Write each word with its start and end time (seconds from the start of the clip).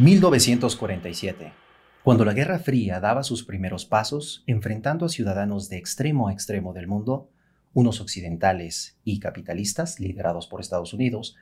1947. 0.00 1.52
Cuando 2.02 2.24
la 2.24 2.32
Guerra 2.32 2.58
Fría 2.58 3.00
daba 3.00 3.22
sus 3.22 3.44
primeros 3.44 3.84
pasos, 3.84 4.42
enfrentando 4.46 5.04
a 5.04 5.10
ciudadanos 5.10 5.68
de 5.68 5.76
extremo 5.76 6.28
a 6.28 6.32
extremo 6.32 6.72
del 6.72 6.86
mundo, 6.86 7.28
unos 7.74 8.00
occidentales 8.00 8.96
y 9.04 9.20
capitalistas 9.20 10.00
liderados 10.00 10.46
por 10.46 10.62
Estados 10.62 10.94
Unidos, 10.94 11.36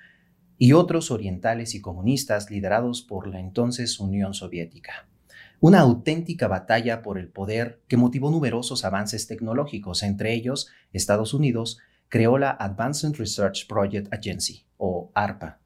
y 0.59 0.73
otros 0.73 1.13
orientales 1.13 1.77
y 1.77 1.81
comunistas 1.81 2.51
liderados 2.51 3.01
por 3.03 3.29
la 3.29 3.39
entonces 3.39 4.01
Unión 4.01 4.35
Soviética. 4.35 5.07
Una 5.61 5.79
auténtica 5.79 6.49
batalla 6.49 7.01
por 7.01 7.17
el 7.17 7.29
poder 7.29 7.81
que 7.87 7.97
motivó 7.97 8.29
numerosos 8.33 8.85
avances 8.85 9.29
tecnológicos, 9.29 10.03
entre 10.03 10.35
ellos 10.35 10.69
Estados 10.93 11.33
Unidos 11.33 11.79
creó 12.09 12.39
la 12.39 12.51
Advanced 12.51 13.15
Research 13.19 13.69
Project 13.69 14.13
Agency, 14.13 14.65
o 14.79 15.13
ARPA, 15.15 15.61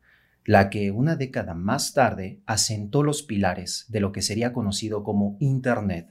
la 0.45 0.71
que 0.71 0.91
una 0.91 1.17
década 1.17 1.55
más 1.55 1.95
tarde 1.95 2.41
asentó 2.47 3.03
los 3.03 3.23
pilares 3.23 3.87
de 3.89 4.01
lo 4.01 4.13
que 4.13 4.23
sería 4.23 4.53
conocido 4.53 5.05
como 5.05 5.37
Internet, 5.39 6.09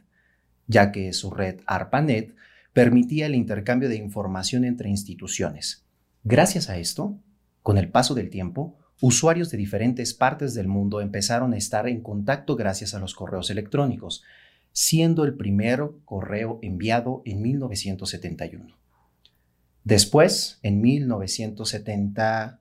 ya 0.67 0.91
que 0.91 1.11
su 1.13 1.31
red 1.31 1.59
ARPANET 1.65 2.33
permitía 2.73 3.25
el 3.25 3.35
intercambio 3.35 3.89
de 3.89 3.97
información 3.97 4.63
entre 4.63 4.89
instituciones. 4.89 5.85
Gracias 6.23 6.69
a 6.69 6.77
esto, 6.77 7.17
con 7.61 7.77
el 7.77 7.89
paso 7.89 8.15
del 8.15 8.29
tiempo, 8.29 8.77
usuarios 9.01 9.49
de 9.49 9.57
diferentes 9.57 10.13
partes 10.13 10.53
del 10.53 10.67
mundo 10.67 11.01
empezaron 11.01 11.53
a 11.53 11.57
estar 11.57 11.87
en 11.87 12.01
contacto 12.01 12.55
gracias 12.55 12.93
a 12.93 12.99
los 12.99 13.13
correos 13.13 13.49
electrónicos, 13.49 14.23
siendo 14.71 15.25
el 15.25 15.35
primer 15.35 15.81
correo 16.05 16.59
enviado 16.61 17.21
en 17.25 17.41
1971. 17.41 18.77
Después, 19.83 20.59
en 20.61 20.79
1970, 20.79 22.60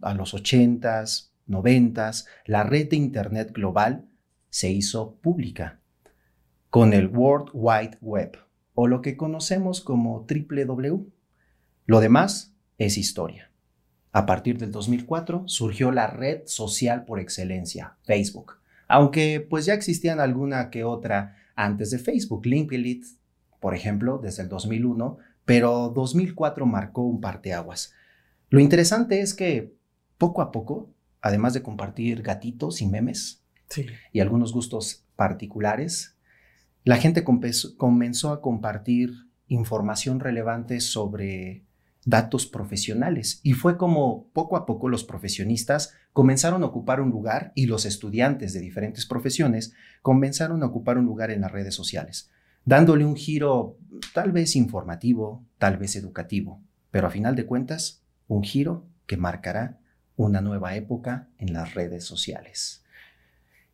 a 0.00 0.14
los 0.14 0.34
80s, 0.34 1.30
90s, 1.48 2.26
la 2.46 2.62
red 2.62 2.88
de 2.88 2.96
Internet 2.96 3.52
global 3.52 4.06
se 4.48 4.70
hizo 4.70 5.16
pública 5.16 5.80
con 6.70 6.92
el 6.92 7.08
World 7.08 7.50
Wide 7.52 7.98
Web 8.00 8.38
o 8.74 8.86
lo 8.86 9.02
que 9.02 9.16
conocemos 9.16 9.80
como 9.80 10.26
www. 10.26 11.06
Lo 11.86 12.00
demás 12.00 12.54
es 12.78 12.96
historia. 12.96 13.50
A 14.12 14.26
partir 14.26 14.58
del 14.58 14.72
2004 14.72 15.44
surgió 15.46 15.92
la 15.92 16.08
red 16.08 16.42
social 16.46 17.04
por 17.04 17.20
excelencia, 17.20 17.96
Facebook, 18.02 18.58
aunque 18.88 19.40
pues 19.40 19.66
ya 19.66 19.74
existían 19.74 20.18
alguna 20.18 20.70
que 20.70 20.82
otra 20.84 21.36
antes 21.54 21.90
de 21.90 21.98
Facebook, 21.98 22.46
LinkedIn, 22.46 23.04
por 23.60 23.74
ejemplo, 23.74 24.18
desde 24.18 24.42
el 24.42 24.48
2001, 24.48 25.18
pero 25.44 25.92
2004 25.94 26.66
marcó 26.66 27.02
un 27.02 27.20
parteaguas. 27.20 27.92
Lo 28.50 28.58
interesante 28.60 29.20
es 29.20 29.32
que 29.32 29.74
poco 30.18 30.42
a 30.42 30.50
poco, 30.50 30.92
además 31.22 31.54
de 31.54 31.62
compartir 31.62 32.22
gatitos 32.22 32.82
y 32.82 32.86
memes 32.86 33.44
y 34.12 34.18
algunos 34.18 34.52
gustos 34.52 35.04
particulares, 35.14 36.16
la 36.82 36.96
gente 36.96 37.22
comenzó 37.24 38.32
a 38.32 38.40
compartir 38.40 39.12
información 39.46 40.18
relevante 40.18 40.80
sobre 40.80 41.64
datos 42.04 42.46
profesionales. 42.46 43.40
Y 43.44 43.52
fue 43.52 43.76
como 43.76 44.28
poco 44.32 44.56
a 44.56 44.66
poco 44.66 44.88
los 44.88 45.04
profesionistas 45.04 45.94
comenzaron 46.12 46.64
a 46.64 46.66
ocupar 46.66 47.00
un 47.00 47.10
lugar 47.10 47.52
y 47.54 47.66
los 47.66 47.84
estudiantes 47.84 48.52
de 48.52 48.60
diferentes 48.60 49.06
profesiones 49.06 49.74
comenzaron 50.02 50.62
a 50.64 50.66
ocupar 50.66 50.98
un 50.98 51.04
lugar 51.04 51.30
en 51.30 51.42
las 51.42 51.52
redes 51.52 51.74
sociales, 51.74 52.30
dándole 52.64 53.04
un 53.04 53.14
giro 53.14 53.78
tal 54.12 54.32
vez 54.32 54.56
informativo, 54.56 55.44
tal 55.58 55.76
vez 55.76 55.94
educativo, 55.94 56.60
pero 56.90 57.06
a 57.06 57.10
final 57.10 57.36
de 57.36 57.46
cuentas 57.46 57.99
un 58.30 58.44
giro 58.44 58.84
que 59.06 59.16
marcará 59.16 59.78
una 60.16 60.40
nueva 60.40 60.76
época 60.76 61.26
en 61.38 61.52
las 61.52 61.74
redes 61.74 62.04
sociales. 62.04 62.84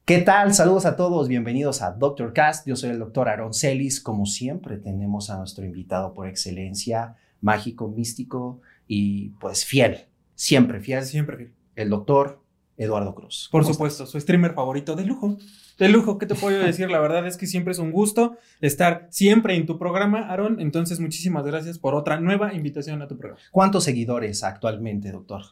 ¿Qué 0.07 0.19
tal? 0.23 0.55
Saludos 0.55 0.87
a 0.87 0.97
todos, 0.97 1.29
bienvenidos 1.29 1.83
a 1.83 1.91
Doctor 1.91 2.33
Cast. 2.33 2.67
Yo 2.67 2.75
soy 2.75 2.91
el 2.91 2.99
doctor 2.99 3.29
Aaron 3.29 3.53
Celis. 3.53 4.01
Como 4.01 4.25
siempre, 4.25 4.79
tenemos 4.79 5.29
a 5.29 5.37
nuestro 5.37 5.67
invitado 5.67 6.15
por 6.15 6.27
excelencia, 6.27 7.17
mágico, 7.43 7.89
místico 7.89 8.63
y 8.89 9.31
pues 9.41 9.67
fiel. 9.67 10.07
Siempre 10.35 10.81
fiel. 10.81 11.05
Siempre 11.05 11.37
fiel. 11.37 11.53
El 11.75 11.91
doctor 11.91 12.41
Eduardo 12.77 13.15
Cruz. 13.15 13.49
Por 13.51 13.65
supuesto, 13.65 14.07
su 14.07 14.21
streamer 14.21 14.55
favorito 14.55 14.95
de 14.95 15.05
lujo. 15.05 15.39
De 15.79 15.89
lujo, 15.89 16.19
¿qué 16.19 16.27
te 16.27 16.35
puedo 16.35 16.59
decir? 16.59 16.91
La 16.91 17.01
verdad 17.01 17.27
es 17.27 17.37
que 17.37 17.47
siempre 17.47 17.73
es 17.73 17.79
un 17.79 17.91
gusto 17.91 18.37
estar 18.61 19.09
siempre 19.11 19.55
en 19.57 19.67
tu 19.67 19.79
programa, 19.79 20.31
Aaron. 20.31 20.61
Entonces, 20.61 21.01
muchísimas 21.01 21.45
gracias 21.45 21.79
por 21.79 21.95
otra 21.95 22.21
nueva 22.21 22.55
invitación 22.55 23.03
a 23.03 23.09
tu 23.09 23.17
programa. 23.17 23.41
¿Cuántos 23.51 23.85
seguidores 23.85 24.43
actualmente, 24.45 25.11
doctor? 25.11 25.43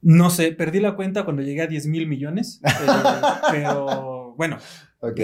No 0.00 0.30
sé, 0.30 0.52
perdí 0.52 0.80
la 0.80 0.96
cuenta 0.96 1.24
cuando 1.24 1.42
llegué 1.42 1.62
a 1.62 1.68
10 1.68 1.86
mil 1.86 2.08
millones, 2.08 2.60
eh, 2.64 2.70
pero 3.52 4.34
bueno, 4.36 4.58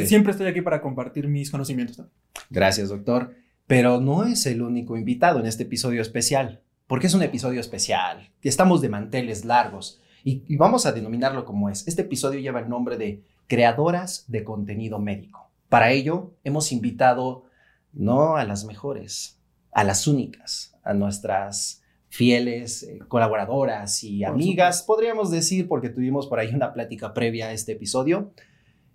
siempre 0.05 0.31
estoy 0.31 0.47
aquí 0.47 0.61
para 0.61 0.81
compartir 0.81 1.27
mis 1.27 1.51
conocimientos. 1.51 2.07
Gracias, 2.49 2.89
doctor. 2.89 3.35
Pero 3.67 4.01
no 4.01 4.25
es 4.25 4.47
el 4.47 4.63
único 4.63 4.97
invitado 4.97 5.41
en 5.41 5.47
este 5.47 5.65
episodio 5.65 6.01
especial, 6.01 6.63
porque 6.87 7.09
es 7.09 7.15
un 7.15 7.23
episodio 7.23 7.61
especial. 7.61 8.31
Estamos 8.43 8.81
de 8.81 8.89
manteles 8.89 9.45
largos 9.45 10.01
y, 10.25 10.57
vamos 10.57 10.87
a 10.87 10.93
denominarlo 10.93 11.45
como 11.45 11.69
es. 11.69 11.87
Este 11.87 12.03
episodio 12.03 12.41
lleva 12.41 12.61
el 12.61 12.69
nombre 12.69 12.97
de 12.97 13.23
Creadoras 13.47 14.25
de 14.29 14.45
Contenido 14.45 14.99
Médico. 14.99 15.51
Para 15.69 15.93
ello, 15.93 16.33
hemos 16.45 16.73
invitado 16.73 17.45
no 17.93 18.37
a 18.37 18.45
las 18.45 18.65
mejores, 18.65 19.39
a 19.73 19.85
las 19.85 20.07
únicas, 20.07 20.75
a 20.83 20.95
nuestras 20.95 21.83
fieles 22.09 22.85
eh, 22.85 23.01
colaboradoras 23.07 24.03
y 24.03 24.25
amigas, 24.25 24.83
podríamos 24.83 25.31
decir, 25.31 25.69
porque 25.69 25.91
tuvimos 25.91 26.27
por 26.27 26.39
ahí 26.39 26.55
una 26.55 26.73
plática 26.73 27.13
previa 27.13 27.49
a 27.49 27.53
este 27.53 27.73
episodio, 27.73 28.33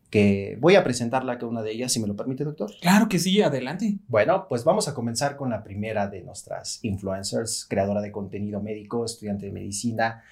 que 0.09 0.57
voy 0.59 0.75
a 0.75 0.83
presentarla 0.83 1.33
a 1.33 1.37
cada 1.37 1.47
una 1.47 1.63
de 1.63 1.71
ellas, 1.71 1.91
si 1.91 1.99
me 1.99 2.07
lo 2.07 2.15
permite, 2.15 2.43
doctor. 2.43 2.71
Claro 2.81 3.09
que 3.09 3.17
sí, 3.17 3.41
adelante. 3.41 3.97
Bueno, 4.07 4.47
pues 4.47 4.63
vamos 4.63 4.87
a 4.87 4.93
comenzar 4.93 5.35
con 5.35 5.49
la 5.49 5.63
primera 5.63 6.07
de 6.07 6.21
nuestras 6.21 6.83
influencers, 6.83 7.65
creadora 7.67 7.99
de 8.01 8.11
contenido 8.11 8.61
médico, 8.61 9.05
estudiante 9.05 9.47
de 9.47 9.51
medicina, 9.51 10.23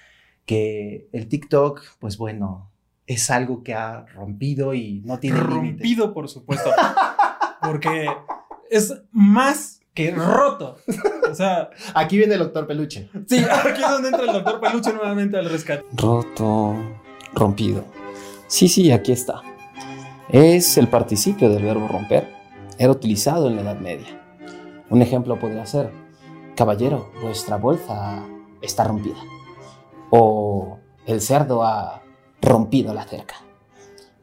que 0.46 1.08
el 1.12 1.28
TikTok, 1.28 1.80
pues 1.98 2.16
bueno, 2.16 2.70
es 3.06 3.30
algo 3.30 3.62
que 3.62 3.74
ha 3.74 4.06
rompido 4.14 4.74
y 4.74 5.02
no 5.04 5.18
tiene 5.18 5.38
Rompido, 5.38 6.12
por 6.14 6.28
supuesto. 6.28 6.70
porque 7.62 8.08
es 8.70 8.94
más 9.10 9.80
que 9.94 10.10
roto. 10.10 10.78
O 11.30 11.34
sea. 11.34 11.70
Aquí 11.94 12.16
viene 12.18 12.34
el 12.34 12.40
doctor 12.40 12.66
Peluche. 12.66 13.08
Sí, 13.26 13.38
aquí 13.38 13.82
es 13.82 13.90
donde 13.90 14.08
entra 14.08 14.24
el 14.24 14.32
doctor 14.32 14.60
Peluche 14.60 14.92
nuevamente 14.92 15.38
al 15.38 15.48
rescate. 15.48 15.84
Roto, 15.96 16.76
rompido. 17.34 17.84
Sí, 18.48 18.68
sí, 18.68 18.90
aquí 18.92 19.12
está. 19.12 19.42
Es 20.28 20.76
el 20.78 20.88
participio 20.88 21.48
del 21.50 21.64
verbo 21.64 21.88
romper. 21.88 22.28
Era 22.78 22.90
utilizado 22.90 23.48
en 23.48 23.56
la 23.56 23.62
Edad 23.62 23.80
Media. 23.80 24.20
Un 24.90 25.02
ejemplo 25.02 25.38
podría 25.38 25.66
ser: 25.66 25.90
Caballero, 26.56 27.10
vuestra 27.22 27.56
bolsa 27.56 28.22
está 28.60 28.84
rompida 28.84 29.16
o 30.14 30.78
el 31.06 31.22
cerdo 31.22 31.64
ha 31.64 32.02
rompido 32.42 32.92
la 32.92 33.04
cerca. 33.04 33.36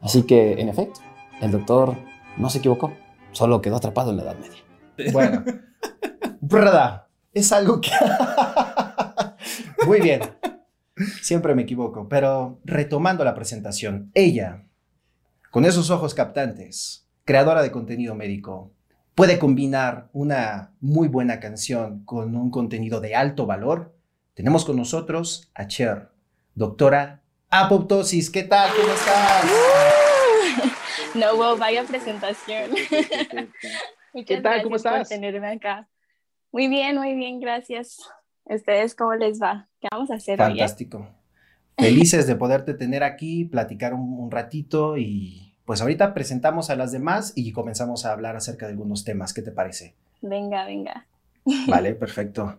Así 0.00 0.22
que, 0.22 0.52
en 0.60 0.68
efecto, 0.68 1.00
el 1.40 1.50
doctor 1.50 1.96
no 2.36 2.48
se 2.48 2.58
equivocó, 2.58 2.92
solo 3.32 3.60
quedó 3.60 3.76
atrapado 3.76 4.12
en 4.12 4.18
la 4.18 4.22
Edad 4.22 4.36
Media. 4.38 5.12
Bueno, 5.12 5.44
verdad, 6.40 7.06
es 7.34 7.50
algo 7.50 7.80
que... 7.80 7.90
Muy 9.86 10.00
bien, 10.00 10.20
siempre 11.22 11.56
me 11.56 11.62
equivoco, 11.62 12.08
pero 12.08 12.60
retomando 12.64 13.24
la 13.24 13.34
presentación, 13.34 14.12
ella, 14.14 14.66
con 15.50 15.64
esos 15.64 15.90
ojos 15.90 16.14
captantes, 16.14 17.08
creadora 17.24 17.62
de 17.62 17.72
contenido 17.72 18.14
médico, 18.14 18.70
puede 19.16 19.40
combinar 19.40 20.08
una 20.12 20.72
muy 20.80 21.08
buena 21.08 21.40
canción 21.40 22.04
con 22.04 22.36
un 22.36 22.50
contenido 22.52 23.00
de 23.00 23.16
alto 23.16 23.44
valor 23.46 23.99
tenemos 24.40 24.64
con 24.64 24.74
nosotros 24.74 25.50
a 25.54 25.66
Cher, 25.66 26.08
doctora 26.54 27.20
apoptosis. 27.50 28.30
¿Qué 28.30 28.42
tal? 28.42 28.70
¿Cómo 28.74 28.90
estás? 28.94 29.44
no, 31.14 31.36
wow, 31.36 31.58
vaya 31.58 31.84
presentación. 31.84 32.70
¿Qué 34.26 34.40
tal? 34.40 34.62
¿Cómo 34.62 34.76
estás? 34.76 35.00
Por 35.00 35.08
tenerme 35.08 35.46
acá. 35.46 35.90
Muy 36.52 36.68
bien, 36.68 36.96
muy 36.96 37.14
bien, 37.16 37.38
gracias. 37.38 37.98
¿Ustedes 38.44 38.94
cómo 38.94 39.14
les 39.14 39.42
va? 39.42 39.68
¿Qué 39.78 39.88
vamos 39.90 40.10
a 40.10 40.14
hacer 40.14 40.40
hoy? 40.40 40.46
Eh? 40.46 40.56
Fantástico. 40.60 41.06
Felices 41.76 42.26
de 42.26 42.34
poderte 42.34 42.72
tener 42.72 43.04
aquí, 43.04 43.44
platicar 43.44 43.92
un, 43.92 44.30
ratito 44.30 44.96
y 44.96 45.52
pues 45.66 45.82
ahorita 45.82 46.14
presentamos 46.14 46.70
a 46.70 46.76
las 46.76 46.92
demás 46.92 47.34
y 47.36 47.52
comenzamos 47.52 48.06
a 48.06 48.12
hablar 48.12 48.36
acerca 48.36 48.64
de 48.64 48.72
algunos 48.72 49.04
temas. 49.04 49.34
¿Qué 49.34 49.42
te 49.42 49.52
parece? 49.52 49.96
Venga, 50.22 50.64
venga. 50.64 51.06
Vale, 51.68 51.94
perfecto. 51.94 52.58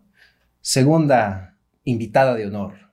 Segunda 0.61 1.51
invitada 1.83 2.35
de 2.35 2.45
honor, 2.45 2.91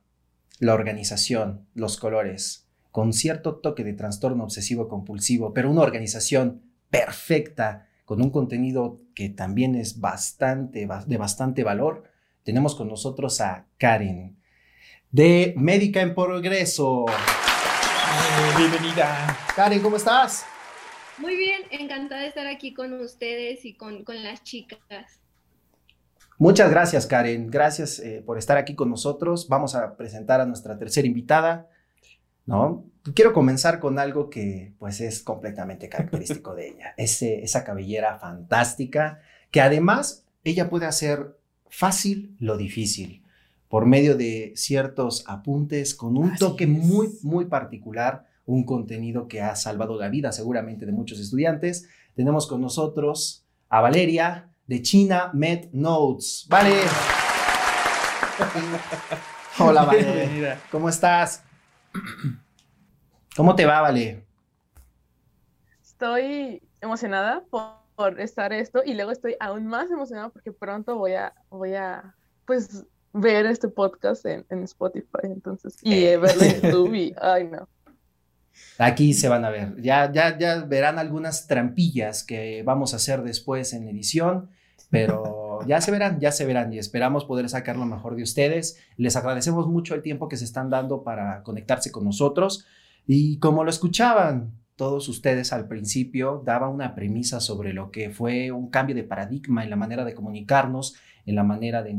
la 0.59 0.73
organización, 0.73 1.67
los 1.73 1.97
colores, 1.97 2.67
con 2.91 3.13
cierto 3.13 3.55
toque 3.57 3.83
de 3.83 3.93
trastorno 3.93 4.43
obsesivo 4.43 4.87
compulsivo, 4.87 5.53
pero 5.53 5.69
una 5.69 5.81
organización 5.81 6.63
perfecta, 6.89 7.87
con 8.05 8.21
un 8.21 8.31
contenido 8.31 9.01
que 9.13 9.29
también 9.29 9.75
es 9.75 9.99
bastante, 9.99 10.87
de 11.05 11.17
bastante 11.17 11.63
valor. 11.63 12.05
Tenemos 12.43 12.75
con 12.75 12.87
nosotros 12.87 13.39
a 13.41 13.67
Karen, 13.77 14.37
de 15.11 15.53
Médica 15.57 16.01
en 16.01 16.15
Progreso. 16.15 17.05
bienvenida. 18.57 19.37
Karen, 19.55 19.81
¿cómo 19.81 19.97
estás? 19.97 20.45
Muy 21.19 21.35
bien, 21.35 21.63
encantada 21.69 22.21
de 22.21 22.27
estar 22.27 22.47
aquí 22.47 22.73
con 22.73 22.93
ustedes 22.93 23.65
y 23.65 23.75
con, 23.75 24.03
con 24.03 24.23
las 24.23 24.43
chicas. 24.43 25.18
Muchas 26.39 26.71
gracias, 26.71 27.05
Karen. 27.05 27.47
Gracias 27.47 27.99
eh, 27.99 28.23
por 28.25 28.37
estar 28.37 28.57
aquí 28.57 28.73
con 28.73 28.89
nosotros. 28.89 29.49
Vamos 29.49 29.75
a 29.75 29.97
presentar 29.97 30.39
a 30.39 30.45
nuestra 30.45 30.79
tercera 30.79 31.05
invitada. 31.05 31.67
¿no? 32.45 32.85
Quiero 33.13 33.33
comenzar 33.33 33.81
con 33.81 33.99
algo 33.99 34.29
que 34.29 34.73
pues 34.79 35.01
es 35.01 35.21
completamente 35.21 35.89
característico 35.89 36.55
de 36.55 36.69
ella, 36.69 36.93
Ese, 36.97 37.43
esa 37.43 37.65
cabellera 37.65 38.17
fantástica 38.19 39.19
que 39.51 39.59
además 39.59 40.25
ella 40.45 40.69
puede 40.69 40.85
hacer 40.85 41.37
fácil 41.67 42.37
lo 42.39 42.55
difícil 42.55 43.21
por 43.67 43.85
medio 43.85 44.15
de 44.15 44.53
ciertos 44.55 45.25
apuntes 45.27 45.93
con 45.93 46.17
un 46.17 46.35
toque 46.37 46.67
muy, 46.67 47.09
muy 47.21 47.45
particular, 47.45 48.25
un 48.45 48.63
contenido 48.63 49.27
que 49.27 49.41
ha 49.41 49.55
salvado 49.57 49.99
la 49.99 50.07
vida 50.07 50.31
seguramente 50.31 50.85
de 50.85 50.93
muchos 50.93 51.19
estudiantes. 51.19 51.87
Tenemos 52.15 52.47
con 52.47 52.61
nosotros 52.61 53.45
a 53.67 53.81
Valeria 53.81 54.48
de 54.69 54.81
China 54.83 55.31
Med 55.33 55.71
Notes. 55.71 56.45
Vale. 56.47 56.69
Hola, 59.59 59.83
Vale. 59.83 60.57
¿Cómo 60.71 60.89
estás? 60.89 61.43
¿Cómo 63.35 63.55
te 63.55 63.65
va, 63.65 63.81
Vale? 63.81 64.23
Estoy 65.81 66.61
emocionada 66.81 67.43
por, 67.49 68.21
estar 68.21 68.53
esto 68.53 68.83
y 68.85 68.93
luego 68.93 69.09
estoy 69.09 69.35
aún 69.39 69.65
más 69.65 69.89
emocionada 69.89 70.29
porque 70.29 70.51
pronto 70.51 70.95
voy 70.97 71.13
a, 71.13 71.33
voy 71.49 71.73
a, 71.73 72.13
pues, 72.45 72.85
ver 73.11 73.47
este 73.47 73.69
podcast 73.69 74.23
en, 74.27 74.45
Spotify, 74.63 75.23
entonces, 75.23 75.77
y 75.81 76.05
eh. 76.05 76.17
verlo 76.17 76.43
en 76.43 76.61
YouTube 76.61 76.93
y, 76.93 77.15
ay, 77.21 77.45
no. 77.45 77.67
Aquí 78.77 79.15
se 79.15 79.27
van 79.29 79.45
a 79.45 79.49
ver. 79.49 79.81
Ya, 79.81 80.11
ya, 80.11 80.37
ya 80.37 80.63
verán 80.63 80.99
algunas 80.99 81.47
trampillas 81.47 82.23
que 82.23 82.61
vamos 82.63 82.93
a 82.93 82.97
hacer 82.97 83.23
después 83.23 83.73
en 83.73 83.87
edición, 83.89 84.49
pero 84.89 85.59
ya 85.67 85.81
se 85.81 85.91
verán, 85.91 86.19
ya 86.19 86.31
se 86.31 86.45
verán 86.45 86.73
y 86.73 86.79
esperamos 86.79 87.25
poder 87.25 87.49
sacar 87.49 87.77
lo 87.77 87.85
mejor 87.85 88.15
de 88.15 88.23
ustedes. 88.23 88.79
Les 88.97 89.15
agradecemos 89.15 89.67
mucho 89.67 89.95
el 89.95 90.01
tiempo 90.01 90.27
que 90.27 90.37
se 90.37 90.45
están 90.45 90.69
dando 90.69 91.03
para 91.03 91.43
conectarse 91.43 91.91
con 91.91 92.05
nosotros 92.05 92.65
y 93.05 93.39
como 93.39 93.63
lo 93.63 93.69
escuchaban 93.69 94.53
todos 94.75 95.09
ustedes 95.09 95.51
al 95.51 95.67
principio, 95.67 96.41
daba 96.45 96.69
una 96.69 96.95
premisa 96.95 97.41
sobre 97.41 97.73
lo 97.73 97.91
que 97.91 98.11
fue 98.11 98.51
un 98.51 98.69
cambio 98.69 98.95
de 98.95 99.03
paradigma 99.03 99.63
en 99.63 99.69
la 99.69 99.75
manera 99.75 100.05
de 100.05 100.15
comunicarnos 100.15 100.95
en 101.29 101.35
la 101.35 101.43
manera 101.43 101.83
de 101.83 101.91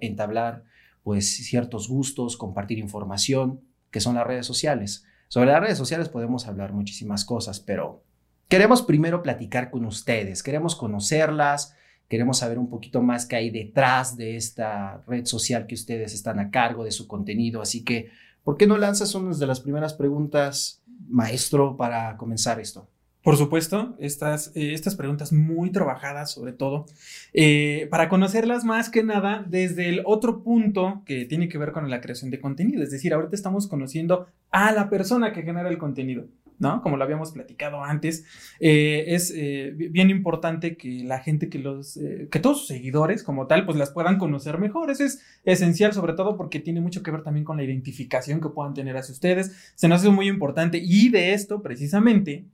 entablar, 0.00 0.64
pues 1.02 1.36
ciertos 1.36 1.88
gustos, 1.88 2.36
compartir 2.36 2.78
información, 2.78 3.60
que 3.90 4.00
son 4.00 4.14
las 4.14 4.26
redes 4.26 4.46
sociales. 4.46 5.04
Sobre 5.28 5.50
las 5.50 5.60
redes 5.60 5.78
sociales 5.78 6.08
podemos 6.08 6.46
hablar 6.46 6.72
muchísimas 6.72 7.24
cosas, 7.24 7.58
pero 7.58 8.04
queremos 8.48 8.82
primero 8.82 9.22
platicar 9.22 9.70
con 9.70 9.84
ustedes, 9.84 10.42
queremos 10.42 10.76
conocerlas, 10.76 11.74
queremos 12.08 12.38
saber 12.38 12.58
un 12.58 12.68
poquito 12.68 13.02
más 13.02 13.26
qué 13.26 13.36
hay 13.36 13.50
detrás 13.50 14.16
de 14.16 14.36
esta 14.36 15.02
red 15.06 15.26
social 15.26 15.66
que 15.66 15.74
ustedes 15.74 16.14
están 16.14 16.38
a 16.38 16.50
cargo 16.50 16.84
de 16.84 16.92
su 16.92 17.06
contenido, 17.06 17.60
así 17.60 17.84
que, 17.84 18.10
¿por 18.44 18.56
qué 18.56 18.66
no 18.66 18.78
lanzas 18.78 19.14
una 19.14 19.36
de 19.36 19.46
las 19.46 19.60
primeras 19.60 19.94
preguntas, 19.94 20.82
maestro, 21.08 21.76
para 21.76 22.16
comenzar 22.16 22.60
esto? 22.60 22.88
Por 23.26 23.36
supuesto, 23.36 23.96
estas, 23.98 24.52
eh, 24.54 24.72
estas 24.72 24.94
preguntas 24.94 25.32
muy 25.32 25.72
trabajadas 25.72 26.30
sobre 26.30 26.52
todo, 26.52 26.86
eh, 27.32 27.88
para 27.90 28.08
conocerlas 28.08 28.64
más 28.64 28.88
que 28.88 29.02
nada 29.02 29.44
desde 29.48 29.88
el 29.88 30.02
otro 30.04 30.44
punto 30.44 31.02
que 31.04 31.24
tiene 31.24 31.48
que 31.48 31.58
ver 31.58 31.72
con 31.72 31.90
la 31.90 32.00
creación 32.00 32.30
de 32.30 32.38
contenido. 32.38 32.84
Es 32.84 32.92
decir, 32.92 33.12
ahorita 33.12 33.34
estamos 33.34 33.66
conociendo 33.66 34.28
a 34.52 34.70
la 34.70 34.88
persona 34.88 35.32
que 35.32 35.42
genera 35.42 35.68
el 35.68 35.76
contenido. 35.76 36.28
¿No? 36.58 36.82
Como 36.82 36.96
lo 36.96 37.04
habíamos 37.04 37.32
platicado 37.32 37.82
antes, 37.82 38.24
eh, 38.60 39.04
es 39.08 39.32
bien 39.32 40.10
importante 40.10 40.76
que 40.76 41.04
la 41.04 41.20
gente, 41.20 41.48
que 41.48 41.58
los, 41.58 41.98
que 42.30 42.40
todos 42.40 42.58
sus 42.58 42.68
seguidores 42.68 43.22
como 43.22 43.46
tal, 43.46 43.64
pues 43.64 43.76
las 43.76 43.90
puedan 43.90 44.18
conocer 44.18 44.58
mejor. 44.58 44.90
Eso 44.90 45.04
es 45.04 45.22
esencial, 45.44 45.92
sobre 45.92 46.14
todo 46.14 46.36
porque 46.36 46.60
tiene 46.60 46.80
mucho 46.80 47.02
que 47.02 47.10
ver 47.10 47.22
también 47.22 47.44
con 47.44 47.56
la 47.56 47.64
identificación 47.64 48.40
que 48.40 48.48
puedan 48.48 48.74
tener 48.74 48.96
hacia 48.96 49.12
ustedes. 49.12 49.72
Se 49.74 49.88
nos 49.88 50.00
hace 50.00 50.10
muy 50.10 50.28
importante 50.28 50.80
y 50.82 51.08
de 51.08 51.32
esto, 51.32 51.62
precisamente, 51.62 52.46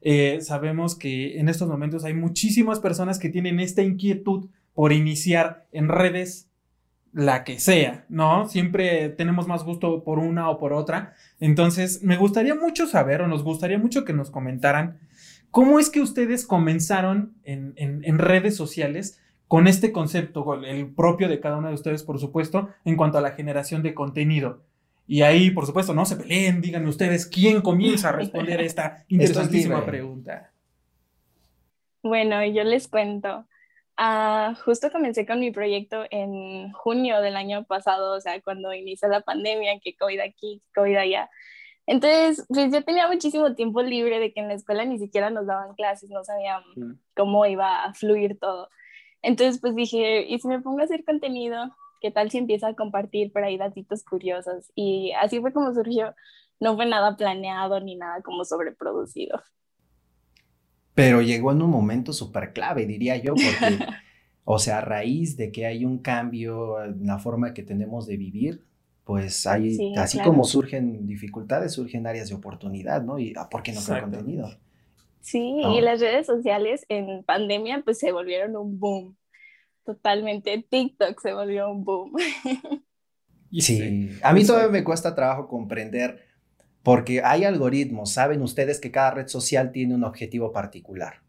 eh, 0.00 0.38
sabemos 0.40 0.96
que 0.96 1.38
en 1.38 1.48
estos 1.48 1.68
momentos 1.68 2.04
hay 2.04 2.14
muchísimas 2.14 2.80
personas 2.80 3.18
que 3.18 3.28
tienen 3.28 3.60
esta 3.60 3.82
inquietud 3.82 4.48
por 4.74 4.92
iniciar 4.92 5.66
en 5.72 5.88
redes 5.88 6.48
la 7.12 7.44
que 7.44 7.58
sea, 7.58 8.04
¿no? 8.08 8.48
Siempre 8.48 9.08
tenemos 9.08 9.48
más 9.48 9.64
gusto 9.64 10.04
por 10.04 10.18
una 10.18 10.50
o 10.50 10.58
por 10.58 10.72
otra. 10.72 11.14
Entonces, 11.40 12.02
me 12.02 12.16
gustaría 12.16 12.54
mucho 12.54 12.86
saber 12.86 13.22
o 13.22 13.28
nos 13.28 13.42
gustaría 13.42 13.78
mucho 13.78 14.04
que 14.04 14.12
nos 14.12 14.30
comentaran 14.30 14.98
cómo 15.50 15.78
es 15.78 15.90
que 15.90 16.00
ustedes 16.00 16.46
comenzaron 16.46 17.34
en, 17.44 17.74
en 17.76 18.18
redes 18.18 18.56
sociales 18.56 19.20
con 19.48 19.66
este 19.66 19.92
concepto, 19.92 20.62
el 20.62 20.92
propio 20.94 21.28
de 21.28 21.40
cada 21.40 21.56
uno 21.56 21.68
de 21.68 21.74
ustedes, 21.74 22.02
por 22.02 22.20
supuesto, 22.20 22.68
en 22.84 22.96
cuanto 22.96 23.16
a 23.16 23.22
la 23.22 23.30
generación 23.32 23.82
de 23.82 23.94
contenido. 23.94 24.62
Y 25.06 25.22
ahí, 25.22 25.50
por 25.50 25.64
supuesto, 25.64 25.94
no 25.94 26.04
se 26.04 26.16
peleen, 26.16 26.60
díganme 26.60 26.90
ustedes 26.90 27.26
quién 27.26 27.62
comienza 27.62 28.10
a 28.10 28.12
responder 28.12 28.60
esta 28.60 29.04
interesantísima 29.08 29.84
pregunta. 29.86 30.52
Bueno, 32.02 32.44
yo 32.44 32.62
les 32.62 32.88
cuento. 32.88 33.46
Uh, 33.98 34.54
justo 34.64 34.92
comencé 34.92 35.26
con 35.26 35.40
mi 35.40 35.50
proyecto 35.50 36.04
en 36.10 36.72
junio 36.72 37.20
del 37.20 37.36
año 37.36 37.64
pasado, 37.64 38.16
o 38.16 38.20
sea, 38.20 38.40
cuando 38.42 38.72
inició 38.72 39.08
la 39.08 39.22
pandemia, 39.22 39.80
que 39.82 39.96
COVID 39.96 40.20
aquí, 40.20 40.62
COVID 40.74 40.96
allá. 40.96 41.30
Entonces, 41.86 42.46
pues 42.48 42.72
yo 42.72 42.84
tenía 42.84 43.08
muchísimo 43.08 43.54
tiempo 43.54 43.82
libre 43.82 44.20
de 44.20 44.32
que 44.32 44.40
en 44.40 44.48
la 44.48 44.54
escuela 44.54 44.84
ni 44.84 44.98
siquiera 44.98 45.30
nos 45.30 45.46
daban 45.46 45.74
clases, 45.74 46.10
no 46.10 46.22
sabían 46.22 46.62
mm. 46.76 46.92
cómo 47.16 47.44
iba 47.46 47.84
a 47.84 47.94
fluir 47.94 48.38
todo. 48.38 48.68
Entonces, 49.22 49.60
pues 49.60 49.74
dije, 49.74 50.26
¿y 50.28 50.38
si 50.38 50.46
me 50.48 50.60
pongo 50.60 50.80
a 50.80 50.84
hacer 50.84 51.04
contenido? 51.04 51.74
¿qué 52.00 52.10
tal 52.10 52.30
si 52.30 52.38
empieza 52.38 52.68
a 52.68 52.74
compartir 52.74 53.32
por 53.32 53.44
ahí 53.44 53.56
datitos 53.58 54.04
curiosos? 54.04 54.70
Y 54.74 55.12
así 55.12 55.40
fue 55.40 55.52
como 55.52 55.74
surgió. 55.74 56.14
No 56.60 56.76
fue 56.76 56.86
nada 56.86 57.16
planeado 57.16 57.80
ni 57.80 57.96
nada 57.96 58.22
como 58.22 58.44
sobreproducido. 58.44 59.40
Pero 60.98 61.22
llegó 61.22 61.52
en 61.52 61.62
un 61.62 61.70
momento 61.70 62.12
súper 62.12 62.52
clave, 62.52 62.84
diría 62.84 63.16
yo, 63.16 63.34
porque, 63.34 63.78
o 64.44 64.58
sea, 64.58 64.78
a 64.78 64.80
raíz 64.80 65.36
de 65.36 65.52
que 65.52 65.64
hay 65.66 65.84
un 65.84 65.98
cambio 65.98 66.82
en 66.82 67.06
la 67.06 67.18
forma 67.18 67.54
que 67.54 67.62
tenemos 67.62 68.06
de 68.08 68.16
vivir, 68.16 68.64
pues 69.04 69.46
hay, 69.46 69.94
así 69.96 70.18
como 70.18 70.42
surgen 70.42 71.06
dificultades, 71.06 71.72
surgen 71.72 72.08
áreas 72.08 72.30
de 72.30 72.34
oportunidad, 72.34 73.02
¿no? 73.02 73.18
Y 73.20 73.32
ah, 73.36 73.48
¿por 73.48 73.62
qué 73.62 73.72
no 73.72 73.80
crear 73.80 74.02
contenido? 74.02 74.50
Sí, 75.20 75.60
y 75.62 75.80
las 75.80 76.00
redes 76.00 76.26
sociales 76.26 76.84
en 76.88 77.22
pandemia 77.22 77.82
pues 77.84 77.98
se 77.98 78.10
volvieron 78.10 78.56
un 78.56 78.80
boom 78.80 79.16
totalmente 79.88 80.66
TikTok 80.68 81.18
se 81.18 81.32
volvió 81.32 81.70
un 81.70 81.84
boom. 81.84 82.12
Sí, 83.50 84.10
a 84.22 84.34
mí 84.34 84.44
todavía 84.44 84.68
me 84.68 84.84
cuesta 84.84 85.14
trabajo 85.14 85.48
comprender 85.48 86.27
porque 86.82 87.22
hay 87.22 87.44
algoritmos, 87.44 88.12
saben 88.12 88.42
ustedes 88.42 88.80
que 88.80 88.90
cada 88.90 89.12
red 89.12 89.28
social 89.28 89.72
tiene 89.72 89.94
un 89.94 90.04
objetivo 90.04 90.52
particular, 90.52 91.22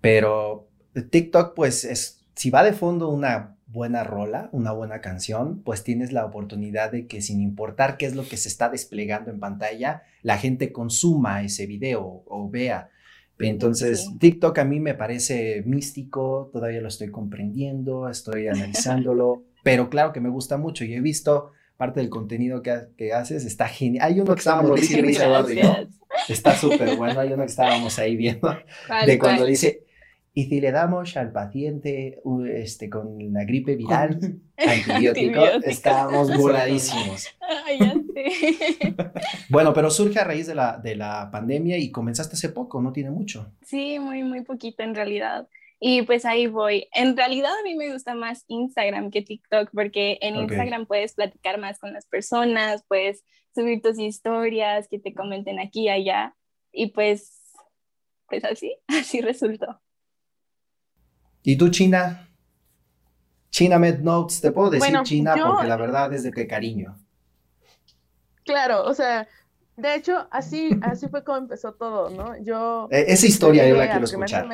pero 0.00 0.68
TikTok 1.10 1.54
pues 1.54 1.84
es, 1.84 2.26
si 2.34 2.50
va 2.50 2.62
de 2.62 2.72
fondo 2.72 3.08
una 3.08 3.56
buena 3.66 4.04
rola, 4.04 4.48
una 4.52 4.72
buena 4.72 5.00
canción, 5.00 5.62
pues 5.62 5.82
tienes 5.82 6.12
la 6.12 6.24
oportunidad 6.24 6.92
de 6.92 7.06
que 7.06 7.20
sin 7.20 7.40
importar 7.40 7.96
qué 7.96 8.06
es 8.06 8.14
lo 8.14 8.26
que 8.26 8.36
se 8.36 8.48
está 8.48 8.68
desplegando 8.68 9.30
en 9.30 9.40
pantalla, 9.40 10.02
la 10.22 10.38
gente 10.38 10.72
consuma 10.72 11.42
ese 11.42 11.66
video 11.66 12.22
o 12.26 12.48
vea. 12.48 12.90
Entonces, 13.38 14.08
TikTok 14.18 14.58
a 14.58 14.64
mí 14.64 14.80
me 14.80 14.94
parece 14.94 15.62
místico, 15.66 16.48
todavía 16.52 16.80
lo 16.80 16.88
estoy 16.88 17.10
comprendiendo, 17.10 18.08
estoy 18.08 18.48
analizándolo, 18.48 19.44
pero 19.62 19.90
claro 19.90 20.12
que 20.12 20.20
me 20.20 20.30
gusta 20.30 20.56
mucho 20.56 20.84
y 20.84 20.94
he 20.94 21.00
visto 21.00 21.52
parte 21.76 22.00
del 22.00 22.08
contenido 22.08 22.62
que, 22.62 23.12
haces, 23.12 23.44
está 23.44 23.68
genial. 23.68 24.06
Hay 24.06 24.20
uno 24.20 24.34
que 24.34 24.40
estábamos 24.40 24.80
diciendo, 24.80 25.08
está 26.28 26.54
súper 26.56 26.96
bueno, 26.96 27.20
hay 27.20 27.32
uno 27.32 27.42
que 27.42 27.50
estábamos 27.50 27.98
ahí 27.98 28.16
viendo, 28.16 28.56
de 29.06 29.18
cuando 29.18 29.44
dice, 29.44 29.86
y 30.38 30.44
si 30.44 30.60
le 30.60 30.70
damos 30.70 31.16
al 31.16 31.32
paciente 31.32 32.20
este, 32.52 32.90
con 32.90 33.32
la 33.32 33.44
gripe 33.44 33.74
viral 33.74 34.38
antibiótico, 34.58 35.42
estamos 35.64 36.36
voladísimos. 36.36 37.34
bueno, 39.48 39.72
pero 39.72 39.90
surge 39.90 40.18
a 40.18 40.24
raíz 40.24 40.46
de 40.46 40.54
la, 40.54 40.76
de 40.76 40.94
la 40.94 41.30
pandemia 41.30 41.78
y 41.78 41.90
comenzaste 41.90 42.34
hace 42.34 42.50
poco, 42.50 42.82
no 42.82 42.92
tiene 42.92 43.10
mucho. 43.10 43.50
Sí, 43.62 43.98
muy, 43.98 44.24
muy 44.24 44.42
poquito 44.42 44.82
en 44.82 44.94
realidad. 44.94 45.48
Y 45.78 46.02
pues 46.02 46.24
ahí 46.24 46.46
voy. 46.46 46.88
En 46.92 47.16
realidad 47.16 47.50
a 47.52 47.62
mí 47.62 47.74
me 47.74 47.92
gusta 47.92 48.14
más 48.14 48.44
Instagram 48.48 49.10
que 49.10 49.22
TikTok 49.22 49.70
porque 49.72 50.18
en 50.22 50.36
Instagram 50.36 50.86
puedes 50.86 51.14
platicar 51.14 51.58
más 51.58 51.78
con 51.78 51.92
las 51.92 52.06
personas, 52.06 52.84
puedes 52.88 53.24
subir 53.54 53.82
tus 53.82 53.98
historias, 53.98 54.88
que 54.88 54.98
te 54.98 55.14
comenten 55.14 55.58
aquí 55.58 55.82
y 55.82 55.88
allá. 55.90 56.34
Y 56.72 56.88
pues, 56.88 57.52
pues 58.28 58.44
así, 58.44 58.76
así 58.88 59.20
resultó. 59.20 59.80
¿Y 61.42 61.56
tú, 61.56 61.68
China? 61.68 62.28
China 63.50 63.78
Med 63.78 64.00
Notes, 64.00 64.40
te 64.40 64.50
puedo 64.52 64.70
decir 64.70 64.94
China 65.02 65.34
porque 65.34 65.66
la 65.66 65.76
verdad 65.76 66.12
es 66.12 66.22
de 66.22 66.32
qué 66.32 66.46
cariño. 66.46 66.98
Claro, 68.44 68.84
o 68.84 68.94
sea, 68.94 69.28
De 69.76 69.94
hecho, 69.94 70.26
así, 70.30 70.70
así 70.82 71.08
fue 71.08 71.22
como 71.22 71.38
empezó 71.38 71.72
todo, 71.74 72.08
¿no? 72.10 72.36
Yo... 72.42 72.88
Eh, 72.90 73.06
esa 73.08 73.26
historia 73.26 73.68
yo 73.68 73.76
la 73.76 73.90
quiero 73.90 74.04
escuchar. 74.04 74.48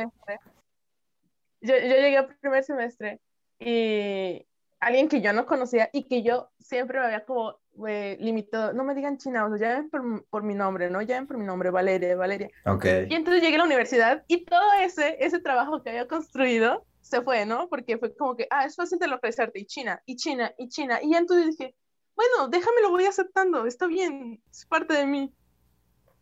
Yo, 1.62 1.74
yo 1.76 1.96
llegué 1.96 2.18
al 2.18 2.36
primer 2.36 2.64
semestre 2.64 3.20
y 3.58 4.46
alguien 4.80 5.08
que 5.08 5.20
yo 5.20 5.32
no 5.32 5.46
conocía 5.46 5.88
y 5.92 6.04
que 6.04 6.22
yo 6.22 6.50
siempre 6.58 6.98
me 6.98 7.06
había 7.06 7.24
como 7.24 7.56
eh, 7.86 8.16
limitado, 8.20 8.72
no 8.72 8.84
me 8.84 8.94
digan 8.94 9.16
China, 9.16 9.46
o 9.46 9.56
sea, 9.56 9.76
llamen 9.76 9.88
por, 9.88 10.24
por, 10.26 10.42
mi 10.42 10.54
nombre, 10.54 10.90
¿no? 10.90 11.00
Llamen 11.00 11.26
por 11.26 11.38
mi 11.38 11.46
nombre, 11.46 11.70
Valeria, 11.70 12.16
Valeria. 12.16 12.50
Ok. 12.66 12.84
Y 13.08 13.14
entonces 13.14 13.42
llegué 13.42 13.54
a 13.54 13.58
la 13.58 13.64
universidad 13.64 14.24
y 14.26 14.44
todo 14.44 14.72
ese, 14.80 15.16
ese 15.20 15.38
trabajo 15.38 15.82
que 15.82 15.90
había 15.90 16.06
construido 16.08 16.84
se 17.00 17.22
fue, 17.22 17.46
¿no? 17.46 17.68
Porque 17.68 17.98
fue 17.98 18.14
como 18.14 18.36
que, 18.36 18.46
ah, 18.50 18.64
es 18.64 18.76
fácil 18.76 18.98
de 18.98 19.08
localizarte, 19.08 19.58
y 19.60 19.66
China, 19.66 20.02
y 20.06 20.16
China, 20.16 20.52
y 20.58 20.68
China. 20.68 20.98
Y 21.02 21.14
entonces 21.14 21.56
dije, 21.56 21.74
bueno, 22.14 22.48
déjame, 22.48 22.82
lo 22.82 22.90
voy 22.90 23.04
aceptando, 23.04 23.66
está 23.66 23.86
bien, 23.86 24.42
es 24.50 24.66
parte 24.66 24.94
de 24.94 25.06
mí. 25.06 25.34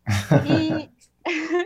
y 0.44 0.90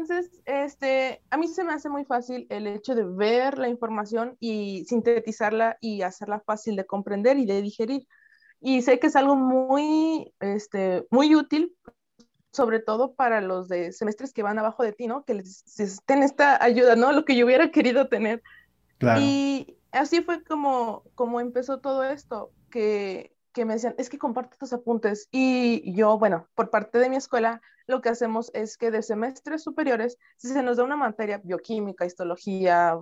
entonces, 0.00 0.40
este, 0.46 1.22
a 1.30 1.36
mí 1.36 1.46
se 1.46 1.62
me 1.62 1.74
hace 1.74 1.90
muy 1.90 2.04
fácil 2.04 2.46
el 2.48 2.66
hecho 2.66 2.94
de 2.94 3.04
ver 3.04 3.58
la 3.58 3.68
información 3.68 4.36
y 4.40 4.84
sintetizarla 4.86 5.76
y 5.80 6.02
hacerla 6.02 6.40
fácil 6.40 6.76
de 6.76 6.86
comprender 6.86 7.38
y 7.38 7.44
de 7.44 7.60
digerir. 7.60 8.06
Y 8.60 8.80
sé 8.80 8.98
que 8.98 9.08
es 9.08 9.16
algo 9.16 9.36
muy, 9.36 10.32
este, 10.40 11.06
muy 11.10 11.34
útil, 11.34 11.76
sobre 12.50 12.80
todo 12.80 13.14
para 13.14 13.42
los 13.42 13.68
de 13.68 13.92
semestres 13.92 14.32
que 14.32 14.42
van 14.42 14.58
abajo 14.58 14.82
de 14.82 14.92
ti, 14.92 15.06
¿no? 15.06 15.24
Que 15.24 15.34
les, 15.34 15.78
estén 15.78 16.22
esta 16.22 16.62
ayuda, 16.62 16.96
¿no? 16.96 17.12
Lo 17.12 17.26
que 17.26 17.36
yo 17.36 17.44
hubiera 17.44 17.70
querido 17.70 18.08
tener. 18.08 18.42
Claro. 18.98 19.20
Y 19.20 19.76
así 19.92 20.22
fue 20.22 20.42
como, 20.44 21.04
como 21.14 21.40
empezó 21.40 21.80
todo 21.80 22.04
esto, 22.04 22.52
que, 22.70 23.34
que 23.52 23.66
me 23.66 23.74
decían, 23.74 23.94
es 23.98 24.08
que 24.08 24.18
comparte 24.18 24.56
tus 24.56 24.72
apuntes. 24.72 25.28
Y 25.30 25.92
yo, 25.94 26.18
bueno, 26.18 26.48
por 26.54 26.70
parte 26.70 26.98
de 26.98 27.10
mi 27.10 27.16
escuela, 27.16 27.60
lo 27.90 28.00
que 28.00 28.08
hacemos 28.08 28.50
es 28.54 28.76
que 28.76 28.90
de 28.90 29.02
semestres 29.02 29.62
superiores, 29.62 30.18
si 30.36 30.48
se 30.48 30.62
nos 30.62 30.76
da 30.76 30.84
una 30.84 30.96
materia, 30.96 31.38
bioquímica, 31.38 32.06
histología, 32.06 32.98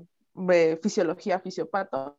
eh, 0.50 0.78
fisiología, 0.83 1.40
fisiopato, 1.40 2.18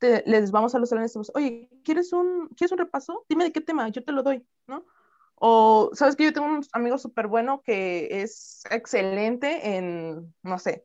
les 0.00 0.50
vamos 0.50 0.74
a 0.74 0.78
los 0.78 0.88
salones 0.88 1.10
y 1.10 1.10
decimos, 1.10 1.32
oye, 1.34 1.68
¿quieres 1.84 2.12
un, 2.12 2.48
¿quieres 2.56 2.72
un 2.72 2.78
repaso? 2.78 3.24
Dime 3.28 3.44
de 3.44 3.52
qué 3.52 3.60
tema, 3.60 3.88
yo 3.88 4.04
te 4.04 4.12
lo 4.12 4.22
doy, 4.22 4.46
¿no? 4.66 4.86
O, 5.34 5.90
¿sabes 5.92 6.16
que 6.16 6.24
yo 6.24 6.32
tengo 6.32 6.46
un 6.46 6.64
amigo 6.72 6.98
súper 6.98 7.26
bueno 7.28 7.62
que 7.64 8.22
es 8.22 8.62
excelente 8.70 9.76
en, 9.76 10.34
no 10.42 10.58
sé, 10.58 10.84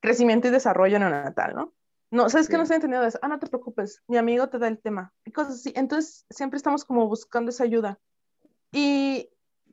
crecimiento 0.00 0.48
y 0.48 0.50
desarrollo 0.50 0.98
neonatal, 0.98 1.54
¿no? 1.54 1.74
No, 2.12 2.28
¿sabes 2.28 2.48
que 2.48 2.56
no 2.56 2.64
estoy 2.64 2.76
entendiendo 2.76 3.06
eso? 3.06 3.18
Ah, 3.22 3.28
no 3.28 3.38
te 3.38 3.46
preocupes, 3.46 4.02
mi 4.08 4.16
amigo 4.16 4.48
te 4.48 4.58
da 4.58 4.66
el 4.66 4.80
tema. 4.80 5.12
Y 5.24 5.30
cosas 5.30 5.54
así. 5.54 5.72
Entonces, 5.76 6.26
siempre 6.28 6.56
estamos 6.56 6.84
como 6.84 7.06
buscando 7.06 7.50
esa 7.50 7.62
ayuda. 7.62 8.00
Y, 8.72 9.30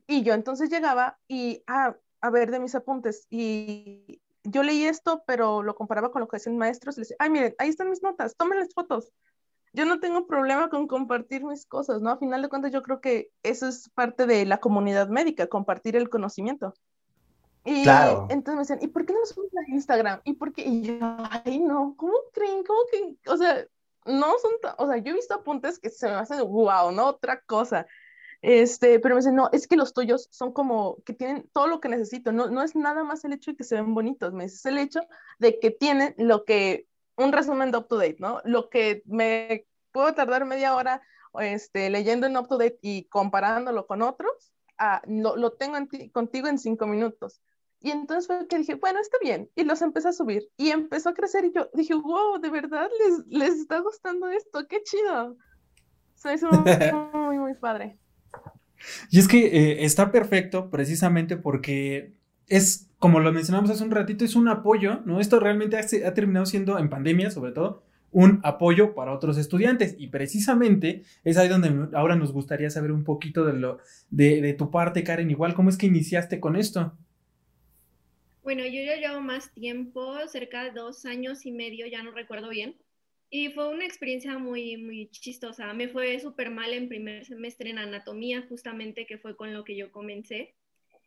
y 0.08 0.22
yo 0.22 0.32
entonces 0.34 0.70
llegaba 0.70 1.18
y, 1.28 1.62
ah, 1.66 1.94
a 2.20 2.30
ver 2.30 2.50
de 2.50 2.58
mis 2.58 2.74
apuntes. 2.74 3.26
Y 3.30 4.20
yo 4.42 4.62
leí 4.62 4.84
esto, 4.84 5.22
pero 5.26 5.62
lo 5.62 5.74
comparaba 5.74 6.10
con 6.10 6.20
lo 6.20 6.28
que 6.28 6.38
hacían 6.38 6.56
maestros 6.56 6.96
y 6.96 7.02
les 7.02 7.08
decía, 7.08 7.16
ay, 7.20 7.30
miren, 7.30 7.54
ahí 7.58 7.68
están 7.68 7.90
mis 7.90 8.02
notas, 8.02 8.34
tomen 8.34 8.58
las 8.58 8.72
fotos. 8.72 9.12
Yo 9.74 9.84
no 9.84 10.00
tengo 10.00 10.26
problema 10.26 10.70
con 10.70 10.88
compartir 10.88 11.44
mis 11.44 11.66
cosas, 11.66 12.00
¿no? 12.00 12.10
A 12.10 12.16
final 12.16 12.40
de 12.40 12.48
cuentas, 12.48 12.72
yo 12.72 12.82
creo 12.82 13.02
que 13.02 13.30
eso 13.42 13.68
es 13.68 13.90
parte 13.90 14.26
de 14.26 14.46
la 14.46 14.58
comunidad 14.58 15.08
médica, 15.08 15.46
compartir 15.46 15.94
el 15.94 16.08
conocimiento. 16.08 16.72
Y 17.66 17.82
claro. 17.82 18.26
entonces 18.30 18.54
me 18.54 18.60
decían, 18.60 18.78
¿y 18.80 18.88
por 18.88 19.04
qué 19.04 19.12
no 19.12 19.20
lo 19.20 19.26
subes 19.26 19.52
a 19.54 19.70
Instagram? 19.70 20.22
¿Y 20.24 20.32
por 20.32 20.54
qué? 20.54 20.62
Y 20.62 20.82
yo, 20.82 20.98
ay, 21.30 21.58
no, 21.58 21.94
¿cómo 21.98 22.14
creen? 22.32 22.64
¿Cómo 22.64 22.80
que? 22.90 23.30
O 23.30 23.36
sea, 23.36 23.62
no 24.06 24.38
son, 24.38 24.52
o 24.78 24.86
sea, 24.86 24.96
yo 24.96 25.12
he 25.12 25.16
visto 25.16 25.34
apuntes 25.34 25.78
que 25.78 25.90
se 25.90 26.08
me 26.08 26.14
hacen 26.14 26.40
wow, 26.48 26.90
¿no? 26.92 27.08
Otra 27.08 27.42
cosa. 27.42 27.86
Este, 28.40 29.00
pero 29.00 29.14
me 29.14 29.20
dicen, 29.20 29.34
no, 29.34 29.50
es 29.52 29.66
que 29.66 29.76
los 29.76 29.92
tuyos 29.92 30.28
son 30.30 30.52
como 30.52 31.02
que 31.04 31.12
tienen 31.12 31.48
todo 31.52 31.66
lo 31.66 31.80
que 31.80 31.88
necesito. 31.88 32.32
No, 32.32 32.48
no 32.48 32.62
es 32.62 32.76
nada 32.76 33.02
más 33.02 33.24
el 33.24 33.32
hecho 33.32 33.50
de 33.50 33.56
que 33.56 33.64
se 33.64 33.74
ven 33.74 33.94
bonitos, 33.94 34.32
me 34.32 34.44
es 34.44 34.64
el 34.66 34.78
hecho 34.78 35.00
de 35.38 35.58
que 35.58 35.70
tienen 35.70 36.14
lo 36.18 36.44
que, 36.44 36.86
un 37.16 37.32
resumen 37.32 37.72
de 37.72 37.78
up 37.78 37.88
to 37.88 37.96
date, 37.96 38.16
¿no? 38.20 38.40
Lo 38.44 38.70
que 38.70 39.02
me 39.06 39.66
puedo 39.90 40.14
tardar 40.14 40.44
media 40.44 40.76
hora 40.76 41.02
este, 41.40 41.90
leyendo 41.90 42.26
en 42.26 42.36
up 42.36 42.48
to 42.48 42.58
date 42.58 42.78
y 42.80 43.04
comparándolo 43.04 43.86
con 43.86 44.02
otros, 44.02 44.52
ah, 44.78 45.02
lo, 45.06 45.36
lo, 45.36 45.52
tengo 45.52 45.76
en 45.76 45.88
ti, 45.88 46.10
contigo 46.10 46.46
en 46.46 46.58
cinco 46.58 46.86
minutos. 46.86 47.40
Y 47.80 47.90
entonces 47.90 48.26
fue 48.26 48.46
que 48.48 48.58
dije, 48.58 48.74
bueno, 48.74 49.00
está 49.00 49.18
bien. 49.20 49.50
Y 49.54 49.62
los 49.62 49.82
empecé 49.82 50.08
a 50.08 50.12
subir. 50.12 50.50
Y 50.56 50.70
empezó 50.70 51.10
a 51.10 51.14
crecer 51.14 51.44
y 51.44 51.52
yo 51.52 51.70
dije, 51.74 51.94
wow, 51.94 52.38
de 52.40 52.50
verdad 52.50 52.88
les, 52.98 53.26
les 53.26 53.60
está 53.60 53.78
gustando 53.80 54.28
esto, 54.28 54.66
qué 54.68 54.82
chido. 54.82 55.36
Soy 56.14 56.36
muy, 56.50 56.52
muy, 57.12 57.38
muy 57.38 57.54
padre. 57.54 57.98
Y 59.10 59.18
es 59.18 59.28
que 59.28 59.46
eh, 59.46 59.84
está 59.84 60.12
perfecto 60.12 60.70
precisamente 60.70 61.36
porque 61.36 62.12
es, 62.46 62.88
como 62.98 63.20
lo 63.20 63.32
mencionamos 63.32 63.70
hace 63.70 63.84
un 63.84 63.90
ratito, 63.90 64.24
es 64.24 64.36
un 64.36 64.48
apoyo, 64.48 65.00
¿no? 65.04 65.20
Esto 65.20 65.40
realmente 65.40 65.76
ha, 65.76 66.14
terminado 66.14 66.46
siendo, 66.46 66.78
en 66.78 66.88
pandemia 66.88 67.30
sobre 67.30 67.52
todo, 67.52 67.82
un 68.10 68.40
apoyo 68.42 68.94
para 68.94 69.12
otros 69.12 69.36
estudiantes. 69.38 69.94
Y 69.98 70.08
precisamente 70.08 71.02
es 71.24 71.36
ahí 71.36 71.48
donde 71.48 71.88
ahora 71.96 72.16
nos 72.16 72.32
gustaría 72.32 72.70
saber 72.70 72.92
un 72.92 73.04
poquito 73.04 73.44
de, 73.44 73.54
lo, 73.54 73.78
de, 74.10 74.40
de 74.40 74.54
tu 74.54 74.70
parte, 74.70 75.04
Karen. 75.04 75.30
Igual, 75.30 75.54
¿cómo 75.54 75.68
es 75.68 75.76
que 75.76 75.86
iniciaste 75.86 76.40
con 76.40 76.56
esto? 76.56 76.92
Bueno, 78.42 78.64
yo 78.64 78.80
ya 78.82 78.96
llevo 78.96 79.20
más 79.20 79.52
tiempo, 79.52 80.16
cerca 80.26 80.64
de 80.64 80.70
dos 80.70 81.04
años 81.04 81.44
y 81.44 81.52
medio, 81.52 81.86
ya 81.86 82.02
no 82.02 82.12
recuerdo 82.12 82.48
bien. 82.48 82.76
Y 83.30 83.50
fue 83.50 83.68
una 83.68 83.84
experiencia 83.84 84.38
muy, 84.38 84.78
muy 84.78 85.10
chistosa. 85.10 85.72
Me 85.74 85.88
fue 85.88 86.18
súper 86.18 86.50
mal 86.50 86.72
en 86.72 86.88
primer 86.88 87.26
semestre 87.26 87.70
en 87.70 87.78
anatomía, 87.78 88.46
justamente 88.48 89.06
que 89.06 89.18
fue 89.18 89.36
con 89.36 89.52
lo 89.52 89.64
que 89.64 89.76
yo 89.76 89.92
comencé. 89.92 90.54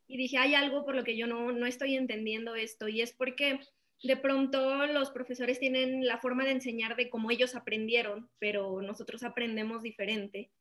Y 0.08 0.18
dije, 0.18 0.38
hay 0.38 0.54
algo 0.54 0.86
por 0.86 0.96
lo 0.96 1.04
que 1.04 1.18
yo 1.18 1.26
no, 1.26 1.52
no 1.52 1.66
estoy 1.66 1.96
entendiendo 1.96 2.56
esto. 2.56 2.88
Y 2.88 3.02
es 3.02 3.14
porque 3.14 3.60
de 4.04 4.18
pronto 4.18 4.86
los 4.88 5.12
profesores 5.12 5.60
tienen 5.60 6.06
la 6.06 6.20
forma 6.20 6.44
de 6.44 6.52
enseñar 6.52 6.96
de 6.96 7.10
cómo 7.10 7.32
ellos 7.32 7.56
aprendieron, 7.56 8.30
pero 8.40 8.82
nosotros 8.82 9.24
aprendemos 9.24 9.82
diferente. 9.82 10.52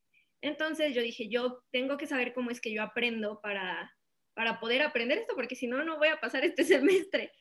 Entonces 0.41 0.95
yo 0.95 1.01
dije, 1.01 1.27
yo 1.27 1.63
tengo 1.71 1.97
que 1.97 2.07
saber 2.07 2.33
cómo 2.33 2.49
es 2.49 2.61
que 2.61 2.71
yo 2.73 2.81
aprendo 2.81 3.39
para, 3.41 3.95
para 4.33 4.59
poder 4.59 4.81
aprender 4.81 5.19
esto, 5.19 5.35
porque 5.35 5.55
si 5.55 5.67
no, 5.67 5.83
no 5.83 5.97
voy 5.97 6.09
a 6.09 6.19
pasar 6.19 6.43
este 6.43 6.63
semestre. 6.63 7.31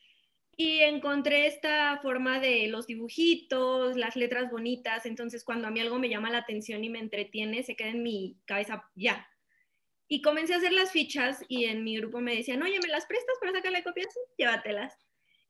Y 0.62 0.82
encontré 0.82 1.46
esta 1.46 1.98
forma 2.02 2.38
de 2.38 2.66
los 2.66 2.86
dibujitos, 2.86 3.96
las 3.96 4.14
letras 4.14 4.50
bonitas, 4.50 5.06
entonces 5.06 5.42
cuando 5.42 5.66
a 5.66 5.70
mí 5.70 5.80
algo 5.80 5.98
me 5.98 6.10
llama 6.10 6.28
la 6.28 6.36
atención 6.36 6.84
y 6.84 6.90
me 6.90 6.98
entretiene, 6.98 7.62
se 7.62 7.76
queda 7.76 7.88
en 7.88 8.02
mi 8.02 8.36
cabeza 8.44 8.84
ya. 8.94 9.26
Y 10.06 10.20
comencé 10.20 10.52
a 10.52 10.58
hacer 10.58 10.72
las 10.74 10.92
fichas 10.92 11.42
y 11.48 11.64
en 11.64 11.82
mi 11.82 11.96
grupo 11.96 12.20
me 12.20 12.36
decían, 12.36 12.62
oye, 12.62 12.78
¿me 12.78 12.90
las 12.90 13.06
prestas 13.06 13.36
para 13.40 13.52
sacarle 13.52 13.82
copias? 13.82 14.12
Llévatelas. 14.36 14.98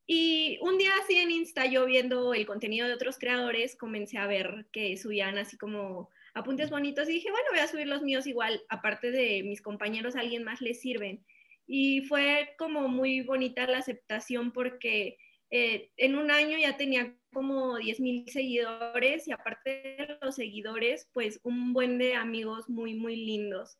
Y 0.06 0.60
un 0.62 0.78
día 0.78 0.92
así 1.02 1.16
en 1.16 1.32
Insta, 1.32 1.66
yo 1.66 1.86
viendo 1.86 2.32
el 2.32 2.46
contenido 2.46 2.86
de 2.86 2.94
otros 2.94 3.18
creadores, 3.18 3.74
comencé 3.74 4.16
a 4.16 4.28
ver 4.28 4.66
que 4.70 4.96
subían 4.96 5.38
así 5.38 5.58
como 5.58 6.08
apuntes 6.34 6.70
bonitos 6.70 7.08
y 7.08 7.14
dije, 7.14 7.32
bueno, 7.32 7.46
voy 7.50 7.58
a 7.58 7.66
subir 7.66 7.88
los 7.88 8.02
míos 8.02 8.28
igual, 8.28 8.62
aparte 8.68 9.10
de 9.10 9.42
mis 9.42 9.60
compañeros, 9.60 10.14
a 10.14 10.20
alguien 10.20 10.44
más 10.44 10.60
les 10.60 10.80
sirven. 10.80 11.24
Y 11.72 12.00
fue 12.00 12.56
como 12.58 12.88
muy 12.88 13.20
bonita 13.20 13.64
la 13.68 13.78
aceptación 13.78 14.50
porque 14.50 15.18
eh, 15.50 15.92
en 15.96 16.16
un 16.16 16.32
año 16.32 16.58
ya 16.58 16.76
tenía 16.76 17.14
como 17.32 17.76
10 17.78 18.00
mil 18.00 18.28
seguidores 18.28 19.28
y 19.28 19.30
aparte 19.30 19.70
de 19.96 20.18
los 20.20 20.34
seguidores, 20.34 21.08
pues 21.12 21.38
un 21.44 21.72
buen 21.72 21.96
de 21.98 22.16
amigos 22.16 22.68
muy, 22.68 22.94
muy 22.94 23.14
lindos. 23.14 23.78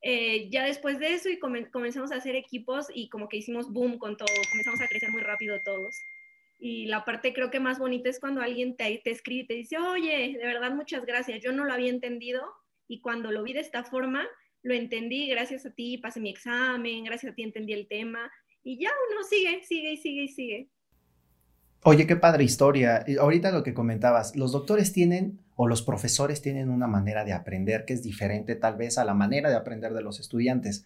Eh, 0.00 0.48
ya 0.48 0.64
después 0.64 0.98
de 0.98 1.12
eso 1.12 1.28
y 1.28 1.38
comenzamos 1.38 2.12
a 2.12 2.16
hacer 2.16 2.34
equipos 2.34 2.86
y 2.94 3.10
como 3.10 3.28
que 3.28 3.36
hicimos 3.36 3.70
boom 3.70 3.98
con 3.98 4.16
todo, 4.16 4.28
comenzamos 4.50 4.80
a 4.80 4.88
crecer 4.88 5.10
muy 5.10 5.20
rápido 5.20 5.60
todos. 5.62 5.94
Y 6.58 6.86
la 6.86 7.04
parte 7.04 7.34
creo 7.34 7.50
que 7.50 7.60
más 7.60 7.78
bonita 7.78 8.08
es 8.08 8.20
cuando 8.20 8.40
alguien 8.40 8.74
te, 8.74 9.02
te 9.04 9.10
escribe 9.10 9.42
y 9.42 9.46
te 9.46 9.54
dice, 9.54 9.76
oye, 9.76 10.38
de 10.38 10.46
verdad 10.46 10.70
muchas 10.70 11.04
gracias, 11.04 11.42
yo 11.42 11.52
no 11.52 11.66
lo 11.66 11.74
había 11.74 11.90
entendido 11.90 12.42
y 12.88 13.02
cuando 13.02 13.30
lo 13.30 13.42
vi 13.42 13.52
de 13.52 13.60
esta 13.60 13.84
forma, 13.84 14.26
lo 14.68 14.74
entendí, 14.74 15.28
gracias 15.28 15.64
a 15.64 15.70
ti 15.70 15.96
pasé 15.96 16.20
mi 16.20 16.28
examen, 16.28 17.02
gracias 17.04 17.32
a 17.32 17.34
ti 17.34 17.42
entendí 17.42 17.72
el 17.72 17.88
tema 17.88 18.30
y 18.62 18.78
ya 18.78 18.90
uno 19.10 19.24
sigue, 19.24 19.64
sigue 19.64 19.92
y 19.92 19.96
sigue 19.96 20.22
y 20.24 20.28
sigue. 20.28 20.70
Oye, 21.84 22.06
qué 22.06 22.16
padre 22.16 22.44
historia. 22.44 23.04
Ahorita 23.18 23.50
lo 23.50 23.62
que 23.62 23.72
comentabas, 23.72 24.36
los 24.36 24.52
doctores 24.52 24.92
tienen 24.92 25.40
o 25.56 25.66
los 25.66 25.80
profesores 25.80 26.42
tienen 26.42 26.68
una 26.68 26.86
manera 26.86 27.24
de 27.24 27.32
aprender 27.32 27.86
que 27.86 27.94
es 27.94 28.02
diferente 28.02 28.56
tal 28.56 28.76
vez 28.76 28.98
a 28.98 29.04
la 29.04 29.14
manera 29.14 29.48
de 29.48 29.56
aprender 29.56 29.94
de 29.94 30.02
los 30.02 30.20
estudiantes. 30.20 30.84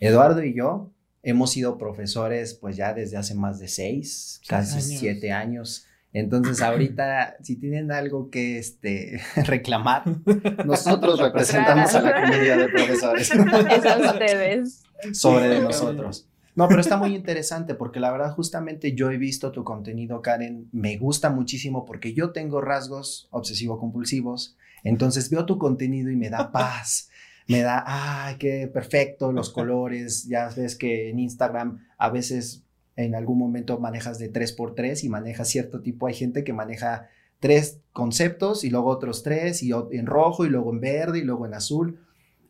Eduardo 0.00 0.42
y 0.42 0.54
yo 0.54 0.92
hemos 1.22 1.52
sido 1.52 1.78
profesores 1.78 2.54
pues 2.54 2.76
ya 2.76 2.94
desde 2.94 3.16
hace 3.16 3.34
más 3.34 3.60
de 3.60 3.68
seis, 3.68 4.40
casi 4.48 4.80
siete 4.80 5.30
años. 5.30 5.86
Entonces, 6.12 6.60
ahorita, 6.60 7.36
si 7.40 7.56
tienen 7.56 7.92
algo 7.92 8.30
que 8.30 8.58
este, 8.58 9.20
reclamar, 9.46 10.02
nosotros 10.66 11.20
representamos 11.20 11.94
a 11.94 12.02
la 12.02 12.20
comunidad 12.20 12.58
de 12.58 12.68
profesores. 12.68 13.30
Es 13.70 14.06
ustedes. 14.06 14.82
Sobre 15.12 15.48
de 15.48 15.60
nosotros. 15.60 16.26
No, 16.56 16.68
pero 16.68 16.80
está 16.80 16.96
muy 16.96 17.14
interesante 17.14 17.74
porque 17.74 18.00
la 18.00 18.10
verdad 18.10 18.32
justamente 18.32 18.94
yo 18.94 19.10
he 19.10 19.16
visto 19.16 19.52
tu 19.52 19.62
contenido, 19.62 20.20
Karen, 20.20 20.68
me 20.72 20.96
gusta 20.98 21.30
muchísimo 21.30 21.86
porque 21.86 22.12
yo 22.12 22.32
tengo 22.32 22.60
rasgos 22.60 23.28
obsesivo-compulsivos, 23.30 24.56
entonces 24.82 25.30
veo 25.30 25.46
tu 25.46 25.58
contenido 25.58 26.10
y 26.10 26.16
me 26.16 26.28
da 26.28 26.50
paz. 26.50 27.08
me 27.46 27.62
da, 27.62 27.84
ay, 27.86 28.36
qué 28.36 28.68
perfecto, 28.68 29.32
los 29.32 29.50
colores, 29.50 30.26
ya 30.28 30.50
ves 30.54 30.76
que 30.76 31.10
en 31.10 31.20
Instagram 31.20 31.86
a 31.96 32.10
veces 32.10 32.64
en 33.04 33.14
algún 33.14 33.38
momento 33.38 33.78
manejas 33.78 34.18
de 34.18 34.32
3x3 34.32 35.04
y 35.04 35.08
manejas 35.08 35.48
cierto 35.48 35.80
tipo, 35.80 36.06
hay 36.06 36.14
gente 36.14 36.44
que 36.44 36.52
maneja 36.52 37.08
tres 37.38 37.80
conceptos 37.92 38.64
y 38.64 38.70
luego 38.70 38.90
otros 38.90 39.22
tres 39.22 39.62
y 39.62 39.72
en 39.72 40.06
rojo 40.06 40.44
y 40.44 40.50
luego 40.50 40.72
en 40.72 40.80
verde 40.80 41.18
y 41.18 41.22
luego 41.22 41.46
en 41.46 41.54
azul. 41.54 41.98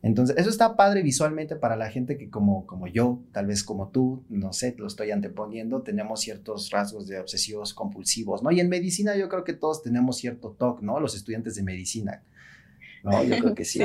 Entonces, 0.03 0.35
eso 0.37 0.49
está 0.49 0.75
padre 0.75 1.03
visualmente 1.03 1.55
para 1.55 1.75
la 1.75 1.89
gente 1.89 2.17
que 2.17 2.29
como, 2.29 2.65
como 2.65 2.87
yo, 2.87 3.21
tal 3.31 3.45
vez 3.45 3.63
como 3.63 3.89
tú, 3.89 4.25
no 4.29 4.51
sé, 4.51 4.75
lo 4.77 4.87
estoy 4.87 5.11
anteponiendo, 5.11 5.83
tenemos 5.83 6.21
ciertos 6.21 6.71
rasgos 6.71 7.07
de 7.07 7.19
obsesivos 7.19 7.73
compulsivos, 7.75 8.41
¿no? 8.41 8.51
Y 8.51 8.59
en 8.59 8.69
medicina 8.69 9.15
yo 9.15 9.29
creo 9.29 9.43
que 9.43 9.53
todos 9.53 9.83
tenemos 9.83 10.17
cierto 10.17 10.55
TOC, 10.57 10.81
¿no? 10.81 10.99
Los 10.99 11.15
estudiantes 11.15 11.55
de 11.55 11.63
medicina, 11.63 12.23
¿no? 13.03 13.23
Yo 13.23 13.37
creo 13.37 13.55
que 13.55 13.63
sí. 13.63 13.79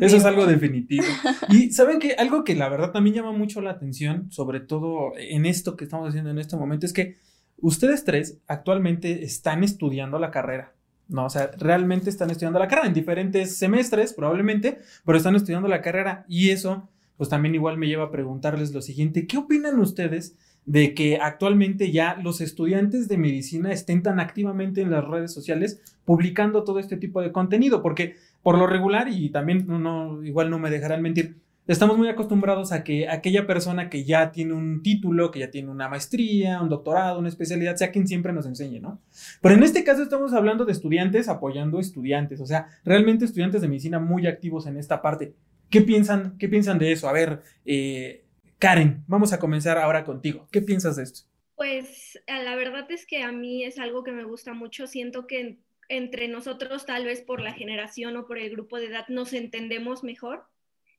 Eso 0.00 0.16
es 0.16 0.24
algo 0.24 0.46
definitivo. 0.46 1.04
Y 1.50 1.70
saben 1.70 1.98
que 1.98 2.14
algo 2.14 2.44
que 2.44 2.54
la 2.54 2.68
verdad 2.68 2.90
también 2.90 3.16
llama 3.16 3.32
mucho 3.32 3.60
la 3.60 3.70
atención, 3.70 4.30
sobre 4.30 4.60
todo 4.60 5.12
en 5.16 5.46
esto 5.46 5.76
que 5.76 5.84
estamos 5.84 6.08
haciendo 6.08 6.30
en 6.30 6.38
este 6.38 6.56
momento, 6.56 6.86
es 6.86 6.92
que 6.92 7.16
ustedes 7.58 8.04
tres 8.04 8.38
actualmente 8.46 9.24
están 9.24 9.64
estudiando 9.64 10.18
la 10.18 10.30
carrera. 10.30 10.72
No, 11.08 11.26
o 11.26 11.30
sea, 11.30 11.50
realmente 11.58 12.08
están 12.08 12.30
estudiando 12.30 12.58
la 12.58 12.68
carrera 12.68 12.88
en 12.88 12.94
diferentes 12.94 13.56
semestres, 13.56 14.14
probablemente, 14.14 14.78
pero 15.04 15.18
están 15.18 15.36
estudiando 15.36 15.68
la 15.68 15.82
carrera 15.82 16.24
y 16.28 16.50
eso, 16.50 16.88
pues 17.16 17.28
también 17.28 17.54
igual 17.54 17.76
me 17.76 17.86
lleva 17.86 18.04
a 18.04 18.10
preguntarles 18.10 18.72
lo 18.72 18.80
siguiente, 18.80 19.26
¿qué 19.26 19.36
opinan 19.36 19.78
ustedes 19.80 20.36
de 20.64 20.94
que 20.94 21.18
actualmente 21.18 21.92
ya 21.92 22.16
los 22.22 22.40
estudiantes 22.40 23.06
de 23.06 23.18
medicina 23.18 23.70
estén 23.70 24.02
tan 24.02 24.18
activamente 24.18 24.80
en 24.80 24.90
las 24.90 25.04
redes 25.04 25.32
sociales 25.32 25.80
publicando 26.06 26.64
todo 26.64 26.78
este 26.78 26.96
tipo 26.96 27.20
de 27.20 27.32
contenido? 27.32 27.82
Porque 27.82 28.16
por 28.44 28.58
lo 28.58 28.66
regular, 28.68 29.08
y 29.08 29.30
también 29.30 29.64
no, 29.66 30.22
igual 30.22 30.50
no 30.50 30.58
me 30.58 30.70
dejarán 30.70 31.00
mentir, 31.00 31.38
estamos 31.66 31.96
muy 31.96 32.08
acostumbrados 32.08 32.72
a 32.72 32.84
que 32.84 33.08
aquella 33.08 33.46
persona 33.46 33.88
que 33.88 34.04
ya 34.04 34.32
tiene 34.32 34.52
un 34.52 34.82
título, 34.82 35.30
que 35.30 35.40
ya 35.40 35.50
tiene 35.50 35.70
una 35.70 35.88
maestría, 35.88 36.60
un 36.60 36.68
doctorado, 36.68 37.18
una 37.18 37.30
especialidad, 37.30 37.76
sea 37.76 37.90
quien 37.90 38.06
siempre 38.06 38.34
nos 38.34 38.44
enseñe, 38.44 38.80
¿no? 38.80 39.00
Pero 39.40 39.54
en 39.54 39.62
este 39.62 39.82
caso 39.82 40.02
estamos 40.02 40.34
hablando 40.34 40.66
de 40.66 40.72
estudiantes 40.72 41.28
apoyando 41.28 41.80
estudiantes, 41.80 42.38
o 42.42 42.46
sea, 42.46 42.68
realmente 42.84 43.24
estudiantes 43.24 43.62
de 43.62 43.68
medicina 43.68 43.98
muy 43.98 44.26
activos 44.26 44.66
en 44.66 44.76
esta 44.76 45.00
parte. 45.00 45.34
¿Qué 45.70 45.80
piensan, 45.80 46.36
qué 46.38 46.48
piensan 46.50 46.78
de 46.78 46.92
eso? 46.92 47.08
A 47.08 47.12
ver, 47.12 47.40
eh, 47.64 48.26
Karen, 48.58 49.04
vamos 49.06 49.32
a 49.32 49.38
comenzar 49.38 49.78
ahora 49.78 50.04
contigo. 50.04 50.46
¿Qué 50.52 50.60
piensas 50.60 50.96
de 50.96 51.04
esto? 51.04 51.22
Pues 51.56 52.20
la 52.26 52.56
verdad 52.56 52.90
es 52.90 53.06
que 53.06 53.22
a 53.22 53.32
mí 53.32 53.64
es 53.64 53.78
algo 53.78 54.04
que 54.04 54.12
me 54.12 54.24
gusta 54.24 54.52
mucho. 54.52 54.86
Siento 54.86 55.26
que 55.26 55.60
entre 55.88 56.28
nosotros, 56.28 56.86
tal 56.86 57.04
vez 57.04 57.20
por 57.20 57.40
la 57.40 57.52
generación 57.52 58.16
o 58.16 58.26
por 58.26 58.38
el 58.38 58.50
grupo 58.50 58.78
de 58.78 58.86
edad, 58.86 59.06
nos 59.08 59.32
entendemos 59.32 60.04
mejor 60.04 60.46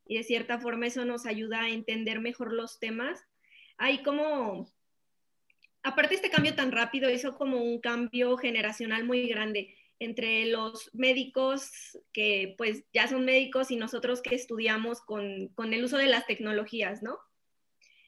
y 0.05 0.17
de 0.17 0.23
cierta 0.23 0.59
forma 0.59 0.87
eso 0.87 1.05
nos 1.05 1.25
ayuda 1.25 1.61
a 1.61 1.69
entender 1.69 2.19
mejor 2.19 2.53
los 2.53 2.79
temas. 2.79 3.25
Hay 3.77 4.03
como, 4.03 4.69
aparte 5.83 6.15
este 6.15 6.29
cambio 6.29 6.55
tan 6.55 6.71
rápido, 6.71 7.09
hizo 7.09 7.35
como 7.35 7.57
un 7.57 7.79
cambio 7.79 8.37
generacional 8.37 9.03
muy 9.03 9.27
grande 9.27 9.75
entre 9.99 10.45
los 10.47 10.93
médicos 10.93 11.71
que 12.11 12.53
pues 12.57 12.83
ya 12.93 13.07
son 13.07 13.25
médicos 13.25 13.71
y 13.71 13.77
nosotros 13.77 14.21
que 14.21 14.35
estudiamos 14.35 15.01
con, 15.01 15.47
con 15.49 15.73
el 15.73 15.83
uso 15.83 15.97
de 15.97 16.07
las 16.07 16.27
tecnologías, 16.27 17.01
¿no? 17.01 17.17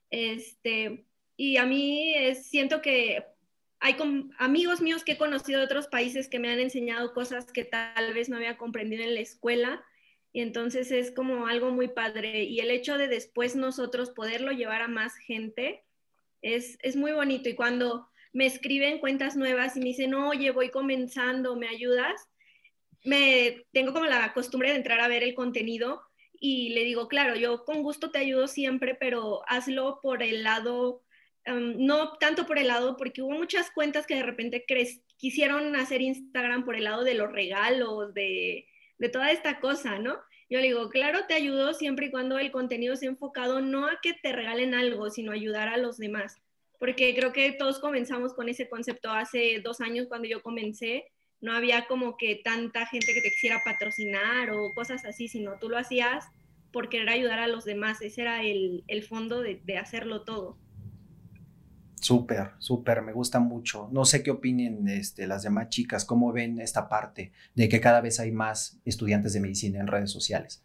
Este, 0.09 1.05
y 1.37 1.57
a 1.57 1.65
mí 1.65 2.13
siento 2.35 2.81
que 2.81 3.25
hay 3.79 3.95
amigos 4.39 4.81
míos 4.81 5.03
que 5.03 5.13
he 5.13 5.17
conocido 5.17 5.59
de 5.59 5.65
otros 5.65 5.87
países 5.87 6.27
que 6.27 6.39
me 6.39 6.49
han 6.49 6.59
enseñado 6.59 7.13
cosas 7.13 7.51
que 7.51 7.63
tal 7.63 8.13
vez 8.13 8.29
no 8.29 8.37
había 8.37 8.57
comprendido 8.57 9.03
en 9.03 9.13
la 9.13 9.21
escuela. 9.21 9.83
Y 10.33 10.41
entonces 10.41 10.91
es 10.91 11.11
como 11.11 11.47
algo 11.47 11.71
muy 11.71 11.87
padre. 11.87 12.43
Y 12.43 12.59
el 12.59 12.71
hecho 12.71 12.97
de 12.97 13.07
después 13.07 13.55
nosotros 13.55 14.11
poderlo 14.11 14.51
llevar 14.51 14.81
a 14.81 14.87
más 14.87 15.15
gente 15.15 15.83
es, 16.41 16.77
es 16.81 16.95
muy 16.95 17.11
bonito. 17.11 17.49
Y 17.49 17.55
cuando 17.55 18.09
me 18.33 18.45
escriben 18.45 18.99
cuentas 18.99 19.35
nuevas 19.35 19.75
y 19.75 19.79
me 19.79 19.85
dicen, 19.85 20.13
oye, 20.13 20.51
voy 20.51 20.69
comenzando, 20.69 21.55
¿me 21.55 21.67
ayudas? 21.67 22.29
Me 23.03 23.65
tengo 23.71 23.93
como 23.93 24.05
la 24.05 24.33
costumbre 24.33 24.71
de 24.71 24.77
entrar 24.77 24.99
a 24.99 25.07
ver 25.07 25.23
el 25.23 25.33
contenido 25.33 26.01
y 26.39 26.69
le 26.69 26.83
digo, 26.83 27.07
claro, 27.07 27.35
yo 27.35 27.63
con 27.65 27.81
gusto 27.81 28.11
te 28.11 28.19
ayudo 28.19 28.47
siempre, 28.47 28.95
pero 28.95 29.41
hazlo 29.47 29.99
por 30.01 30.21
el 30.23 30.43
lado 30.43 31.03
no 31.47 32.13
tanto 32.17 32.45
por 32.45 32.57
el 32.57 32.67
lado, 32.67 32.97
porque 32.97 33.21
hubo 33.21 33.31
muchas 33.31 33.71
cuentas 33.71 34.05
que 34.05 34.15
de 34.15 34.23
repente 34.23 34.65
quisieron 35.17 35.75
hacer 35.75 36.01
Instagram 36.01 36.65
por 36.65 36.75
el 36.75 36.83
lado 36.83 37.03
de 37.03 37.13
los 37.13 37.31
regalos, 37.31 38.13
de, 38.13 38.67
de 38.97 39.09
toda 39.09 39.31
esta 39.31 39.59
cosa, 39.59 39.99
¿no? 39.99 40.17
Yo 40.49 40.59
le 40.59 40.67
digo, 40.67 40.89
claro, 40.89 41.25
te 41.27 41.33
ayudo 41.33 41.73
siempre 41.73 42.07
y 42.07 42.11
cuando 42.11 42.39
el 42.39 42.51
contenido 42.51 42.95
sea 42.95 43.09
enfocado 43.09 43.59
no 43.61 43.87
a 43.87 43.99
que 44.01 44.13
te 44.13 44.31
regalen 44.31 44.73
algo, 44.73 45.09
sino 45.09 45.31
ayudar 45.31 45.67
a 45.67 45.77
los 45.77 45.97
demás. 45.97 46.37
Porque 46.79 47.13
creo 47.15 47.33
que 47.33 47.51
todos 47.51 47.79
comenzamos 47.79 48.33
con 48.33 48.47
ese 48.47 48.69
concepto 48.69 49.11
hace 49.11 49.59
dos 49.63 49.81
años 49.81 50.07
cuando 50.07 50.27
yo 50.27 50.41
comencé. 50.41 51.05
No 51.41 51.53
había 51.53 51.85
como 51.87 52.17
que 52.17 52.39
tanta 52.43 52.85
gente 52.85 53.13
que 53.13 53.21
te 53.21 53.29
quisiera 53.29 53.61
patrocinar 53.65 54.51
o 54.51 54.73
cosas 54.73 55.03
así, 55.05 55.27
sino 55.27 55.59
tú 55.59 55.69
lo 55.69 55.77
hacías 55.77 56.25
por 56.71 56.89
querer 56.89 57.09
ayudar 57.09 57.39
a 57.39 57.47
los 57.47 57.65
demás. 57.65 58.01
Ese 58.01 58.21
era 58.21 58.43
el, 58.43 58.83
el 58.87 59.03
fondo 59.03 59.41
de, 59.41 59.59
de 59.65 59.77
hacerlo 59.77 60.23
todo. 60.23 60.57
Súper, 62.01 62.51
súper, 62.59 63.01
me 63.01 63.11
gusta 63.11 63.39
mucho. 63.39 63.89
No 63.91 64.05
sé 64.05 64.21
qué 64.21 64.31
opinen 64.31 64.87
este, 64.87 65.25
las 65.27 65.43
demás 65.43 65.69
chicas, 65.69 66.05
cómo 66.05 66.31
ven 66.31 66.59
esta 66.59 66.87
parte 66.87 67.31
de 67.55 67.67
que 67.67 67.81
cada 67.81 68.01
vez 68.01 68.19
hay 68.19 68.31
más 68.31 68.79
estudiantes 68.85 69.33
de 69.33 69.39
medicina 69.39 69.79
en 69.79 69.87
redes 69.87 70.11
sociales. 70.11 70.63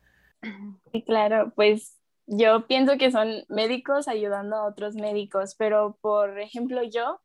Sí, 0.93 1.03
claro, 1.03 1.53
pues 1.55 1.99
yo 2.27 2.67
pienso 2.67 2.99
que 2.99 3.11
son 3.11 3.45
médicos 3.49 4.09
ayudando 4.09 4.57
a 4.57 4.67
otros 4.67 4.95
médicos, 4.95 5.55
pero 5.57 5.99
por 6.01 6.39
ejemplo 6.39 6.83
yo 6.83 7.21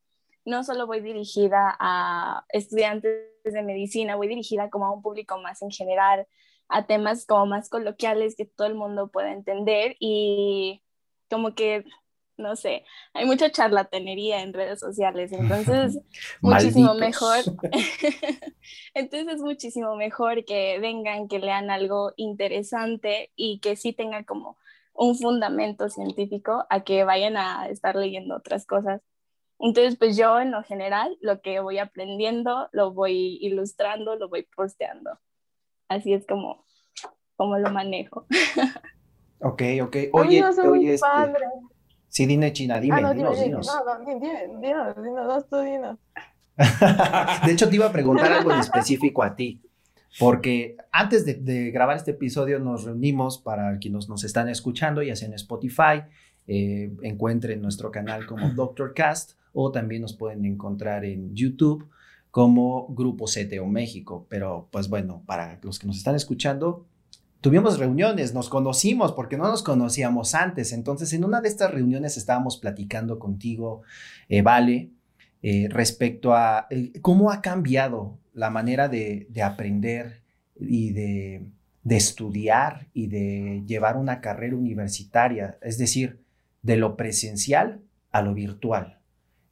no 0.45 0.63
solo 0.63 0.87
voy 0.87 1.01
dirigida 1.01 1.75
a 1.79 2.45
estudiantes 2.49 3.11
de 3.43 3.61
medicina, 3.63 4.15
voy 4.15 4.27
dirigida 4.27 4.69
como 4.69 4.85
a 4.85 4.91
un 4.91 5.01
público 5.01 5.37
más 5.39 5.61
en 5.61 5.71
general, 5.71 6.27
a 6.69 6.85
temas 6.85 7.25
como 7.25 7.45
más 7.45 7.69
coloquiales 7.69 8.35
que 8.35 8.45
todo 8.45 8.67
el 8.67 8.75
mundo 8.75 9.09
pueda 9.09 9.33
entender 9.33 9.95
y 9.99 10.81
como 11.29 11.53
que 11.53 11.83
no 12.37 12.55
sé, 12.55 12.85
hay 13.13 13.25
mucha 13.25 13.51
charlatanería 13.51 14.41
en 14.41 14.53
redes 14.53 14.79
sociales, 14.79 15.31
entonces 15.31 15.99
muchísimo 16.41 16.93
mejor, 16.93 17.39
entonces 18.93 19.35
es 19.35 19.41
muchísimo 19.41 19.95
mejor 19.95 20.45
que 20.45 20.79
vengan, 20.79 21.27
que 21.27 21.39
lean 21.39 21.69
algo 21.69 22.13
interesante 22.15 23.31
y 23.35 23.59
que 23.59 23.75
sí 23.75 23.93
tenga 23.93 24.23
como 24.23 24.57
un 24.93 25.15
fundamento 25.15 25.89
científico 25.89 26.65
a 26.69 26.83
que 26.83 27.03
vayan 27.03 27.37
a 27.37 27.67
estar 27.69 27.95
leyendo 27.95 28.35
otras 28.35 28.65
cosas. 28.65 29.01
Entonces, 29.59 29.95
pues 29.97 30.17
yo 30.17 30.39
en 30.39 30.51
lo 30.51 30.63
general, 30.63 31.17
lo 31.21 31.41
que 31.41 31.59
voy 31.59 31.77
aprendiendo, 31.79 32.69
lo 32.71 32.93
voy 32.93 33.37
ilustrando, 33.41 34.15
lo 34.15 34.29
voy 34.29 34.47
posteando. 34.55 35.19
Así 35.87 36.13
es 36.13 36.25
como, 36.27 36.65
como 37.35 37.57
lo 37.57 37.71
manejo. 37.71 38.25
ok, 39.39 39.61
ok. 39.83 39.95
Oye, 40.13 40.43
oye, 40.43 40.93
este, 40.93 41.07
Sí, 42.09 42.25
dime, 42.25 42.53
China, 42.53 42.79
dime, 42.79 43.01
ah, 43.03 43.13
dinos, 43.13 43.39
dinos. 43.39 43.67
No, 43.67 43.83
no, 43.83 44.19
dinos, 44.59 44.95
dinos, 45.03 45.49
tú 45.49 45.59
dinos. 45.59 45.97
de 47.45 47.51
hecho, 47.51 47.69
te 47.69 47.75
iba 47.75 47.85
a 47.85 47.91
preguntar 47.91 48.31
algo 48.31 48.51
en 48.51 48.59
específico 48.59 49.21
a 49.23 49.35
ti, 49.35 49.61
porque 50.19 50.77
antes 50.91 51.25
de, 51.25 51.71
grabar 51.71 51.97
este 51.97 52.11
episodio 52.11 52.59
nos 52.59 52.85
reunimos 52.85 53.37
para 53.37 53.77
quienes 53.77 54.09
nos 54.09 54.23
están 54.23 54.49
escuchando, 54.49 55.03
ya 55.03 55.15
sea 55.15 55.27
en 55.27 55.35
Spotify, 55.35 56.03
eh, 56.47 56.91
encuentren 57.03 57.61
nuestro 57.61 57.91
canal 57.91 58.25
como 58.25 58.49
Doctor 58.49 58.93
Cast 58.93 59.33
o 59.53 59.71
también 59.71 60.01
nos 60.01 60.13
pueden 60.13 60.45
encontrar 60.45 61.03
en 61.03 61.35
YouTube 61.35 61.89
como 62.31 62.87
Grupo 62.89 63.25
CTO 63.25 63.65
México. 63.65 64.25
Pero 64.29 64.67
pues 64.71 64.89
bueno, 64.89 65.23
para 65.25 65.59
los 65.63 65.79
que 65.79 65.87
nos 65.87 65.97
están 65.97 66.15
escuchando, 66.15 66.85
tuvimos 67.41 67.79
reuniones, 67.79 68.33
nos 68.33 68.49
conocimos 68.49 69.13
porque 69.13 69.37
no 69.37 69.45
nos 69.45 69.63
conocíamos 69.63 70.35
antes. 70.35 70.73
Entonces, 70.73 71.13
en 71.13 71.23
una 71.23 71.41
de 71.41 71.49
estas 71.49 71.71
reuniones 71.71 72.17
estábamos 72.17 72.57
platicando 72.57 73.19
contigo, 73.19 73.81
eh, 74.29 74.41
Vale, 74.41 74.91
eh, 75.41 75.67
respecto 75.69 76.33
a 76.33 76.67
eh, 76.69 76.93
cómo 77.01 77.31
ha 77.31 77.41
cambiado 77.41 78.17
la 78.33 78.49
manera 78.49 78.87
de, 78.89 79.27
aprender 79.43 80.21
y 80.59 80.91
de, 80.91 81.45
estudiar 81.89 82.87
y 82.93 83.07
de 83.07 83.63
llevar 83.65 83.97
una 83.97 84.19
carrera 84.21 84.55
universitaria, 84.55 85.57
es 85.61 85.77
decir, 85.77 86.21
de 86.61 86.77
lo 86.77 86.97
presencial 86.97 87.81
a 88.11 88.21
lo 88.21 88.33
virtual. 88.33 88.99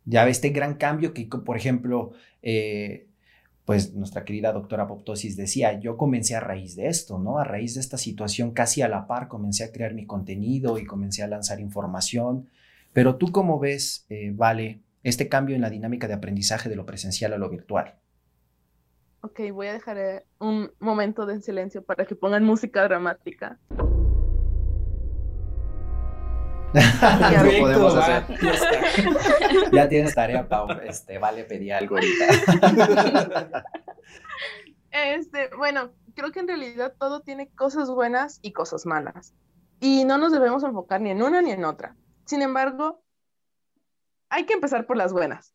Ya 0.06 0.28
este 0.28 0.50
gran 0.50 0.76
cambio 0.76 1.14
que, 1.14 1.26
por 1.26 1.58
ejemplo, 1.58 2.12
pues 3.66 3.94
nuestra 3.96 4.24
querida 4.24 4.54
doctora 4.54 4.84
Apoptosis 4.84 5.36
decía, 5.36 5.80
yo 5.80 5.98
comencé 5.98 6.36
a 6.36 6.40
raíz 6.40 6.76
de 6.76 6.88
esto, 6.88 7.18
¿no? 7.18 7.40
A 7.40 7.44
raíz 7.44 7.74
de 7.74 7.82
esta 7.82 7.98
situación 7.98 8.52
casi 8.52 8.84
a 8.84 8.88
la 8.88 9.08
par 9.08 9.28
comencé 9.28 9.64
a 9.64 9.72
crear 9.72 9.96
mi 9.96 10.06
contenido 10.06 10.78
y 10.78 10.86
comencé 10.86 11.24
a 11.24 11.28
lanzar 11.28 11.60
información. 11.60 12.48
Pero 12.94 13.16
tú 13.16 13.32
cómo 13.32 13.60
ves, 13.60 14.06
eh, 14.10 14.32
Vale, 14.34 14.82
este 15.04 15.28
cambio 15.28 15.56
en 15.56 15.62
la 15.62 15.70
dinámica 15.70 16.08
de 16.08 16.14
aprendizaje 16.14 16.70
de 16.70 16.76
lo 16.76 16.86
presencial 16.86 17.34
a 17.34 17.38
lo 17.38 17.50
virtual? 17.50 17.96
Ok, 19.22 19.40
voy 19.52 19.68
a 19.68 19.74
dejar 19.74 19.98
eh, 19.98 20.26
un 20.40 20.72
momento 20.80 21.26
de 21.26 21.42
silencio 21.42 21.84
para 21.84 22.06
que 22.06 22.16
pongan 22.16 22.44
música 22.44 22.84
dramática. 22.84 23.60
ya 27.32 27.44
lo 27.44 27.52
podemos 27.60 27.96
hacer. 27.96 28.24
ya 29.72 29.90
tienes 29.90 30.14
tarea, 30.14 30.48
Pau. 30.48 30.68
Este, 30.84 31.18
vale, 31.18 31.44
pedí 31.46 31.72
algo 31.72 31.96
ahorita. 31.96 32.26
este, 34.92 35.50
bueno, 35.56 35.92
creo 36.16 36.32
que 36.32 36.40
en 36.42 36.48
realidad 36.48 36.94
todo 37.00 37.22
tiene 37.22 37.50
cosas 37.50 37.90
buenas 37.90 38.40
y 38.42 38.52
cosas 38.52 38.86
malas. 38.86 39.34
Y 39.80 40.06
no 40.06 40.18
nos 40.18 40.32
debemos 40.32 40.64
enfocar 40.64 41.02
ni 41.02 41.12
en 41.12 41.22
una 41.22 41.42
ni 41.42 41.52
en 41.52 41.66
otra. 41.66 41.96
Sin 42.26 42.42
embargo, 42.42 43.04
hay 44.30 44.46
que 44.46 44.54
empezar 44.54 44.86
por 44.86 44.98
las 44.98 45.14
buenas. 45.14 45.55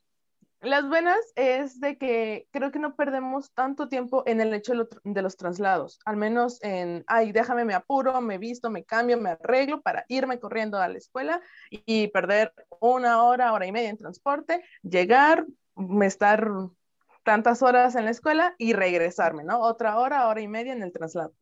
Las 0.62 0.86
buenas 0.86 1.18
es 1.36 1.80
de 1.80 1.96
que 1.96 2.46
creo 2.50 2.70
que 2.70 2.78
no 2.78 2.94
perdemos 2.94 3.50
tanto 3.54 3.88
tiempo 3.88 4.22
en 4.26 4.42
el 4.42 4.52
hecho 4.52 4.74
de 5.04 5.22
los 5.22 5.36
traslados, 5.38 6.00
al 6.04 6.18
menos 6.18 6.62
en, 6.62 7.02
ay, 7.06 7.32
déjame, 7.32 7.64
me 7.64 7.72
apuro, 7.72 8.20
me 8.20 8.36
visto, 8.36 8.68
me 8.68 8.84
cambio, 8.84 9.16
me 9.18 9.30
arreglo 9.30 9.80
para 9.80 10.04
irme 10.08 10.38
corriendo 10.38 10.78
a 10.78 10.88
la 10.88 10.98
escuela 10.98 11.40
y 11.70 12.08
perder 12.08 12.52
una 12.78 13.22
hora, 13.22 13.54
hora 13.54 13.66
y 13.66 13.72
media 13.72 13.88
en 13.88 13.96
transporte, 13.96 14.62
llegar, 14.82 15.46
estar 16.02 16.46
tantas 17.24 17.62
horas 17.62 17.94
en 17.94 18.04
la 18.04 18.10
escuela 18.10 18.54
y 18.58 18.74
regresarme, 18.74 19.44
¿no? 19.44 19.60
Otra 19.60 19.98
hora, 19.98 20.28
hora 20.28 20.42
y 20.42 20.48
media 20.48 20.74
en 20.74 20.82
el 20.82 20.92
traslado. 20.92 21.32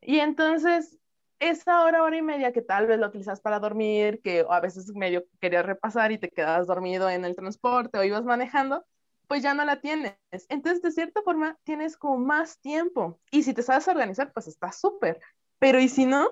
Y 0.00 0.20
entonces 0.20 0.99
esa 1.40 1.82
hora, 1.84 2.02
hora 2.02 2.16
y 2.16 2.22
media 2.22 2.52
que 2.52 2.62
tal 2.62 2.86
vez 2.86 2.98
lo 2.98 3.08
utilizas 3.08 3.40
para 3.40 3.58
dormir, 3.58 4.20
que 4.22 4.44
a 4.48 4.60
veces 4.60 4.94
medio 4.94 5.24
querías 5.40 5.66
repasar 5.66 6.12
y 6.12 6.18
te 6.18 6.30
quedabas 6.30 6.66
dormido 6.66 7.08
en 7.10 7.24
el 7.24 7.34
transporte 7.34 7.98
o 7.98 8.04
ibas 8.04 8.24
manejando, 8.24 8.84
pues 9.26 9.42
ya 9.42 9.54
no 9.54 9.64
la 9.64 9.80
tienes. 9.80 10.16
Entonces, 10.48 10.82
de 10.82 10.90
cierta 10.90 11.22
forma, 11.22 11.56
tienes 11.64 11.96
como 11.96 12.18
más 12.18 12.60
tiempo. 12.60 13.18
Y 13.30 13.42
si 13.42 13.54
te 13.54 13.62
sabes 13.62 13.88
organizar, 13.88 14.32
pues 14.32 14.48
está 14.48 14.70
súper. 14.70 15.20
Pero 15.58 15.80
¿y 15.80 15.88
si 15.88 16.04
no? 16.04 16.28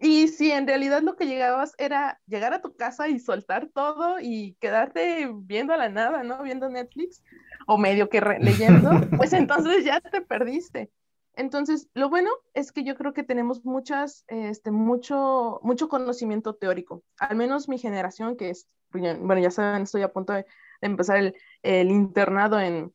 Y 0.00 0.28
si 0.28 0.50
en 0.50 0.66
realidad 0.66 1.02
lo 1.02 1.16
que 1.16 1.26
llegabas 1.26 1.74
era 1.78 2.20
llegar 2.26 2.54
a 2.54 2.62
tu 2.62 2.74
casa 2.74 3.08
y 3.08 3.18
soltar 3.18 3.68
todo 3.74 4.18
y 4.20 4.56
quedarte 4.60 5.30
viendo 5.34 5.72
a 5.74 5.76
la 5.76 5.88
nada, 5.88 6.22
¿no? 6.22 6.42
Viendo 6.42 6.68
Netflix 6.68 7.22
o 7.66 7.76
medio 7.76 8.08
que 8.08 8.20
leyendo, 8.20 8.90
pues 9.16 9.32
entonces 9.32 9.84
ya 9.84 10.00
te 10.00 10.22
perdiste. 10.22 10.90
Entonces, 11.34 11.88
lo 11.94 12.10
bueno 12.10 12.30
es 12.52 12.72
que 12.72 12.84
yo 12.84 12.94
creo 12.94 13.14
que 13.14 13.22
tenemos 13.22 13.64
muchas, 13.64 14.24
este, 14.28 14.70
mucho, 14.70 15.60
mucho 15.62 15.88
conocimiento 15.88 16.54
teórico. 16.54 17.02
Al 17.18 17.36
menos 17.36 17.68
mi 17.68 17.78
generación, 17.78 18.36
que 18.36 18.50
es, 18.50 18.68
bueno, 18.90 19.38
ya 19.38 19.50
saben, 19.50 19.82
estoy 19.82 20.02
a 20.02 20.12
punto 20.12 20.34
de, 20.34 20.44
empezar 20.82 21.16
el, 21.16 21.34
el, 21.62 21.90
internado 21.90 22.60
en, 22.60 22.92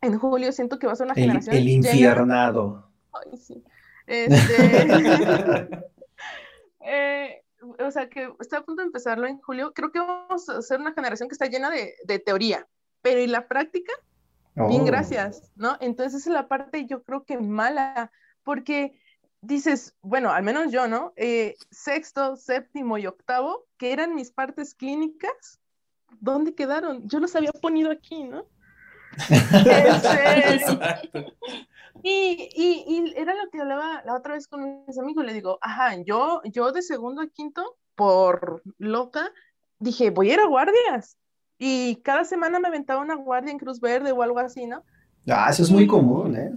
en 0.00 0.18
julio, 0.18 0.50
siento 0.52 0.78
que 0.78 0.86
va 0.86 0.94
a 0.94 0.96
ser 0.96 1.06
una 1.06 1.14
generación. 1.14 1.54
El, 1.54 1.68
infiernado. 1.68 2.90
Ay, 3.12 3.36
sí. 3.36 3.62
Este... 4.06 4.34
eh, 6.80 7.42
o 7.78 7.90
sea, 7.90 8.08
que 8.08 8.32
estoy 8.40 8.58
a 8.58 8.62
punto 8.62 8.82
de 8.82 8.86
empezarlo 8.86 9.26
en 9.26 9.38
julio. 9.38 9.72
Creo 9.74 9.92
que 9.92 10.00
vamos 10.00 10.48
a 10.48 10.62
ser 10.62 10.80
una 10.80 10.92
generación 10.92 11.28
que 11.28 11.34
está 11.34 11.46
llena 11.46 11.70
de, 11.70 11.94
de 12.04 12.18
teoría, 12.18 12.66
pero 13.02 13.20
¿y 13.20 13.26
la 13.26 13.46
práctica? 13.46 13.92
Bien, 14.54 14.82
oh. 14.82 14.84
gracias, 14.84 15.50
¿no? 15.56 15.76
Entonces 15.80 16.26
es 16.26 16.32
la 16.32 16.48
parte 16.48 16.86
yo 16.86 17.02
creo 17.02 17.24
que 17.24 17.38
mala, 17.38 18.10
porque 18.42 18.94
dices, 19.40 19.96
bueno, 20.02 20.30
al 20.30 20.42
menos 20.42 20.72
yo, 20.72 20.88
¿no? 20.88 21.12
Eh, 21.16 21.56
sexto, 21.70 22.36
séptimo 22.36 22.98
y 22.98 23.06
octavo, 23.06 23.66
que 23.78 23.92
eran 23.92 24.14
mis 24.14 24.30
partes 24.30 24.74
clínicas, 24.74 25.60
¿dónde 26.20 26.54
quedaron? 26.54 27.08
Yo 27.08 27.20
los 27.20 27.34
había 27.36 27.52
ponido 27.52 27.90
aquí, 27.90 28.24
¿no? 28.24 28.46
Este, 30.52 31.12
y, 32.02 32.48
y, 32.54 32.84
y, 32.86 33.14
era 33.16 33.34
lo 33.34 33.50
que 33.50 33.60
hablaba 33.60 34.02
la 34.04 34.14
otra 34.14 34.34
vez 34.34 34.46
con 34.46 34.84
mis 34.86 34.98
amigos, 34.98 35.24
le 35.24 35.34
digo, 35.34 35.58
ajá, 35.60 35.96
yo, 36.02 36.40
yo 36.44 36.72
de 36.72 36.80
segundo 36.80 37.20
a 37.20 37.26
quinto, 37.26 37.76
por 37.94 38.62
loca, 38.78 39.30
dije, 39.78 40.10
voy 40.10 40.30
a 40.30 40.34
ir 40.34 40.40
a 40.40 40.46
guardias, 40.46 41.18
y 41.62 41.96
cada 41.96 42.24
semana 42.24 42.58
me 42.58 42.68
aventaba 42.68 43.02
una 43.02 43.14
guardia 43.14 43.52
en 43.52 43.58
Cruz 43.58 43.80
Verde 43.80 44.12
o 44.12 44.22
algo 44.22 44.38
así, 44.38 44.66
¿no? 44.66 44.82
Ah, 45.28 45.48
eso 45.50 45.62
es 45.62 45.70
muy 45.70 45.86
común, 45.86 46.34
¿eh? 46.34 46.52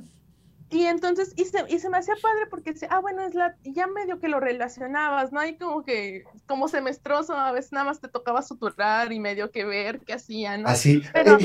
Y 0.69 0.85
entonces, 0.85 1.33
y 1.35 1.43
se, 1.43 1.65
y 1.67 1.77
se 1.77 1.89
me 1.89 1.97
hacía 1.97 2.15
padre 2.21 2.47
porque, 2.49 2.73
ah, 2.89 2.99
bueno, 2.99 3.21
es 3.21 3.35
la, 3.35 3.55
ya 3.63 3.85
medio 3.85 4.19
que 4.19 4.29
lo 4.29 4.39
relacionabas, 4.39 5.33
¿no? 5.33 5.41
Hay 5.41 5.57
como 5.57 5.83
que, 5.83 6.23
como 6.47 6.69
semestroso, 6.69 7.33
a 7.33 7.51
veces 7.51 7.73
nada 7.73 7.85
más 7.85 7.99
te 7.99 8.07
tocaba 8.07 8.41
suturrar 8.41 9.11
y 9.11 9.19
medio 9.19 9.51
que 9.51 9.65
ver 9.65 9.99
qué 9.99 10.13
hacían, 10.13 10.63
¿no? 10.63 10.69
Así, 10.69 11.03
Pero, 11.11 11.37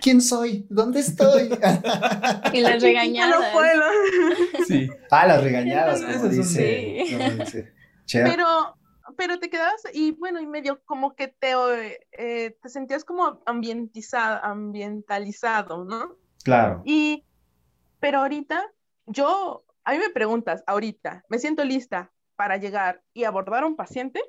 ¿quién 0.00 0.22
soy? 0.22 0.66
¿Dónde 0.70 1.00
estoy? 1.00 1.50
y 2.54 2.60
las 2.62 2.82
regañadas. 2.82 3.38
No 3.38 3.52
puedo. 3.52 3.82
Sí. 4.66 4.90
Ah, 5.10 5.26
las 5.26 5.44
regañadas, 5.44 6.02
como 6.16 6.28
dice. 6.28 7.04
Sí. 8.06 8.18
Pero, 8.24 8.74
pero 9.16 9.38
te 9.38 9.50
quedabas 9.50 9.82
y 9.92 10.12
bueno, 10.12 10.40
y 10.40 10.46
medio 10.46 10.82
como 10.84 11.14
que 11.14 11.28
te, 11.28 11.52
eh, 12.12 12.56
te 12.62 12.68
sentías 12.68 13.04
como 13.04 13.40
ambientizado, 13.46 14.44
ambientalizado, 14.44 15.84
¿no? 15.84 16.16
Claro. 16.44 16.82
Y, 16.84 17.24
pero 18.00 18.18
ahorita, 18.20 18.70
yo, 19.06 19.64
a 19.84 19.92
mí 19.92 19.98
me 19.98 20.10
preguntas, 20.10 20.64
ahorita, 20.66 21.24
¿me 21.28 21.38
siento 21.38 21.64
lista 21.64 22.12
para 22.36 22.56
llegar 22.56 23.02
y 23.12 23.24
abordar 23.24 23.62
a 23.62 23.66
un 23.66 23.76
paciente? 23.76 24.22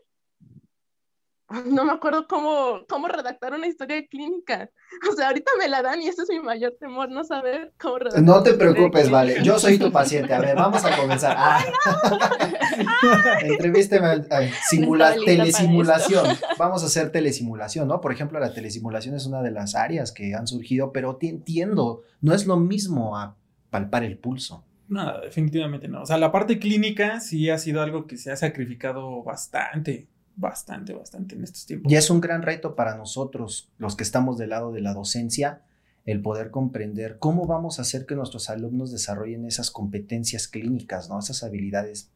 no 1.65 1.85
me 1.85 1.91
acuerdo 1.91 2.27
cómo, 2.27 2.85
cómo 2.87 3.07
redactar 3.07 3.53
una 3.53 3.67
historia 3.67 4.05
clínica. 4.07 4.69
O 5.11 5.15
sea, 5.15 5.29
ahorita 5.29 5.51
me 5.57 5.67
la 5.67 5.81
dan 5.81 6.01
y 6.01 6.07
ese 6.07 6.21
es 6.21 6.29
mi 6.29 6.39
mayor 6.39 6.75
temor, 6.79 7.09
no 7.09 7.23
saber 7.23 7.73
cómo 7.79 7.97
redactar. 7.97 8.23
No 8.23 8.43
te 8.43 8.53
preocupes, 8.53 9.09
vale. 9.09 9.43
Yo 9.43 9.57
soy 9.57 9.79
tu 9.79 9.91
paciente. 9.91 10.33
A 10.33 10.39
ver, 10.39 10.55
vamos 10.55 10.83
a 10.85 10.95
comenzar. 10.95 11.35
Ah. 12.85 13.39
Entrevísteme. 13.41 14.07
telesimulación. 15.25 16.25
Vamos 16.57 16.83
a 16.83 16.85
hacer 16.85 17.11
telesimulación, 17.11 17.87
¿no? 17.87 18.01
Por 18.01 18.11
ejemplo, 18.11 18.39
la 18.39 18.53
telesimulación 18.53 19.15
es 19.15 19.25
una 19.25 19.41
de 19.41 19.51
las 19.51 19.75
áreas 19.75 20.11
que 20.11 20.33
han 20.33 20.47
surgido, 20.47 20.91
pero 20.91 21.17
te 21.17 21.27
entiendo, 21.27 22.01
no 22.21 22.33
es 22.33 22.45
lo 22.45 22.57
mismo 22.57 23.17
a 23.17 23.35
palpar 23.69 24.03
el 24.03 24.17
pulso. 24.17 24.63
No, 24.87 25.19
definitivamente 25.21 25.87
no. 25.87 26.03
O 26.03 26.05
sea, 26.05 26.17
la 26.17 26.31
parte 26.31 26.59
clínica 26.59 27.19
sí 27.19 27.49
ha 27.49 27.57
sido 27.57 27.81
algo 27.81 28.07
que 28.07 28.17
se 28.17 28.31
ha 28.31 28.35
sacrificado 28.35 29.23
bastante 29.23 30.07
bastante, 30.35 30.93
bastante 30.93 31.35
en 31.35 31.43
estos 31.43 31.65
tiempos. 31.65 31.91
Y 31.91 31.95
es 31.95 32.09
un 32.09 32.21
gran 32.21 32.41
reto 32.41 32.75
para 32.75 32.95
nosotros, 32.95 33.69
los 33.77 33.95
que 33.95 34.03
estamos 34.03 34.37
del 34.37 34.49
lado 34.49 34.71
de 34.71 34.81
la 34.81 34.93
docencia, 34.93 35.61
el 36.05 36.21
poder 36.21 36.51
comprender 36.51 37.17
cómo 37.19 37.45
vamos 37.47 37.79
a 37.79 37.83
hacer 37.83 38.05
que 38.05 38.15
nuestros 38.15 38.49
alumnos 38.49 38.91
desarrollen 38.91 39.45
esas 39.45 39.71
competencias 39.71 40.47
clínicas, 40.47 41.09
¿no? 41.09 41.19
Esas 41.19 41.43
habilidades, 41.43 42.11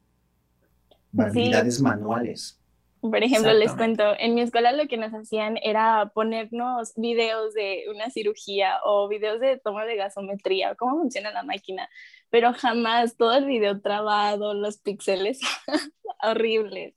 habilidades 1.17 1.81
manuales. 1.81 2.59
Por 2.99 3.23
ejemplo, 3.23 3.53
les 3.53 3.71
cuento, 3.73 4.03
en 4.17 4.33
mi 4.33 4.41
escuela 4.41 4.71
lo 4.71 4.87
que 4.87 4.97
nos 4.97 5.13
hacían 5.13 5.57
era 5.61 6.11
ponernos 6.13 6.93
videos 6.95 7.53
de 7.53 7.85
una 7.93 8.09
cirugía 8.09 8.77
o 8.83 9.07
videos 9.07 9.39
de 9.39 9.57
toma 9.57 9.85
de 9.85 9.95
gasometría, 9.95 10.75
cómo 10.75 10.99
funciona 10.99 11.31
la 11.31 11.43
máquina, 11.43 11.89
pero 12.29 12.53
jamás 12.53 13.15
todo 13.15 13.35
el 13.35 13.45
video 13.45 13.79
trabado, 13.81 14.53
los 14.53 14.79
píxeles 14.79 15.39
horribles. 16.23 16.95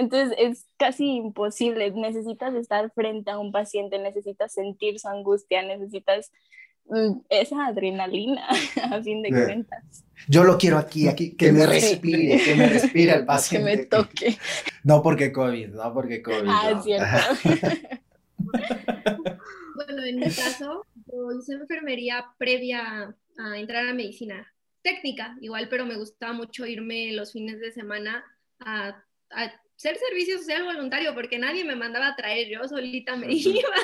Entonces 0.00 0.34
es 0.38 0.66
casi 0.78 1.16
imposible, 1.16 1.90
necesitas 1.90 2.54
estar 2.54 2.90
frente 2.92 3.30
a 3.30 3.38
un 3.38 3.52
paciente, 3.52 3.98
necesitas 3.98 4.50
sentir 4.50 4.98
su 4.98 5.08
angustia, 5.08 5.62
necesitas 5.62 6.32
mm, 6.86 7.18
esa 7.28 7.66
adrenalina, 7.66 8.48
a 8.90 9.02
fin 9.02 9.20
de 9.20 9.28
cuentas. 9.28 10.06
Yo 10.26 10.42
lo 10.44 10.56
quiero 10.56 10.78
aquí, 10.78 11.06
aquí, 11.06 11.36
que 11.36 11.52
me 11.52 11.66
respire, 11.66 12.42
que 12.42 12.54
me 12.54 12.70
respire 12.70 13.12
el 13.12 13.26
paciente. 13.26 13.70
Que 13.72 13.76
me 13.76 13.84
toque. 13.84 14.38
No 14.84 15.02
porque 15.02 15.32
COVID, 15.32 15.68
no 15.68 15.92
porque 15.92 16.22
COVID. 16.22 16.48
Ah, 16.48 16.70
es 16.78 16.84
cierto. 16.84 17.06
bueno, 19.74 20.02
en 20.02 20.16
mi 20.16 20.30
caso, 20.30 20.86
yo 21.12 21.30
hice 21.38 21.52
enfermería 21.52 22.24
previa 22.38 23.14
a 23.36 23.58
entrar 23.58 23.86
a 23.86 23.92
medicina 23.92 24.50
técnica, 24.80 25.36
igual, 25.42 25.68
pero 25.68 25.84
me 25.84 25.96
gustaba 25.96 26.32
mucho 26.32 26.64
irme 26.64 27.12
los 27.12 27.32
fines 27.32 27.60
de 27.60 27.70
semana 27.70 28.24
a, 28.60 29.04
a 29.30 29.52
ser 29.80 29.96
servicio 29.96 30.36
social 30.36 30.64
voluntario, 30.64 31.14
porque 31.14 31.38
nadie 31.38 31.64
me 31.64 31.74
mandaba 31.74 32.08
a 32.08 32.14
traer, 32.14 32.48
yo 32.48 32.68
solita 32.68 33.16
me 33.16 33.32
iba. 33.32 33.74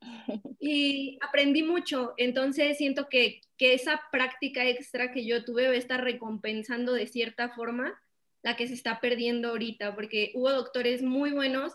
Y 0.60 1.18
aprendí 1.22 1.62
mucho, 1.64 2.14
entonces 2.16 2.78
siento 2.78 3.08
que, 3.08 3.40
que 3.56 3.74
esa 3.74 4.00
práctica 4.12 4.64
extra 4.64 5.10
que 5.10 5.24
yo 5.24 5.44
tuve 5.44 5.66
va 5.66 5.74
a 5.74 5.76
estar 5.76 6.04
recompensando 6.04 6.92
de 6.92 7.06
cierta 7.06 7.48
forma 7.48 8.00
la 8.42 8.54
que 8.54 8.68
se 8.68 8.74
está 8.74 9.00
perdiendo 9.00 9.48
ahorita, 9.48 9.94
porque 9.94 10.30
hubo 10.34 10.52
doctores 10.52 11.02
muy 11.02 11.32
buenos 11.32 11.72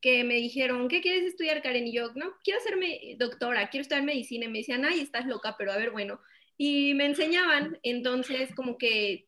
que 0.00 0.24
me 0.24 0.34
dijeron, 0.36 0.88
¿qué 0.88 1.02
quieres 1.02 1.24
estudiar, 1.24 1.60
Karen? 1.60 1.86
Y 1.86 1.92
yo, 1.92 2.12
no, 2.14 2.32
quiero 2.42 2.60
hacerme 2.60 3.16
doctora, 3.18 3.68
quiero 3.68 3.82
estudiar 3.82 4.04
medicina. 4.04 4.46
Y 4.46 4.48
me 4.48 4.58
decían, 4.58 4.84
ay, 4.86 5.00
estás 5.00 5.26
loca, 5.26 5.56
pero 5.58 5.72
a 5.72 5.76
ver, 5.76 5.90
bueno. 5.90 6.20
Y 6.56 6.94
me 6.94 7.04
enseñaban, 7.04 7.78
entonces 7.82 8.54
como 8.54 8.78
que 8.78 9.26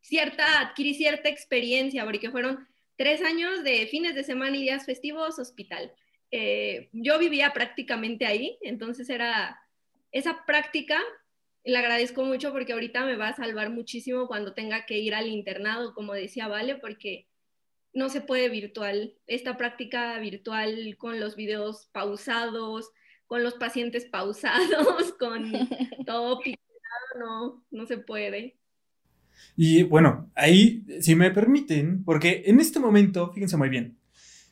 cierta, 0.00 0.60
adquirí 0.60 0.94
cierta 0.94 1.28
experiencia, 1.28 2.04
porque 2.04 2.30
fueron 2.30 2.66
tres 3.02 3.20
años 3.20 3.64
de 3.64 3.88
fines 3.88 4.14
de 4.14 4.22
semana 4.22 4.56
y 4.56 4.62
días 4.62 4.86
festivos, 4.86 5.40
hospital. 5.40 5.92
Eh, 6.30 6.88
yo 6.92 7.18
vivía 7.18 7.52
prácticamente 7.52 8.26
ahí, 8.26 8.56
entonces 8.62 9.10
era 9.10 9.60
esa 10.12 10.44
práctica 10.46 11.00
le 11.64 11.78
agradezco 11.78 12.22
mucho 12.24 12.52
porque 12.52 12.72
ahorita 12.72 13.04
me 13.04 13.16
va 13.16 13.28
a 13.28 13.36
salvar 13.36 13.70
muchísimo 13.70 14.26
cuando 14.28 14.54
tenga 14.54 14.86
que 14.86 14.98
ir 14.98 15.14
al 15.14 15.28
internado, 15.28 15.94
como 15.94 16.12
decía 16.12 16.46
Vale, 16.48 16.76
porque 16.76 17.26
no 17.92 18.08
se 18.08 18.20
puede 18.20 18.48
virtual. 18.48 19.14
Esta 19.26 19.56
práctica 19.56 20.18
virtual 20.18 20.96
con 20.96 21.18
los 21.20 21.36
videos 21.36 21.88
pausados, 21.92 22.90
con 23.26 23.42
los 23.42 23.54
pacientes 23.54 24.06
pausados, 24.06 25.12
con 25.18 25.52
todo 26.06 26.40
picado, 26.40 26.62
no, 27.18 27.64
no 27.70 27.86
se 27.86 27.98
puede. 27.98 28.58
Y 29.56 29.82
bueno, 29.82 30.30
ahí, 30.34 30.84
si 31.00 31.14
me 31.14 31.30
permiten, 31.30 32.04
porque 32.04 32.44
en 32.46 32.60
este 32.60 32.80
momento, 32.80 33.30
fíjense 33.32 33.56
muy 33.56 33.68
bien, 33.68 33.96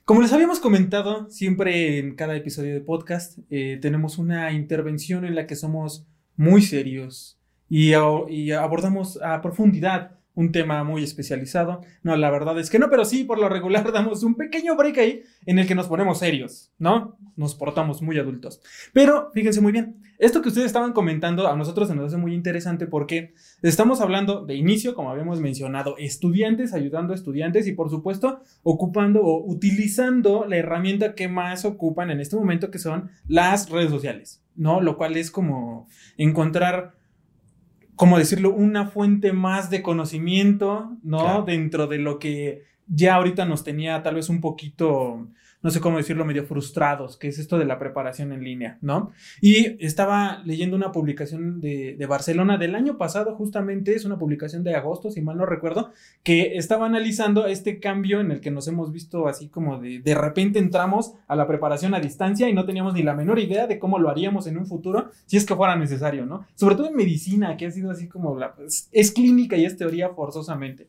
como 0.04 0.22
les 0.22 0.32
habíamos 0.32 0.58
comentado, 0.58 1.30
siempre 1.30 1.98
en 1.98 2.16
cada 2.16 2.34
episodio 2.36 2.74
de 2.74 2.80
podcast 2.80 3.38
eh, 3.48 3.78
tenemos 3.80 4.18
una 4.18 4.52
intervención 4.52 5.24
en 5.24 5.34
la 5.34 5.46
que 5.46 5.56
somos 5.56 6.06
muy 6.36 6.62
serios 6.62 7.38
y, 7.68 7.92
y 8.28 8.50
abordamos 8.50 9.22
a 9.22 9.40
profundidad 9.40 10.19
un 10.34 10.52
tema 10.52 10.84
muy 10.84 11.02
especializado. 11.02 11.80
No, 12.02 12.16
la 12.16 12.30
verdad 12.30 12.58
es 12.58 12.70
que 12.70 12.78
no, 12.78 12.88
pero 12.90 13.04
sí, 13.04 13.24
por 13.24 13.38
lo 13.38 13.48
regular 13.48 13.92
damos 13.92 14.22
un 14.22 14.34
pequeño 14.34 14.76
break 14.76 14.98
ahí 14.98 15.22
en 15.46 15.58
el 15.58 15.66
que 15.66 15.74
nos 15.74 15.88
ponemos 15.88 16.18
serios, 16.18 16.70
¿no? 16.78 17.16
Nos 17.36 17.54
portamos 17.54 18.02
muy 18.02 18.18
adultos. 18.18 18.60
Pero 18.92 19.30
fíjense 19.32 19.60
muy 19.60 19.72
bien, 19.72 19.96
esto 20.18 20.42
que 20.42 20.48
ustedes 20.48 20.66
estaban 20.66 20.92
comentando 20.92 21.48
a 21.48 21.56
nosotros 21.56 21.88
se 21.88 21.94
nos 21.94 22.06
hace 22.06 22.16
muy 22.16 22.34
interesante 22.34 22.86
porque 22.86 23.34
estamos 23.62 24.00
hablando 24.00 24.44
de 24.44 24.54
inicio, 24.54 24.94
como 24.94 25.10
habíamos 25.10 25.40
mencionado, 25.40 25.96
estudiantes 25.98 26.74
ayudando 26.74 27.12
a 27.12 27.16
estudiantes 27.16 27.66
y 27.66 27.72
por 27.72 27.90
supuesto 27.90 28.40
ocupando 28.62 29.22
o 29.22 29.44
utilizando 29.46 30.44
la 30.46 30.56
herramienta 30.56 31.14
que 31.14 31.28
más 31.28 31.64
ocupan 31.64 32.10
en 32.10 32.20
este 32.20 32.36
momento 32.36 32.70
que 32.70 32.78
son 32.78 33.10
las 33.28 33.70
redes 33.70 33.90
sociales, 33.90 34.42
¿no? 34.56 34.80
Lo 34.80 34.96
cual 34.96 35.16
es 35.16 35.30
como 35.30 35.88
encontrar 36.18 36.99
como 38.00 38.16
decirlo, 38.16 38.50
una 38.54 38.86
fuente 38.86 39.34
más 39.34 39.68
de 39.68 39.82
conocimiento, 39.82 40.96
¿no? 41.02 41.42
Dentro 41.42 41.86
de 41.86 41.98
lo 41.98 42.18
que 42.18 42.62
ya 42.86 43.16
ahorita 43.16 43.44
nos 43.44 43.62
tenía 43.62 44.02
tal 44.02 44.14
vez 44.14 44.30
un 44.30 44.40
poquito 44.40 45.28
no 45.62 45.70
sé 45.70 45.80
cómo 45.80 45.98
decirlo, 45.98 46.24
medio 46.24 46.44
frustrados, 46.44 47.16
que 47.16 47.28
es 47.28 47.38
esto 47.38 47.58
de 47.58 47.64
la 47.64 47.78
preparación 47.78 48.32
en 48.32 48.42
línea, 48.42 48.78
¿no? 48.80 49.12
Y 49.40 49.84
estaba 49.84 50.42
leyendo 50.44 50.76
una 50.76 50.92
publicación 50.92 51.60
de, 51.60 51.96
Barcelona 52.08 52.58
del 52.58 52.74
año 52.74 52.98
pasado, 52.98 53.36
justamente, 53.36 53.94
es 53.94 54.04
una 54.04 54.18
publicación 54.18 54.64
de 54.64 54.74
agosto, 54.74 55.10
si 55.10 55.20
mal 55.20 55.36
no 55.36 55.46
recuerdo, 55.46 55.92
que 56.24 56.56
estaba 56.56 56.86
analizando 56.86 57.46
este 57.46 57.78
cambio 57.78 58.20
en 58.20 58.32
el 58.32 58.40
que 58.40 58.50
nos 58.50 58.66
hemos 58.66 58.92
visto 58.92 59.28
así 59.28 59.48
como 59.48 59.78
de, 59.78 60.00
de 60.00 60.14
repente 60.14 60.58
entramos 60.58 61.14
a 61.28 61.36
la 61.36 61.46
preparación 61.46 61.94
a 61.94 62.00
distancia 62.00 62.48
y 62.48 62.52
no 62.52 62.64
teníamos 62.64 62.94
ni 62.94 63.02
la 63.02 63.14
menor 63.14 63.38
idea 63.38 63.68
de 63.68 63.78
cómo 63.78 63.98
lo 63.98 64.10
haríamos 64.10 64.46
en 64.48 64.58
un 64.58 64.66
futuro, 64.66 65.10
si 65.26 65.36
es 65.36 65.46
que 65.46 65.54
fuera 65.54 65.76
necesario, 65.76 66.26
¿no? 66.26 66.46
Sobre 66.54 66.74
todo 66.74 66.88
en 66.88 66.96
medicina, 66.96 67.56
que 67.56 67.66
ha 67.66 67.70
sido 67.70 67.90
así 67.90 68.08
como 68.08 68.36
la, 68.36 68.54
es 68.90 69.12
clínica 69.12 69.56
y 69.56 69.64
es 69.64 69.76
teoría 69.76 70.08
forzosamente. 70.10 70.88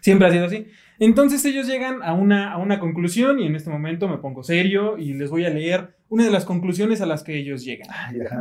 Siempre 0.00 0.28
ha 0.28 0.30
sido 0.30 0.46
así. 0.46 0.66
Entonces 1.00 1.44
ellos 1.44 1.66
llegan 1.66 2.02
a 2.02 2.12
una, 2.12 2.52
a 2.52 2.58
una 2.58 2.80
conclusión 2.80 3.38
y 3.38 3.46
en 3.46 3.54
este 3.54 3.70
momento 3.70 4.08
me 4.08 4.18
pongo 4.18 4.42
serio 4.42 4.98
y 4.98 5.14
les 5.14 5.30
voy 5.30 5.44
a 5.44 5.50
leer 5.50 5.96
una 6.08 6.24
de 6.24 6.30
las 6.30 6.44
conclusiones 6.44 7.00
a 7.00 7.06
las 7.06 7.22
que 7.22 7.38
ellos 7.38 7.64
llegan. 7.64 7.88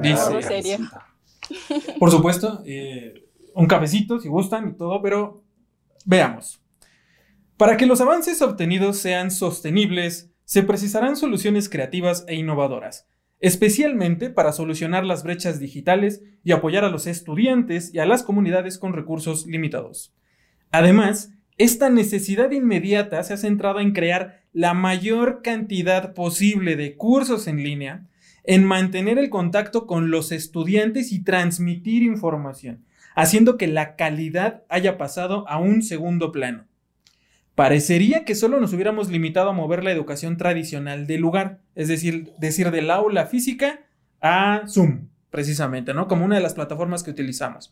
Dice, 0.02 0.80
Por 2.00 2.10
supuesto, 2.10 2.64
eh, 2.66 3.26
un 3.54 3.68
cafecito 3.68 4.20
si 4.20 4.28
gustan 4.28 4.70
y 4.70 4.74
todo, 4.74 5.02
pero 5.02 5.44
veamos. 6.06 6.62
Para 7.58 7.78
que 7.78 7.86
los 7.86 8.02
avances 8.02 8.42
obtenidos 8.42 8.98
sean 8.98 9.32
sostenibles, 9.32 10.32
se 10.46 10.64
precisarán 10.64 11.16
soluciones 11.16 11.70
creativas 11.70 12.24
e 12.28 12.36
innovadoras, 12.36 13.08
especialmente 13.40 14.30
para 14.30 14.54
solucionar 14.54 15.04
las 15.04 15.24
brechas 15.24 15.60
digitales 15.60 16.22
y 16.44 16.54
apoyar 16.54 16.86
a 16.86 16.90
los 16.90 17.08
estudiantes 17.08 17.94
y 17.94 18.00
a 18.00 18.06
las 18.06 18.24
comunidades 18.24 18.78
con 18.78 18.94
recursos 18.94 19.46
limitados. 19.48 20.16
Además, 20.72 21.32
esta 21.58 21.90
necesidad 21.90 22.52
inmediata 22.52 23.24
se 23.24 23.34
ha 23.34 23.38
centrado 23.38 23.80
en 23.80 23.92
crear 23.92 24.42
la 24.54 24.74
mayor 24.74 25.42
cantidad 25.42 26.14
posible 26.14 26.76
de 26.76 26.96
cursos 26.96 27.48
en 27.48 27.64
línea, 27.64 28.06
en 28.44 28.64
mantener 28.64 29.18
el 29.18 29.30
contacto 29.30 29.88
con 29.88 30.12
los 30.12 30.32
estudiantes 30.32 31.12
y 31.12 31.24
transmitir 31.24 32.04
información, 32.04 32.86
haciendo 33.16 33.58
que 33.58 33.68
la 33.68 33.96
calidad 33.96 34.64
haya 34.70 34.98
pasado 34.98 35.48
a 35.50 35.60
un 35.60 35.82
segundo 35.82 36.32
plano. 36.32 36.66
Parecería 37.56 38.24
que 38.24 38.36
solo 38.36 38.60
nos 38.60 38.74
hubiéramos 38.74 39.10
limitado 39.10 39.50
a 39.50 39.54
mover 39.54 39.84
la 39.84 39.92
educación 39.92 40.38
tradicional 40.38 41.08
del 41.08 41.22
lugar, 41.22 41.60
es 41.74 41.88
decir, 41.88 42.34
decir 42.38 42.70
del 42.70 42.92
aula 42.92 43.26
física 43.26 43.80
a 44.22 44.62
Zoom, 44.68 45.08
precisamente, 45.30 45.94
¿no? 45.94 46.08
Como 46.08 46.26
una 46.26 46.36
de 46.36 46.42
las 46.42 46.54
plataformas 46.54 47.04
que 47.04 47.12
utilizamos. 47.12 47.72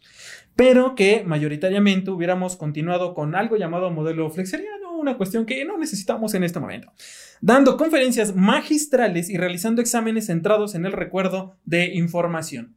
Pero 0.56 0.96
que 0.96 1.24
mayoritariamente 1.24 2.12
hubiéramos 2.12 2.56
continuado 2.56 3.14
con 3.14 3.36
algo 3.36 3.58
llamado 3.58 3.92
modelo 3.92 4.30
flexeriano, 4.30 4.98
una 4.98 5.18
cuestión 5.18 5.46
que 5.46 5.64
no 5.66 5.78
necesitamos 5.78 6.34
en 6.34 6.44
este 6.44 6.60
momento. 6.60 6.92
Dando 7.42 7.78
conferencias 7.78 8.36
magistrales 8.36 9.30
y 9.30 9.38
realizando 9.38 9.82
exámenes 9.82 10.28
centrados 10.28 10.76
en 10.76 10.86
el 10.86 10.92
recuerdo 10.92 11.58
de 11.66 11.94
información. 11.94 12.76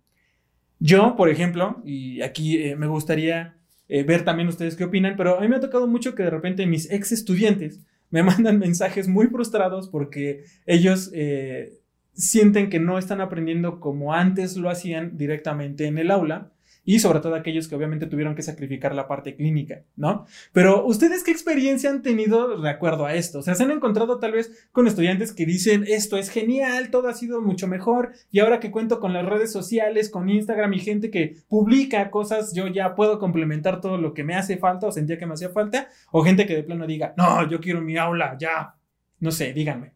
Yo, 0.78 1.16
por 1.16 1.28
ejemplo, 1.28 1.82
y 1.84 2.22
aquí 2.22 2.62
eh, 2.62 2.76
me 2.76 2.86
gustaría 2.86 3.56
eh, 3.88 4.04
ver 4.04 4.24
también 4.24 4.48
ustedes 4.48 4.76
qué 4.76 4.84
opinan, 4.84 5.16
pero 5.16 5.38
a 5.38 5.40
mí 5.40 5.48
me 5.48 5.56
ha 5.56 5.60
tocado 5.60 5.86
mucho 5.88 6.14
que 6.14 6.22
de 6.22 6.30
repente 6.30 6.66
mis 6.66 6.90
ex 6.90 7.10
estudiantes 7.10 7.80
me 8.10 8.22
mandan 8.24 8.58
mensajes 8.58 9.08
muy 9.08 9.26
frustrados 9.26 9.88
porque 9.88 10.44
ellos 10.66 11.10
eh, 11.14 11.80
sienten 12.18 12.68
que 12.68 12.80
no 12.80 12.98
están 12.98 13.20
aprendiendo 13.20 13.80
como 13.80 14.12
antes 14.12 14.56
lo 14.56 14.68
hacían 14.68 15.16
directamente 15.16 15.86
en 15.86 15.98
el 15.98 16.10
aula 16.10 16.50
y 16.84 17.00
sobre 17.00 17.20
todo 17.20 17.34
aquellos 17.34 17.68
que 17.68 17.74
obviamente 17.74 18.06
tuvieron 18.06 18.34
que 18.34 18.42
sacrificar 18.42 18.94
la 18.94 19.06
parte 19.06 19.36
clínica, 19.36 19.84
¿no? 19.94 20.24
Pero 20.52 20.86
ustedes 20.86 21.22
qué 21.22 21.30
experiencia 21.30 21.90
han 21.90 22.02
tenido 22.02 22.60
de 22.60 22.70
acuerdo 22.70 23.04
a 23.04 23.14
esto? 23.14 23.40
O 23.40 23.42
sea, 23.42 23.54
se 23.54 23.62
han 23.62 23.70
encontrado 23.70 24.18
tal 24.18 24.32
vez 24.32 24.68
con 24.72 24.86
estudiantes 24.86 25.32
que 25.32 25.44
dicen, 25.46 25.84
esto 25.86 26.16
es 26.16 26.30
genial, 26.30 26.90
todo 26.90 27.08
ha 27.08 27.14
sido 27.14 27.42
mucho 27.42 27.68
mejor 27.68 28.12
y 28.30 28.40
ahora 28.40 28.58
que 28.58 28.70
cuento 28.70 29.00
con 29.00 29.12
las 29.12 29.26
redes 29.26 29.52
sociales, 29.52 30.08
con 30.08 30.28
Instagram 30.28 30.72
y 30.72 30.80
gente 30.80 31.10
que 31.10 31.36
publica 31.46 32.10
cosas, 32.10 32.54
yo 32.54 32.66
ya 32.66 32.94
puedo 32.94 33.18
complementar 33.18 33.80
todo 33.80 33.98
lo 33.98 34.14
que 34.14 34.24
me 34.24 34.34
hace 34.34 34.56
falta 34.56 34.86
o 34.86 34.92
sentía 34.92 35.18
que 35.18 35.26
me 35.26 35.34
hacía 35.34 35.50
falta, 35.50 35.88
o 36.10 36.24
gente 36.24 36.46
que 36.46 36.56
de 36.56 36.64
plano 36.64 36.86
diga, 36.86 37.14
no, 37.16 37.48
yo 37.48 37.60
quiero 37.60 37.82
mi 37.82 37.96
aula, 37.96 38.36
ya, 38.40 38.74
no 39.20 39.30
sé, 39.30 39.52
díganme, 39.52 39.92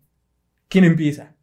¿quién 0.68 0.84
empieza? 0.84 1.34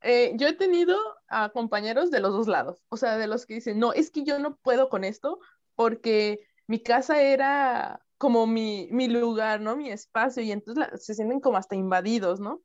Eh, 0.00 0.32
yo 0.36 0.46
he 0.46 0.52
tenido 0.52 0.96
a 1.26 1.48
compañeros 1.48 2.12
de 2.12 2.20
los 2.20 2.32
dos 2.32 2.46
lados, 2.46 2.84
o 2.88 2.96
sea, 2.96 3.18
de 3.18 3.26
los 3.26 3.46
que 3.46 3.54
dicen, 3.54 3.80
no, 3.80 3.92
es 3.92 4.10
que 4.10 4.22
yo 4.22 4.38
no 4.38 4.56
puedo 4.56 4.88
con 4.88 5.02
esto 5.02 5.40
porque 5.74 6.46
mi 6.68 6.80
casa 6.80 7.20
era 7.20 8.00
como 8.16 8.46
mi, 8.46 8.88
lugar, 9.08 9.60
¿no? 9.60 9.76
Mi 9.76 9.90
espacio, 9.90 10.42
y 10.42 10.52
entonces 10.52 11.04
se 11.04 11.14
sienten 11.14 11.40
como 11.40 11.56
hasta 11.56 11.74
invadidos, 11.74 12.38
¿no? 12.38 12.62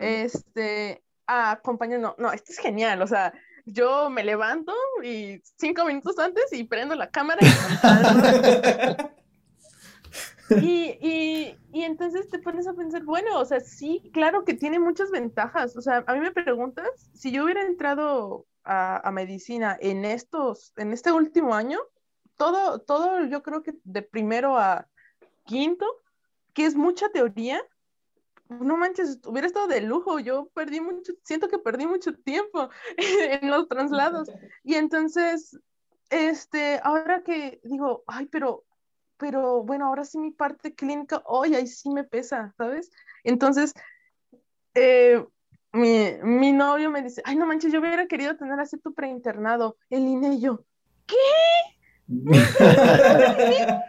Este, 0.00 1.02
a 1.26 1.60
compañeros, 1.62 2.02
no, 2.02 2.14
no, 2.18 2.32
esto 2.32 2.52
es 2.52 2.58
genial, 2.58 3.00
o 3.00 3.06
sea, 3.06 3.32
yo 3.64 4.10
me 4.10 4.24
levanto 4.24 4.72
y 5.02 5.42
cinco 5.58 5.84
minutos 5.84 6.18
antes 6.18 6.52
y 6.52 6.64
prendo 6.64 6.94
la 6.94 7.10
cámara 7.10 7.40
y 7.42 7.46
Y, 10.50 11.56
y, 11.72 11.82
entonces 11.82 12.28
te 12.28 12.38
pones 12.38 12.66
a 12.66 12.74
pensar, 12.74 13.04
bueno, 13.04 13.38
o 13.38 13.44
sea, 13.44 13.60
sí, 13.60 14.10
claro 14.12 14.44
que 14.44 14.54
tiene 14.54 14.78
muchas 14.78 15.10
ventajas. 15.10 15.76
O 15.76 15.80
sea, 15.80 16.04
a 16.06 16.14
mí 16.14 16.20
me 16.20 16.32
preguntas, 16.32 17.10
si 17.14 17.30
yo 17.30 17.44
hubiera 17.44 17.62
entrado 17.62 18.46
a, 18.64 19.10
medicina 19.12 19.76
en 19.80 20.04
estos, 20.04 20.72
en 20.76 20.92
este 20.92 21.12
último 21.12 21.54
año, 21.54 21.78
todo, 22.36 22.80
todo 22.80 23.24
yo 23.24 23.42
creo 23.42 23.62
que 23.62 23.74
de 23.84 24.02
primero 24.02 24.58
a 24.58 24.86
quinto, 25.44 25.86
que 26.52 26.66
es 26.66 26.74
mucha 26.74 27.08
teoría, 27.08 27.62
no 28.48 28.76
manches, 28.76 29.20
hubiera 29.26 29.46
estado 29.46 29.66
de 29.66 29.80
lujo, 29.80 30.18
yo 30.18 30.48
perdí 30.54 30.80
mucho, 30.80 31.12
siento 31.22 31.48
que 31.48 31.58
perdí 31.58 31.86
mucho 31.86 32.14
tiempo 32.14 32.70
en 32.96 33.50
los 33.50 33.68
traslados. 33.68 34.28
Y 34.64 34.74
entonces, 34.74 35.58
este, 36.10 36.80
ahora 36.82 37.22
que 37.22 37.60
digo, 37.64 38.04
ay, 38.06 38.26
pero 38.26 38.64
pero 39.18 39.62
bueno, 39.62 39.86
ahora 39.86 40.04
sí 40.04 40.18
mi 40.18 40.30
parte 40.30 40.74
clínica, 40.74 41.22
hoy 41.26 41.54
ahí 41.54 41.66
sí 41.66 41.90
me 41.90 42.04
pesa, 42.04 42.54
¿sabes? 42.56 42.90
Entonces, 43.24 43.74
eh, 44.74 45.24
mi, 45.72 46.52
novio 46.52 46.90
me 46.90 47.02
dice, 47.02 47.20
ay, 47.24 47.36
no 47.36 47.46
manches, 47.46 47.72
yo 47.72 47.80
hubiera 47.80 48.06
querido 48.06 48.36
tener 48.36 48.58
así 48.58 48.78
tu 48.78 48.94
preinternado 48.94 49.76
en 49.90 50.04
línea 50.04 50.32
y 50.32 50.40
yo, 50.40 50.64
¿qué? 51.06 51.16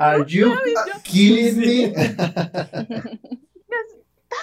Are 0.00 0.24
you 0.26 0.52
killing 1.04 1.58
me? 1.58 1.84
¿Estás 1.84 2.08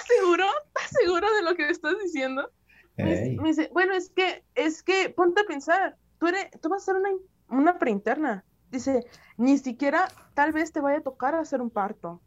seguro? 0.06 0.46
¿Estás 0.66 0.90
seguro 1.02 1.34
de 1.34 1.42
lo 1.42 1.54
que 1.54 1.68
estás 1.68 1.94
diciendo? 2.02 2.50
Me, 2.96 3.36
dice, 3.42 3.68
bueno, 3.72 3.94
es 3.94 4.10
que, 4.10 4.44
es 4.54 4.82
que, 4.82 5.10
ponte 5.10 5.40
a 5.40 5.44
pensar, 5.44 5.96
tú, 6.18 6.28
eres, 6.28 6.48
tú 6.62 6.68
vas 6.68 6.82
a 6.82 6.86
ser 6.86 6.96
una 6.96 7.10
una 7.48 7.78
preinterna. 7.78 8.44
Dice, 8.70 9.06
ni 9.36 9.58
siquiera 9.58 10.08
tal 10.34 10.52
vez 10.52 10.72
te 10.72 10.80
vaya 10.80 10.98
a 10.98 11.02
tocar 11.02 11.34
hacer 11.34 11.60
un 11.60 11.70
parto 11.70 12.20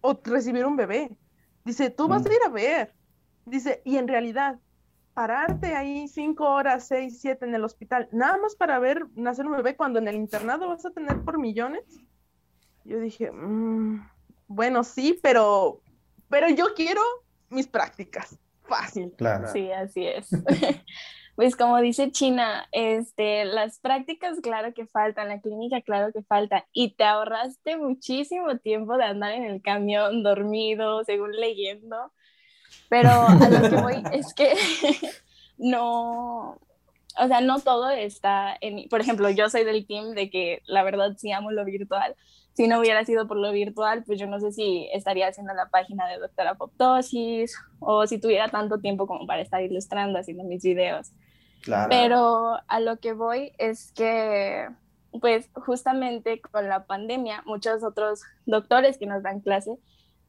o 0.00 0.20
recibir 0.24 0.66
un 0.66 0.76
bebé. 0.76 1.16
Dice, 1.64 1.90
tú 1.90 2.08
vas 2.08 2.26
a 2.26 2.28
mm. 2.28 2.32
ir 2.32 2.38
a 2.46 2.50
ver. 2.50 2.94
Dice, 3.46 3.80
y 3.84 3.96
en 3.96 4.08
realidad, 4.08 4.58
pararte 5.14 5.74
ahí 5.74 6.08
cinco 6.08 6.48
horas, 6.50 6.86
seis, 6.88 7.20
siete 7.20 7.46
en 7.46 7.54
el 7.54 7.64
hospital, 7.64 8.08
nada 8.12 8.36
más 8.36 8.56
para 8.56 8.78
ver 8.78 9.06
nacer 9.14 9.46
un 9.46 9.52
bebé 9.52 9.76
cuando 9.76 9.98
en 9.98 10.08
el 10.08 10.16
internado 10.16 10.68
vas 10.68 10.84
a 10.84 10.90
tener 10.90 11.22
por 11.22 11.38
millones. 11.38 11.84
Yo 12.84 13.00
dije, 13.00 13.30
mm, 13.30 14.06
bueno, 14.48 14.84
sí, 14.84 15.18
pero, 15.22 15.80
pero 16.28 16.48
yo 16.50 16.74
quiero 16.74 17.00
mis 17.48 17.66
prácticas. 17.66 18.38
Fácil. 18.64 19.12
Claro. 19.16 19.48
Sí, 19.52 19.70
así 19.70 20.06
es. 20.06 20.28
Pues 21.36 21.56
como 21.56 21.80
dice 21.80 22.12
China, 22.12 22.68
este, 22.70 23.44
las 23.44 23.80
prácticas 23.80 24.38
claro 24.40 24.72
que 24.72 24.86
faltan, 24.86 25.28
la 25.28 25.40
clínica 25.40 25.80
claro 25.80 26.12
que 26.12 26.22
falta, 26.22 26.66
y 26.72 26.90
te 26.94 27.02
ahorraste 27.04 27.76
muchísimo 27.76 28.56
tiempo 28.58 28.96
de 28.96 29.04
andar 29.04 29.32
en 29.32 29.44
el 29.44 29.60
camión 29.60 30.22
dormido, 30.22 31.02
según 31.04 31.32
leyendo, 31.32 32.12
pero 32.88 33.10
a 33.10 33.48
lo 33.48 33.68
que 33.68 33.76
voy 33.76 34.02
es 34.12 34.32
que 34.32 34.54
no, 35.58 36.50
o 37.18 37.28
sea, 37.28 37.40
no 37.40 37.58
todo 37.60 37.90
está 37.90 38.56
en, 38.60 38.88
por 38.88 39.00
ejemplo, 39.00 39.28
yo 39.30 39.48
soy 39.48 39.64
del 39.64 39.86
team 39.88 40.12
de 40.14 40.30
que 40.30 40.62
la 40.66 40.84
verdad 40.84 41.16
sí 41.16 41.32
amo 41.32 41.50
lo 41.50 41.64
virtual, 41.64 42.14
si 42.54 42.68
no 42.68 42.78
hubiera 42.78 43.04
sido 43.04 43.26
por 43.26 43.36
lo 43.36 43.50
virtual, 43.50 44.04
pues 44.04 44.20
yo 44.20 44.28
no 44.28 44.38
sé 44.38 44.52
si 44.52 44.88
estaría 44.92 45.26
haciendo 45.26 45.52
la 45.54 45.68
página 45.68 46.06
de 46.06 46.18
Doctora 46.20 46.50
Apoptosis 46.50 47.56
o 47.80 48.06
si 48.06 48.20
tuviera 48.20 48.48
tanto 48.48 48.78
tiempo 48.78 49.08
como 49.08 49.26
para 49.26 49.42
estar 49.42 49.60
ilustrando, 49.60 50.20
haciendo 50.20 50.44
mis 50.44 50.62
videos. 50.62 51.10
Pero 51.88 52.58
a 52.66 52.80
lo 52.80 52.98
que 52.98 53.12
voy 53.12 53.52
es 53.58 53.92
que, 53.92 54.68
pues 55.20 55.48
justamente 55.54 56.40
con 56.40 56.68
la 56.68 56.84
pandemia, 56.86 57.42
muchos 57.46 57.82
otros 57.82 58.22
doctores 58.46 58.98
que 58.98 59.06
nos 59.06 59.22
dan 59.22 59.40
clase 59.40 59.78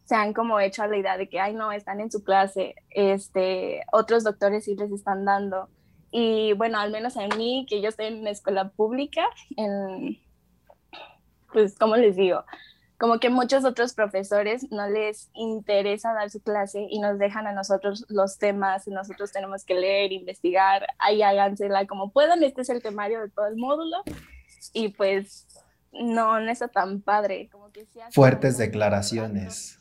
se 0.06 0.15
han 0.15 0.34
como 0.34 0.60
hecho 0.60 0.84
a 0.84 0.88
la 0.88 0.98
idea 0.98 1.17
de 1.17 1.28
que, 1.28 1.39
ay, 1.39 1.54
no, 1.54 1.71
están 1.71 2.00
en 2.00 2.12
su 2.12 2.24
clase, 2.24 2.76
este, 2.91 3.84
otros 3.91 4.24
doctores 4.24 4.65
sí 4.65 4.76
les 4.76 4.91
están 4.91 5.26
dando. 5.26 5.67
Y 6.12 6.54
bueno, 6.54 6.80
al 6.80 6.91
menos 6.91 7.17
a 7.17 7.28
mí, 7.36 7.65
que 7.67 7.82
yo 7.82 7.89
estoy 7.89 8.06
en 8.06 8.19
una 8.19 8.30
escuela 8.30 8.69
pública, 8.69 9.26
en, 9.58 10.19
pues, 11.52 11.76
¿cómo 11.78 11.95
les 11.95 12.15
digo? 12.15 12.43
Como 12.97 13.19
que 13.19 13.29
muchos 13.29 13.65
otros 13.65 13.93
profesores 13.93 14.71
no 14.71 14.88
les 14.88 15.29
interesa 15.34 16.13
dar 16.13 16.29
su 16.29 16.41
clase 16.41 16.88
y 16.89 16.99
nos 16.99 17.19
dejan 17.19 17.47
a 17.47 17.51
nosotros 17.51 18.05
los 18.10 18.38
temas, 18.38 18.88
nosotros 18.88 19.31
tenemos 19.31 19.65
que 19.65 19.75
leer, 19.75 20.12
investigar, 20.12 20.88
ahí 20.99 21.21
hágansela 21.21 21.86
como 21.88 22.12
puedan, 22.12 22.43
este 22.43 22.62
es 22.62 22.69
el 22.69 22.81
temario 22.81 23.21
de 23.21 23.29
todo 23.29 23.47
el 23.47 23.58
módulo 23.58 23.97
y 24.73 24.89
pues 24.89 25.45
no, 25.91 26.39
no 26.39 26.51
está 26.51 26.67
tan 26.67 27.01
padre. 27.01 27.49
Como 27.51 27.71
que 27.71 27.88
Fuertes 28.12 28.58
declaraciones. 28.58 29.79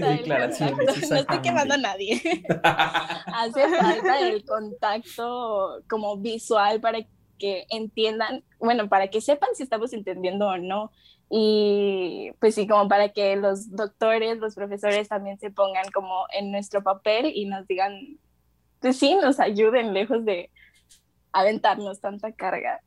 declaraciones 0.00 1.10
no 1.10 1.16
estoy 1.16 1.40
quemando 1.40 1.74
a 1.74 1.78
nadie. 1.78 2.20
hace 2.62 3.68
falta 3.68 4.20
el 4.20 4.44
contacto 4.44 5.82
como 5.88 6.16
visual 6.16 6.80
para 6.80 6.98
que 7.38 7.66
entiendan, 7.70 8.42
bueno, 8.58 8.88
para 8.88 9.08
que 9.08 9.20
sepan 9.20 9.50
si 9.54 9.62
estamos 9.62 9.92
entendiendo 9.92 10.46
o 10.46 10.58
no. 10.58 10.90
Y 11.30 12.32
pues 12.40 12.54
sí, 12.54 12.66
como 12.66 12.88
para 12.88 13.08
que 13.10 13.36
los 13.36 13.70
doctores, 13.74 14.38
los 14.38 14.54
profesores 14.54 15.08
también 15.08 15.38
se 15.38 15.50
pongan 15.50 15.90
como 15.92 16.26
en 16.32 16.52
nuestro 16.52 16.82
papel 16.82 17.32
y 17.34 17.46
nos 17.46 17.66
digan, 17.66 18.18
pues 18.80 18.98
sí, 18.98 19.16
nos 19.16 19.40
ayuden 19.40 19.94
lejos 19.94 20.24
de 20.24 20.50
aventarnos 21.32 22.00
tanta 22.00 22.32
carga. 22.32 22.80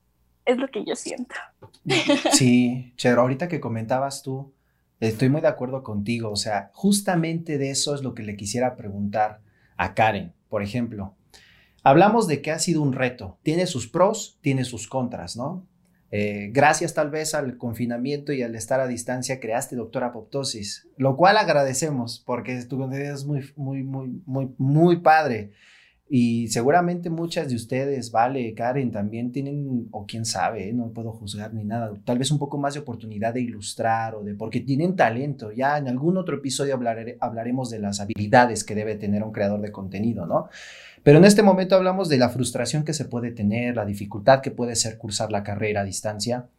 Es 0.45 0.57
lo 0.57 0.69
que 0.69 0.85
yo 0.85 0.95
siento. 0.95 1.35
Sí, 2.31 2.93
Chero, 2.95 3.21
ahorita 3.21 3.47
que 3.47 3.59
comentabas 3.59 4.23
tú, 4.23 4.53
estoy 4.99 5.29
muy 5.29 5.41
de 5.41 5.49
acuerdo 5.49 5.83
contigo. 5.83 6.31
O 6.31 6.35
sea, 6.35 6.71
justamente 6.73 7.57
de 7.57 7.71
eso 7.71 7.93
es 7.95 8.01
lo 8.01 8.13
que 8.13 8.23
le 8.23 8.37
quisiera 8.37 8.75
preguntar 8.75 9.41
a 9.75 9.93
Karen, 9.93 10.33
por 10.49 10.63
ejemplo. 10.63 11.16
Hablamos 11.87 12.27
de 12.27 12.41
que 12.41 12.51
ha 12.51 12.59
sido 12.59 12.81
un 12.81 12.91
reto. 12.91 13.37
Tiene 13.43 13.65
sus 13.65 13.87
pros, 13.87 14.37
tiene 14.41 14.65
sus 14.65 14.89
contras, 14.89 15.37
¿no? 15.37 15.65
Eh, 16.11 16.49
gracias 16.51 16.93
tal 16.93 17.09
vez 17.09 17.33
al 17.33 17.57
confinamiento 17.57 18.33
y 18.33 18.41
al 18.41 18.55
estar 18.55 18.81
a 18.81 18.87
distancia 18.87 19.39
creaste 19.39 19.77
doctora 19.77 20.07
Apoptosis, 20.07 20.89
lo 20.97 21.15
cual 21.15 21.37
agradecemos 21.37 22.21
porque 22.25 22.61
tu 22.65 22.77
contenido 22.77 23.15
es 23.15 23.23
muy, 23.23 23.53
muy, 23.55 23.83
muy, 23.83 24.21
muy, 24.25 24.49
muy 24.57 24.97
padre. 24.97 25.51
Y 26.09 26.49
seguramente 26.49 27.09
muchas 27.09 27.47
de 27.47 27.55
ustedes, 27.55 28.11
Vale, 28.11 28.53
Karen, 28.53 28.91
también 28.91 29.31
tienen, 29.31 29.87
o 29.91 30.05
quién 30.05 30.25
sabe, 30.25 30.67
¿eh? 30.67 30.73
no 30.73 30.89
puedo 30.89 31.13
juzgar 31.13 31.53
ni 31.53 31.63
nada, 31.63 31.93
tal 32.03 32.17
vez 32.17 32.31
un 32.31 32.39
poco 32.39 32.57
más 32.57 32.73
de 32.73 32.81
oportunidad 32.81 33.33
de 33.33 33.41
ilustrar 33.41 34.15
o 34.15 34.23
de, 34.25 34.35
porque 34.35 34.59
tienen 34.59 34.97
talento. 34.97 35.53
Ya 35.53 35.77
en 35.77 35.87
algún 35.87 36.17
otro 36.17 36.35
episodio 36.35 36.77
hablaremos 37.21 37.69
de 37.69 37.79
las 37.79 38.01
habilidades 38.01 38.65
que 38.65 38.75
debe 38.75 38.95
tener 38.95 39.23
un 39.23 39.31
creador 39.31 39.61
de 39.61 39.71
contenido, 39.71 40.25
¿no? 40.25 40.49
Pero 41.07 41.19
en 41.19 41.23
este 41.23 41.41
momento 41.41 41.77
hablamos 41.77 42.09
de 42.09 42.17
la 42.17 42.27
frustración 42.27 42.83
que 42.83 42.91
se 42.91 43.05
puede 43.05 43.31
tener, 43.31 43.77
la 43.77 43.85
dificultad 43.85 44.41
que 44.41 44.51
puede 44.51 44.75
ser 44.75 44.97
cursar 44.97 45.31
la 45.31 45.41
carrera 45.41 45.79
a 45.79 45.85
distancia. 45.85 46.49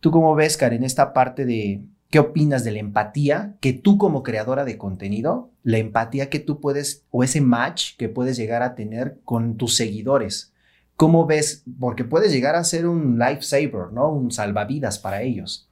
¿Tú 0.00 0.10
cómo 0.10 0.34
ves, 0.34 0.56
Karen, 0.56 0.82
esta 0.82 1.12
parte 1.12 1.44
de 1.44 1.80
qué 2.10 2.18
opinas 2.18 2.64
de 2.64 2.72
la 2.72 2.80
empatía 2.80 3.54
que 3.60 3.72
tú 3.72 3.96
como 3.96 4.24
creadora 4.24 4.64
de 4.64 4.76
contenido, 4.76 5.52
la 5.62 5.78
empatía 5.78 6.28
que 6.30 6.40
tú 6.40 6.60
puedes 6.60 7.04
o 7.12 7.22
ese 7.22 7.40
match 7.40 7.96
que 7.96 8.08
puedes 8.08 8.36
llegar 8.36 8.64
a 8.64 8.74
tener 8.74 9.20
con 9.24 9.56
tus 9.56 9.76
seguidores? 9.76 10.52
¿Cómo 10.96 11.24
ves? 11.26 11.62
Porque 11.78 12.02
puedes 12.02 12.32
llegar 12.32 12.56
a 12.56 12.64
ser 12.64 12.88
un 12.88 13.20
lifesaver, 13.20 13.92
¿no? 13.92 14.10
Un 14.10 14.32
salvavidas 14.32 14.98
para 14.98 15.22
ellos. 15.22 15.70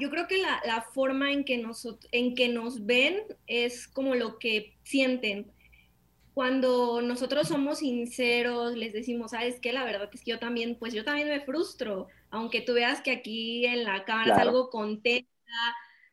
yo 0.00 0.10
creo 0.10 0.26
que 0.26 0.38
la, 0.38 0.60
la 0.66 0.82
forma 0.92 1.30
en 1.30 1.44
que, 1.44 1.56
nos, 1.56 1.86
en 2.10 2.34
que 2.34 2.48
nos 2.48 2.84
ven 2.84 3.14
es 3.46 3.86
como 3.86 4.16
lo 4.16 4.40
que 4.40 4.74
sienten 4.82 5.53
cuando 6.34 7.00
nosotros 7.00 7.46
somos 7.46 7.78
sinceros, 7.78 8.74
les 8.74 8.92
decimos, 8.92 9.30
sabes 9.30 9.60
qué, 9.60 9.72
la 9.72 9.84
verdad 9.84 10.10
es 10.12 10.24
que 10.24 10.32
yo 10.32 10.40
también, 10.40 10.76
pues 10.78 10.92
yo 10.92 11.04
también 11.04 11.28
me 11.28 11.40
frustro, 11.40 12.08
aunque 12.28 12.60
tú 12.60 12.74
veas 12.74 13.00
que 13.00 13.12
aquí 13.12 13.64
en 13.64 13.84
la 13.84 14.04
cámara 14.04 14.34
salgo 14.34 14.68
contenta, 14.68 15.28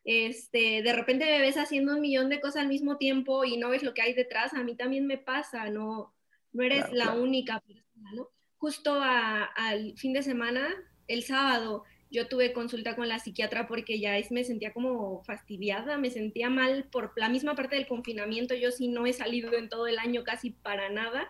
este, 0.04 0.82
de 0.82 0.92
repente 0.92 1.26
me 1.26 1.40
ves 1.40 1.56
haciendo 1.56 1.94
un 1.94 2.00
millón 2.00 2.28
de 2.28 2.40
cosas 2.40 2.62
al 2.62 2.68
mismo 2.68 2.98
tiempo 2.98 3.44
y 3.44 3.56
no 3.56 3.70
ves 3.70 3.82
lo 3.82 3.94
que 3.94 4.02
hay 4.02 4.14
detrás, 4.14 4.54
a 4.54 4.62
mí 4.62 4.76
también 4.76 5.08
me 5.08 5.18
pasa, 5.18 5.68
no, 5.70 6.14
no 6.52 6.62
eres 6.62 6.92
la 6.92 7.14
única 7.14 7.60
persona, 7.60 8.12
¿no? 8.14 8.28
Justo 8.58 9.00
al 9.02 9.94
fin 9.96 10.12
de 10.12 10.22
semana, 10.22 10.68
el 11.08 11.24
sábado, 11.24 11.82
yo 12.12 12.28
tuve 12.28 12.52
consulta 12.52 12.94
con 12.94 13.08
la 13.08 13.18
psiquiatra 13.18 13.66
porque 13.66 13.98
ya 13.98 14.12
me 14.30 14.44
sentía 14.44 14.72
como 14.72 15.24
fastidiada, 15.24 15.96
me 15.96 16.10
sentía 16.10 16.50
mal 16.50 16.84
por 16.92 17.12
la 17.16 17.30
misma 17.30 17.54
parte 17.54 17.76
del 17.76 17.86
confinamiento, 17.86 18.54
yo 18.54 18.70
sí 18.70 18.88
no 18.88 19.06
he 19.06 19.14
salido 19.14 19.54
en 19.54 19.70
todo 19.70 19.86
el 19.86 19.98
año 19.98 20.22
casi 20.22 20.50
para 20.50 20.90
nada. 20.90 21.28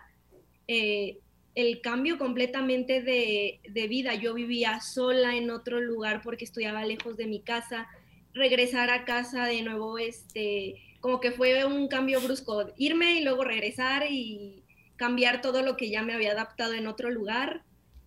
Eh, 0.67 1.19
el 1.55 1.81
cambio 1.81 2.17
completamente 2.17 3.01
de, 3.01 3.61
de, 3.69 3.87
vida, 3.87 4.15
yo 4.15 4.33
vivía 4.33 4.81
sola 4.81 5.37
en 5.37 5.51
otro 5.51 5.79
lugar 5.79 6.21
porque 6.21 6.45
estudiaba 6.45 6.83
lejos 6.83 7.15
de 7.15 7.27
mi 7.27 7.41
casa, 7.41 7.87
regresar 8.33 8.89
a 8.89 9.05
casa 9.05 9.45
de 9.45 9.61
nuevo, 9.61 9.97
este, 9.99 10.75
como 10.99 11.21
que 11.21 11.31
fue 11.31 11.63
un 11.63 11.87
cambio 11.87 12.19
brusco, 12.19 12.73
irme 12.75 13.19
y 13.19 13.23
luego 13.23 13.43
regresar 13.43 14.07
y 14.09 14.63
cambiar 14.97 15.41
todo 15.41 15.61
lo 15.61 15.77
que 15.77 15.89
ya 15.89 16.03
me 16.03 16.13
había 16.13 16.31
adaptado 16.31 16.73
en 16.73 16.87
otro 16.87 17.09
lugar 17.09 17.63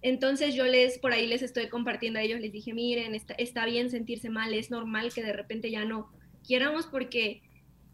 entonces 0.06 0.54
yo 0.54 0.66
les, 0.66 1.00
por 1.00 1.12
ahí 1.12 1.26
les 1.26 1.42
estoy 1.42 1.68
compartiendo 1.68 2.20
a 2.20 2.22
ellos, 2.22 2.38
les 2.38 2.52
dije, 2.52 2.72
miren, 2.72 3.20
está, 3.38 3.66
bien 3.66 3.90
sentirse 3.90 4.30
mal, 4.30 4.54
es 4.54 4.70
normal 4.70 5.12
que 5.12 5.20
de 5.20 5.32
repente 5.32 5.68
ya 5.68 5.84
no 5.84 6.12
quieramos 6.46 6.86
porque 6.86 7.42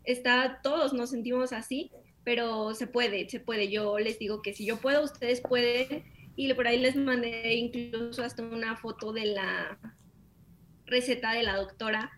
está, 0.05 0.61
todos 0.63 0.93
nos 0.93 1.09
sentimos 1.09 1.55
así, 1.55 1.91
pero 2.23 2.75
se 2.75 2.87
puede, 2.87 3.31
se 3.31 3.41
puede. 3.41 3.71
Yo 3.71 3.99
les 3.99 4.19
digo 4.19 4.43
que 4.43 4.53
si 4.53 4.67
yo 4.67 4.77
puedo, 4.77 5.03
ustedes 5.03 5.41
pueden. 5.41 6.05
Y 6.37 6.53
por 6.53 6.67
ahí 6.67 6.81
les 6.81 6.97
mandé 6.97 7.55
incluso 7.55 8.23
hasta 8.23 8.43
una 8.43 8.77
foto 8.77 9.15
de 9.15 9.25
la 9.25 9.79
receta 10.85 11.33
de 11.33 11.45
la 11.45 11.57
doctora 11.57 12.13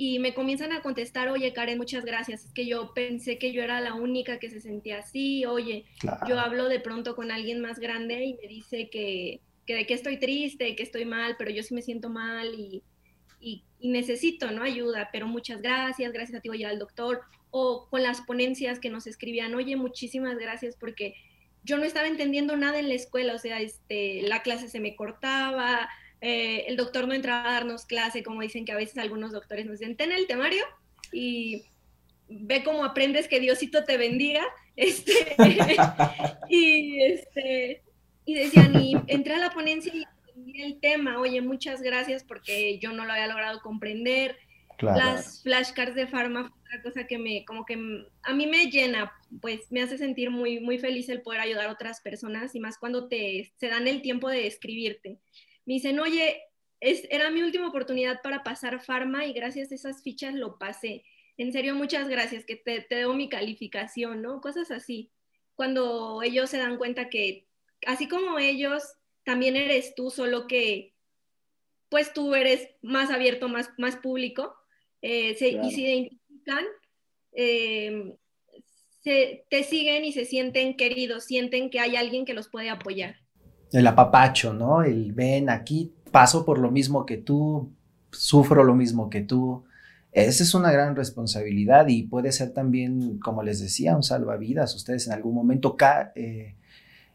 y 0.00 0.20
me 0.20 0.32
comienzan 0.32 0.70
a 0.70 0.80
contestar, 0.80 1.28
oye 1.28 1.52
Karen, 1.52 1.76
muchas 1.76 2.04
gracias, 2.04 2.44
es 2.44 2.52
que 2.52 2.66
yo 2.66 2.94
pensé 2.94 3.36
que 3.36 3.52
yo 3.52 3.64
era 3.64 3.80
la 3.80 3.94
única 3.94 4.38
que 4.38 4.48
se 4.48 4.60
sentía 4.60 4.98
así, 4.98 5.44
oye, 5.44 5.86
yo 6.28 6.38
hablo 6.38 6.68
de 6.68 6.78
pronto 6.78 7.16
con 7.16 7.32
alguien 7.32 7.60
más 7.60 7.80
grande 7.80 8.24
y 8.24 8.34
me 8.34 8.46
dice 8.46 8.90
que, 8.90 9.40
que 9.66 9.74
de 9.74 9.86
que 9.86 9.94
estoy 9.94 10.20
triste, 10.20 10.76
que 10.76 10.84
estoy 10.84 11.04
mal, 11.04 11.34
pero 11.36 11.50
yo 11.50 11.64
sí 11.64 11.74
me 11.74 11.82
siento 11.82 12.10
mal 12.10 12.54
y, 12.54 12.84
y, 13.40 13.64
necesito, 13.80 14.52
¿no? 14.52 14.62
Ayuda, 14.62 15.08
pero 15.12 15.26
muchas 15.26 15.60
gracias, 15.60 16.12
gracias 16.12 16.38
a 16.38 16.42
ti 16.42 16.48
ir 16.52 16.66
al 16.66 16.78
doctor, 16.78 17.22
o 17.50 17.88
con 17.90 18.04
las 18.04 18.20
ponencias 18.20 18.78
que 18.78 18.90
nos 18.90 19.08
escribían, 19.08 19.56
oye, 19.56 19.74
muchísimas 19.74 20.38
gracias 20.38 20.76
porque 20.76 21.14
yo 21.64 21.76
no 21.76 21.82
estaba 21.84 22.06
entendiendo 22.06 22.56
nada 22.56 22.78
en 22.78 22.88
la 22.88 22.94
escuela, 22.94 23.34
o 23.34 23.38
sea, 23.38 23.60
este, 23.60 24.22
la 24.22 24.42
clase 24.42 24.68
se 24.68 24.78
me 24.78 24.94
cortaba, 24.94 25.88
eh, 26.20 26.64
el 26.66 26.76
doctor 26.76 27.06
no 27.06 27.14
entraba 27.14 27.48
a 27.48 27.52
darnos 27.54 27.86
clase, 27.86 28.22
como 28.22 28.40
dicen 28.40 28.64
que 28.64 28.72
a 28.72 28.76
veces 28.76 28.98
algunos 28.98 29.32
doctores 29.32 29.66
nos 29.66 29.78
dicen, 29.78 29.96
ten 29.96 30.12
el 30.12 30.26
temario 30.26 30.64
y 31.12 31.64
ve 32.28 32.62
cómo 32.62 32.84
aprendes 32.84 33.28
que 33.28 33.40
Diosito 33.40 33.84
te 33.84 33.96
bendiga. 33.96 34.42
Este, 34.80 35.34
y, 36.48 37.02
este, 37.02 37.82
y 38.24 38.34
decían, 38.34 38.80
y 38.80 38.94
entré 39.08 39.34
a 39.34 39.38
la 39.38 39.50
ponencia 39.50 39.92
y 39.92 40.04
entendí 40.04 40.62
el 40.62 40.78
tema, 40.78 41.18
oye, 41.18 41.40
muchas 41.40 41.82
gracias 41.82 42.22
porque 42.22 42.78
yo 42.78 42.92
no 42.92 43.04
lo 43.04 43.12
había 43.12 43.26
logrado 43.26 43.60
comprender. 43.60 44.36
las 44.80 45.42
flashcards 45.42 45.96
de 45.96 46.06
Pharma 46.06 46.52
otra 46.68 46.82
cosa 46.82 47.06
que 47.06 47.18
me, 47.18 47.44
como 47.44 47.64
que 47.64 48.06
a 48.22 48.34
mí 48.34 48.46
me 48.46 48.70
llena, 48.70 49.12
pues 49.40 49.72
me 49.72 49.82
hace 49.82 49.98
sentir 49.98 50.30
muy, 50.30 50.60
muy 50.60 50.78
feliz 50.78 51.08
el 51.08 51.22
poder 51.22 51.40
ayudar 51.40 51.66
a 51.66 51.72
otras 51.72 52.00
personas 52.00 52.54
y 52.54 52.60
más 52.60 52.78
cuando 52.78 53.08
te, 53.08 53.52
se 53.56 53.68
dan 53.68 53.88
el 53.88 54.02
tiempo 54.02 54.28
de 54.28 54.46
escribirte. 54.46 55.18
Me 55.68 55.74
dicen, 55.74 56.00
oye, 56.00 56.40
es, 56.80 57.06
era 57.10 57.30
mi 57.30 57.42
última 57.42 57.68
oportunidad 57.68 58.22
para 58.22 58.42
pasar 58.42 58.82
Pharma 58.82 59.26
y 59.26 59.34
gracias 59.34 59.70
a 59.70 59.74
esas 59.74 60.02
fichas 60.02 60.32
lo 60.32 60.56
pasé. 60.56 61.04
En 61.36 61.52
serio, 61.52 61.74
muchas 61.74 62.08
gracias, 62.08 62.46
que 62.46 62.56
te, 62.56 62.80
te 62.80 62.94
debo 62.94 63.12
mi 63.12 63.28
calificación, 63.28 64.22
¿no? 64.22 64.40
Cosas 64.40 64.70
así. 64.70 65.10
Cuando 65.56 66.22
ellos 66.22 66.48
se 66.48 66.56
dan 66.56 66.78
cuenta 66.78 67.10
que, 67.10 67.48
así 67.86 68.08
como 68.08 68.38
ellos, 68.38 68.82
también 69.24 69.56
eres 69.56 69.94
tú, 69.94 70.10
solo 70.10 70.46
que 70.46 70.94
pues 71.90 72.14
tú 72.14 72.34
eres 72.34 72.70
más 72.80 73.10
abierto, 73.10 73.50
más, 73.50 73.68
más 73.76 73.96
público, 73.96 74.56
eh, 75.02 75.32
y 75.32 75.34
se 75.36 75.50
identifican, 75.50 76.64
eh, 77.32 78.16
se, 79.02 79.44
te 79.50 79.64
siguen 79.64 80.06
y 80.06 80.12
se 80.12 80.24
sienten 80.24 80.78
queridos, 80.78 81.26
sienten 81.26 81.68
que 81.68 81.80
hay 81.80 81.94
alguien 81.96 82.24
que 82.24 82.32
los 82.32 82.48
puede 82.48 82.70
apoyar. 82.70 83.27
El 83.72 83.86
apapacho, 83.86 84.52
¿no? 84.52 84.82
El 84.82 85.12
ven 85.12 85.50
aquí, 85.50 85.92
paso 86.10 86.44
por 86.44 86.58
lo 86.58 86.70
mismo 86.70 87.04
que 87.06 87.18
tú, 87.18 87.70
sufro 88.10 88.64
lo 88.64 88.74
mismo 88.74 89.10
que 89.10 89.22
tú. 89.22 89.64
Esa 90.12 90.42
es 90.42 90.54
una 90.54 90.72
gran 90.72 90.96
responsabilidad 90.96 91.88
y 91.88 92.04
puede 92.04 92.32
ser 92.32 92.50
también, 92.50 93.18
como 93.18 93.42
les 93.42 93.60
decía, 93.60 93.94
un 93.94 94.02
salvavidas. 94.02 94.74
Ustedes 94.74 95.06
en 95.06 95.12
algún 95.12 95.34
momento 95.34 95.76
eh, 96.14 96.56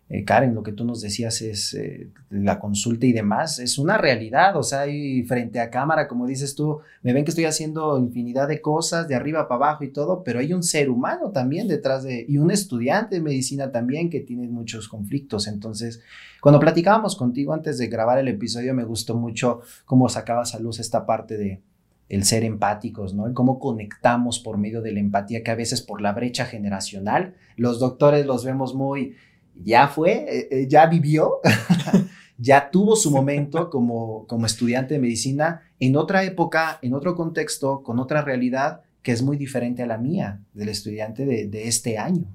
eh, 0.10 0.26
Karen, 0.26 0.54
lo 0.54 0.64
que 0.64 0.74
tú 0.74 0.86
nos 0.86 1.02
decías 1.02 1.42
es 1.42 1.74
eh, 1.74 2.10
la 2.30 2.60
consulta 2.60 3.06
y 3.06 3.14
demás, 3.14 3.60
es 3.60 3.78
una 3.78 3.98
realidad, 3.98 4.56
o 4.58 4.64
sea, 4.64 4.86
y 4.88 5.24
frente 5.24 5.60
a 5.60 5.70
cámara, 5.70 6.08
como 6.08 6.28
dices 6.28 6.56
tú, 6.56 6.80
me 7.02 7.14
ven 7.14 7.24
que 7.24 7.32
estoy 7.32 7.46
haciendo 7.46 7.98
infinidad 7.98 8.48
de 8.48 8.62
cosas, 8.62 9.08
de 9.08 9.16
arriba 9.16 9.48
para 9.48 9.66
abajo 9.66 9.84
y 9.84 9.90
todo, 9.90 10.24
pero 10.24 10.40
hay 10.40 10.54
un 10.54 10.62
ser 10.62 10.90
humano 10.90 11.32
también 11.32 11.68
detrás 11.68 12.04
de, 12.04 12.26
y 12.28 12.38
un 12.38 12.52
estudiante 12.52 13.16
de 13.16 13.22
medicina 13.22 13.72
también 13.72 14.10
que 14.10 14.20
tiene 14.20 14.48
muchos 14.50 14.88
conflictos. 14.88 15.48
Entonces, 15.48 16.02
cuando 16.42 16.60
platicábamos 16.60 17.16
contigo 17.16 17.54
antes 17.54 17.78
de 17.78 17.88
grabar 17.88 18.20
el 18.20 18.28
episodio, 18.28 18.74
me 18.74 18.84
gustó 18.84 19.16
mucho 19.16 19.62
cómo 19.86 20.10
sacabas 20.10 20.54
a 20.54 20.60
luz 20.60 20.80
esta 20.80 21.06
parte 21.06 21.38
de, 21.38 21.62
el 22.10 22.26
ser 22.26 22.44
empáticos, 22.44 23.14
¿no? 23.14 23.26
El 23.26 23.34
cómo 23.34 23.58
conectamos 23.58 24.40
por 24.40 24.58
medio 24.58 24.82
de 24.82 24.92
la 24.92 25.00
empatía, 25.00 25.44
que 25.44 25.52
a 25.52 25.56
veces 25.56 25.82
por 25.82 26.02
la 26.02 26.12
brecha 26.12 26.46
generacional, 26.46 27.34
los 27.56 27.80
doctores 27.80 28.26
los 28.26 28.46
vemos 28.46 28.76
muy 28.76 29.16
ya 29.56 29.88
fue, 29.88 30.12
eh, 30.12 30.48
eh, 30.52 30.68
ya 30.68 30.88
vivió, 30.88 31.40
ya 32.38 32.70
tuvo 32.72 32.96
su 32.96 33.12
momento 33.12 33.70
como, 33.70 34.26
como 34.28 34.46
estudiante 34.46 34.96
de 34.96 35.00
medicina 35.00 35.62
en 35.80 35.96
otra 35.96 36.24
época, 36.24 36.80
en 36.82 36.94
otro 36.94 37.16
contexto, 37.16 37.84
con 37.84 38.00
otra 38.00 38.22
realidad 38.22 38.82
que 39.02 39.12
es 39.12 39.22
muy 39.22 39.38
diferente 39.38 39.84
a 39.84 39.88
la 39.88 39.98
mía, 39.98 40.42
del 40.54 40.70
estudiante 40.70 41.26
de, 41.26 41.68
este 41.68 41.98
año. 41.98 42.26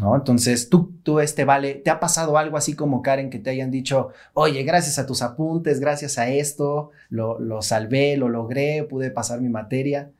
¿No? 0.00 0.14
Entonces, 0.16 0.68
tú, 0.68 0.92
tú, 1.02 1.20
este, 1.20 1.44
vale, 1.44 1.74
¿te 1.74 1.90
ha 1.90 2.00
pasado 2.00 2.36
algo 2.38 2.56
así 2.56 2.74
como 2.74 3.02
Karen 3.02 3.30
que 3.30 3.38
te 3.38 3.50
hayan 3.50 3.70
dicho, 3.70 4.10
oye, 4.32 4.62
gracias 4.62 4.98
a 4.98 5.06
tus 5.06 5.22
apuntes, 5.22 5.78
gracias 5.78 6.18
a 6.18 6.28
esto, 6.28 6.90
lo, 7.10 7.38
lo 7.38 7.62
salvé, 7.62 8.16
lo 8.16 8.28
logré, 8.28 8.84
pude 8.84 9.10
pasar 9.10 9.40
mi 9.40 9.48
materia? 9.48 10.10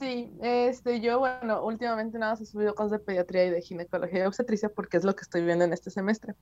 Sí, 0.00 0.32
este, 0.40 1.00
yo, 1.02 1.18
bueno, 1.18 1.62
últimamente 1.62 2.18
nada 2.18 2.32
más 2.32 2.40
he 2.40 2.46
subido 2.46 2.74
cosas 2.74 2.92
de 2.92 2.98
pediatría 3.00 3.44
y 3.44 3.50
de 3.50 3.60
ginecología 3.60 4.20
y 4.24 4.26
obstetricia 4.26 4.70
porque 4.70 4.96
es 4.96 5.04
lo 5.04 5.14
que 5.14 5.20
estoy 5.20 5.44
viendo 5.44 5.66
en 5.66 5.74
este 5.74 5.90
semestre. 5.90 6.34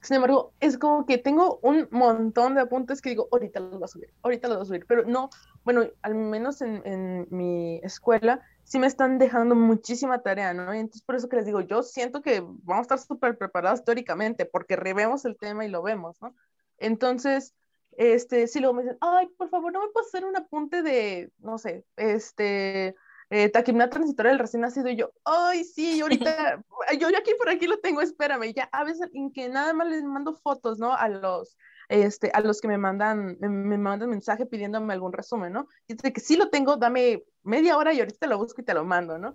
Sin 0.00 0.14
embargo, 0.14 0.54
es 0.60 0.78
como 0.78 1.04
que 1.06 1.18
tengo 1.18 1.58
un 1.64 1.88
montón 1.90 2.54
de 2.54 2.60
apuntes 2.60 3.02
que 3.02 3.10
digo, 3.10 3.26
ahorita 3.32 3.58
los 3.58 3.72
voy 3.72 3.82
a 3.82 3.88
subir, 3.88 4.14
ahorita 4.22 4.46
los 4.46 4.58
voy 4.58 4.62
a 4.62 4.66
subir, 4.66 4.86
pero 4.86 5.04
no, 5.06 5.28
bueno, 5.64 5.88
al 6.02 6.14
menos 6.14 6.62
en, 6.62 6.82
en 6.86 7.26
mi 7.30 7.80
escuela 7.82 8.42
sí 8.62 8.78
me 8.78 8.86
están 8.86 9.18
dejando 9.18 9.56
muchísima 9.56 10.22
tarea, 10.22 10.54
¿no? 10.54 10.72
Y 10.72 10.78
entonces 10.78 11.02
por 11.02 11.16
eso 11.16 11.28
que 11.28 11.34
les 11.34 11.46
digo, 11.46 11.62
yo 11.62 11.82
siento 11.82 12.22
que 12.22 12.38
vamos 12.40 12.78
a 12.78 12.94
estar 12.94 12.98
súper 13.00 13.36
preparados 13.36 13.84
teóricamente 13.84 14.46
porque 14.46 14.76
revemos 14.76 15.24
el 15.24 15.36
tema 15.36 15.64
y 15.64 15.68
lo 15.68 15.82
vemos, 15.82 16.22
¿no? 16.22 16.32
Entonces, 16.78 17.54
este, 17.96 18.46
si 18.46 18.60
luego 18.60 18.74
me 18.74 18.82
dicen, 18.82 18.98
ay, 19.00 19.28
por 19.36 19.48
favor, 19.48 19.72
no 19.72 19.80
me 19.80 19.88
puedes 19.92 20.08
hacer 20.08 20.24
un 20.24 20.36
apunte 20.36 20.82
de, 20.82 21.30
no 21.38 21.58
sé, 21.58 21.84
este, 21.96 22.94
eh, 23.30 23.48
taquimia 23.48 23.88
transitoria 23.88 24.32
del 24.32 24.40
recién 24.40 24.62
nacido, 24.62 24.88
y 24.88 24.96
yo, 24.96 25.12
ay, 25.24 25.64
sí, 25.64 26.00
ahorita, 26.02 26.62
yo, 26.98 27.08
aquí 27.08 27.32
por 27.38 27.48
aquí 27.48 27.66
lo 27.66 27.78
tengo, 27.78 28.00
espérame, 28.00 28.52
ya 28.54 28.68
a 28.72 28.84
veces 28.84 29.08
en 29.14 29.32
que 29.32 29.48
nada 29.48 29.72
más 29.72 29.88
les 29.88 30.02
mando 30.02 30.34
fotos, 30.34 30.78
¿no? 30.78 30.94
A 30.94 31.08
los, 31.08 31.56
este, 31.88 32.30
a 32.34 32.40
los 32.40 32.60
que 32.60 32.68
me 32.68 32.78
mandan, 32.78 33.36
me, 33.40 33.78
mandan 33.78 34.10
mensaje 34.10 34.46
pidiéndome 34.46 34.92
algún 34.92 35.12
resumen, 35.12 35.52
¿no? 35.52 35.66
Y 35.86 35.94
dice 35.94 36.12
que 36.12 36.20
sí 36.20 36.36
lo 36.36 36.50
tengo, 36.50 36.76
dame 36.76 37.24
media 37.42 37.76
hora 37.76 37.92
y 37.92 38.00
ahorita 38.00 38.18
te 38.20 38.26
lo 38.26 38.38
busco 38.38 38.60
y 38.60 38.64
te 38.64 38.74
lo 38.74 38.84
mando, 38.84 39.18
¿no? 39.18 39.34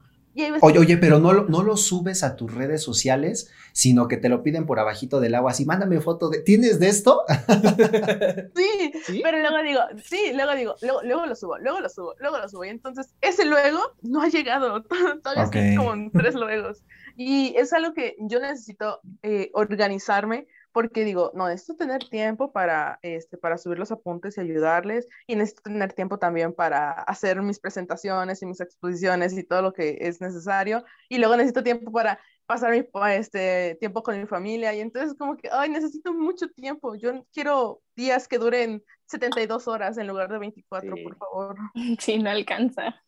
Oye, 0.61 0.79
oye, 0.79 0.97
pero 0.97 1.19
no 1.19 1.31
lo, 1.31 1.45
no 1.45 1.63
lo 1.63 1.77
subes 1.77 2.23
a 2.23 2.35
tus 2.35 2.53
redes 2.53 2.83
sociales, 2.83 3.51
sino 3.71 4.09
que 4.09 4.17
te 4.17 4.27
lo 4.27 4.43
piden 4.43 4.65
por 4.65 4.79
abajito 4.79 5.21
del 5.21 5.35
agua, 5.35 5.51
así, 5.51 5.65
mándame 5.65 6.01
foto 6.01 6.29
de, 6.29 6.39
¿tienes 6.39 6.79
de 6.79 6.89
esto? 6.89 7.23
sí, 8.55 9.21
pero 9.23 9.39
luego 9.39 9.63
digo, 9.63 9.81
sí, 10.03 10.31
luego 10.33 10.55
digo, 10.55 10.75
luego, 10.81 11.01
luego, 11.03 11.25
lo 11.25 11.35
subo, 11.35 11.57
luego 11.59 11.79
lo 11.79 11.89
subo, 11.89 12.15
luego 12.19 12.37
lo 12.37 12.49
subo, 12.49 12.65
y 12.65 12.69
entonces 12.69 13.13
ese 13.21 13.45
luego 13.45 13.79
no 14.01 14.21
ha 14.21 14.27
llegado, 14.27 14.83
todavía 15.23 15.45
okay. 15.45 15.75
como 15.75 16.09
tres 16.11 16.35
luegos, 16.35 16.83
y 17.15 17.55
es 17.55 17.71
algo 17.71 17.93
que 17.93 18.15
yo 18.19 18.39
necesito 18.39 18.99
eh, 19.23 19.51
organizarme, 19.53 20.47
porque 20.75 21.05
digo, 21.05 21.31
no, 21.33 21.47
necesito 21.47 21.77
tener 21.77 22.03
tiempo 22.09 22.51
para, 22.51 22.99
este, 23.01 23.37
para 23.37 23.57
subir 23.57 23.79
los 23.79 23.93
apuntes 23.93 24.37
y 24.37 24.41
ayudarles, 24.41 25.07
y 25.25 25.37
necesito 25.37 25.61
tener 25.61 25.93
tiempo 25.93 26.19
también 26.19 26.51
para 26.51 26.91
hacer 26.91 27.41
mis 27.41 27.61
presentaciones 27.61 28.41
y 28.41 28.45
mis 28.45 28.59
exposiciones 28.59 29.37
y 29.37 29.43
todo 29.45 29.61
lo 29.61 29.71
que 29.71 29.97
es 30.01 30.19
necesario, 30.19 30.83
y 31.07 31.17
luego 31.17 31.37
necesito 31.37 31.63
tiempo 31.63 31.93
para 31.93 32.19
pasar 32.45 32.71
mi, 32.73 32.85
este, 33.13 33.77
tiempo 33.79 34.03
con 34.03 34.19
mi 34.19 34.27
familia, 34.27 34.73
y 34.73 34.81
entonces 34.81 35.15
como 35.17 35.37
que, 35.37 35.47
ay, 35.49 35.69
necesito 35.69 36.13
mucho 36.13 36.49
tiempo, 36.49 36.95
yo 36.95 37.25
quiero 37.31 37.81
días 37.95 38.27
que 38.27 38.37
duren 38.37 38.83
72 39.05 39.69
horas 39.69 39.97
en 39.97 40.07
lugar 40.07 40.29
de 40.29 40.39
24, 40.39 40.93
por 41.01 41.15
favor. 41.15 41.55
Sí, 42.01 42.19
no 42.19 42.29
alcanza. 42.29 43.01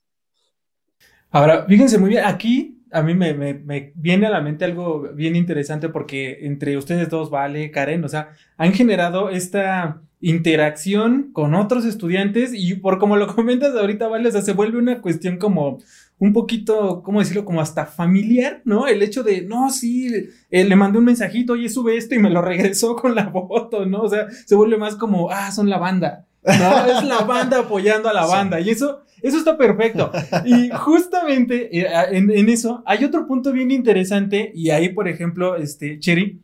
Ahora, 1.31 1.65
fíjense 1.65 1.97
muy 1.97 2.11
bien, 2.11 2.23
aquí 2.23 2.76
a 2.91 3.01
mí 3.01 3.13
me, 3.13 3.33
me, 3.33 3.91
viene 3.95 4.27
a 4.27 4.29
la 4.29 4.41
mente 4.41 4.65
algo 4.65 5.09
bien 5.13 5.35
interesante 5.35 5.89
porque 5.89 6.39
entre 6.41 6.77
ustedes 6.77 7.09
dos, 7.09 7.29
Vale, 7.29 7.71
Karen, 7.71 8.03
o 8.03 8.09
sea, 8.09 8.29
han 8.57 8.73
generado 8.73 9.29
esta 9.29 10.01
interacción 10.19 11.31
con 11.31 11.53
otros 11.53 11.85
estudiantes 11.85 12.51
y 12.53 12.75
por 12.75 12.97
como 12.97 13.17
lo 13.17 13.27
comentas 13.35 13.75
ahorita, 13.75 14.07
Vale, 14.07 14.29
o 14.29 14.31
sea, 14.31 14.41
se 14.41 14.53
vuelve 14.53 14.77
una 14.77 15.01
cuestión 15.01 15.37
como 15.37 15.79
un 16.19 16.33
poquito, 16.33 17.03
¿cómo 17.03 17.19
decirlo? 17.19 17.45
Como 17.45 17.61
hasta 17.61 17.85
familiar, 17.85 18.61
¿no? 18.65 18.87
El 18.87 19.03
hecho 19.03 19.23
de, 19.23 19.43
no, 19.43 19.69
sí, 19.69 20.11
eh, 20.49 20.63
le 20.63 20.75
mandé 20.75 20.97
un 20.97 21.05
mensajito, 21.05 21.53
oye, 21.53 21.69
sube 21.69 21.95
esto 21.95 22.15
y 22.15 22.19
me 22.19 22.29
lo 22.29 22.41
regresó 22.41 22.95
con 22.95 23.13
la 23.13 23.29
foto, 23.31 23.85
¿no? 23.85 24.01
O 24.01 24.09
sea, 24.09 24.27
se 24.45 24.55
vuelve 24.55 24.77
más 24.77 24.95
como, 24.95 25.29
ah, 25.29 25.51
son 25.51 25.69
la 25.69 25.77
banda. 25.77 26.25
No, 26.43 26.85
es 26.85 27.03
la 27.03 27.21
banda 27.21 27.59
apoyando 27.59 28.09
a 28.09 28.13
la 28.13 28.25
banda. 28.25 28.59
Y 28.59 28.69
eso, 28.69 29.03
eso 29.21 29.37
está 29.37 29.57
perfecto. 29.57 30.11
Y 30.45 30.69
justamente 30.69 31.77
eh, 31.77 31.87
en, 32.11 32.49
eso 32.49 32.83
hay 32.85 33.03
otro 33.03 33.27
punto 33.27 33.51
bien 33.51 33.71
interesante. 33.71 34.51
Y 34.55 34.69
ahí, 34.69 34.89
por 34.89 35.07
ejemplo, 35.07 35.55
este, 35.55 35.99
Cherry, 35.99 36.41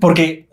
porque 0.00 0.48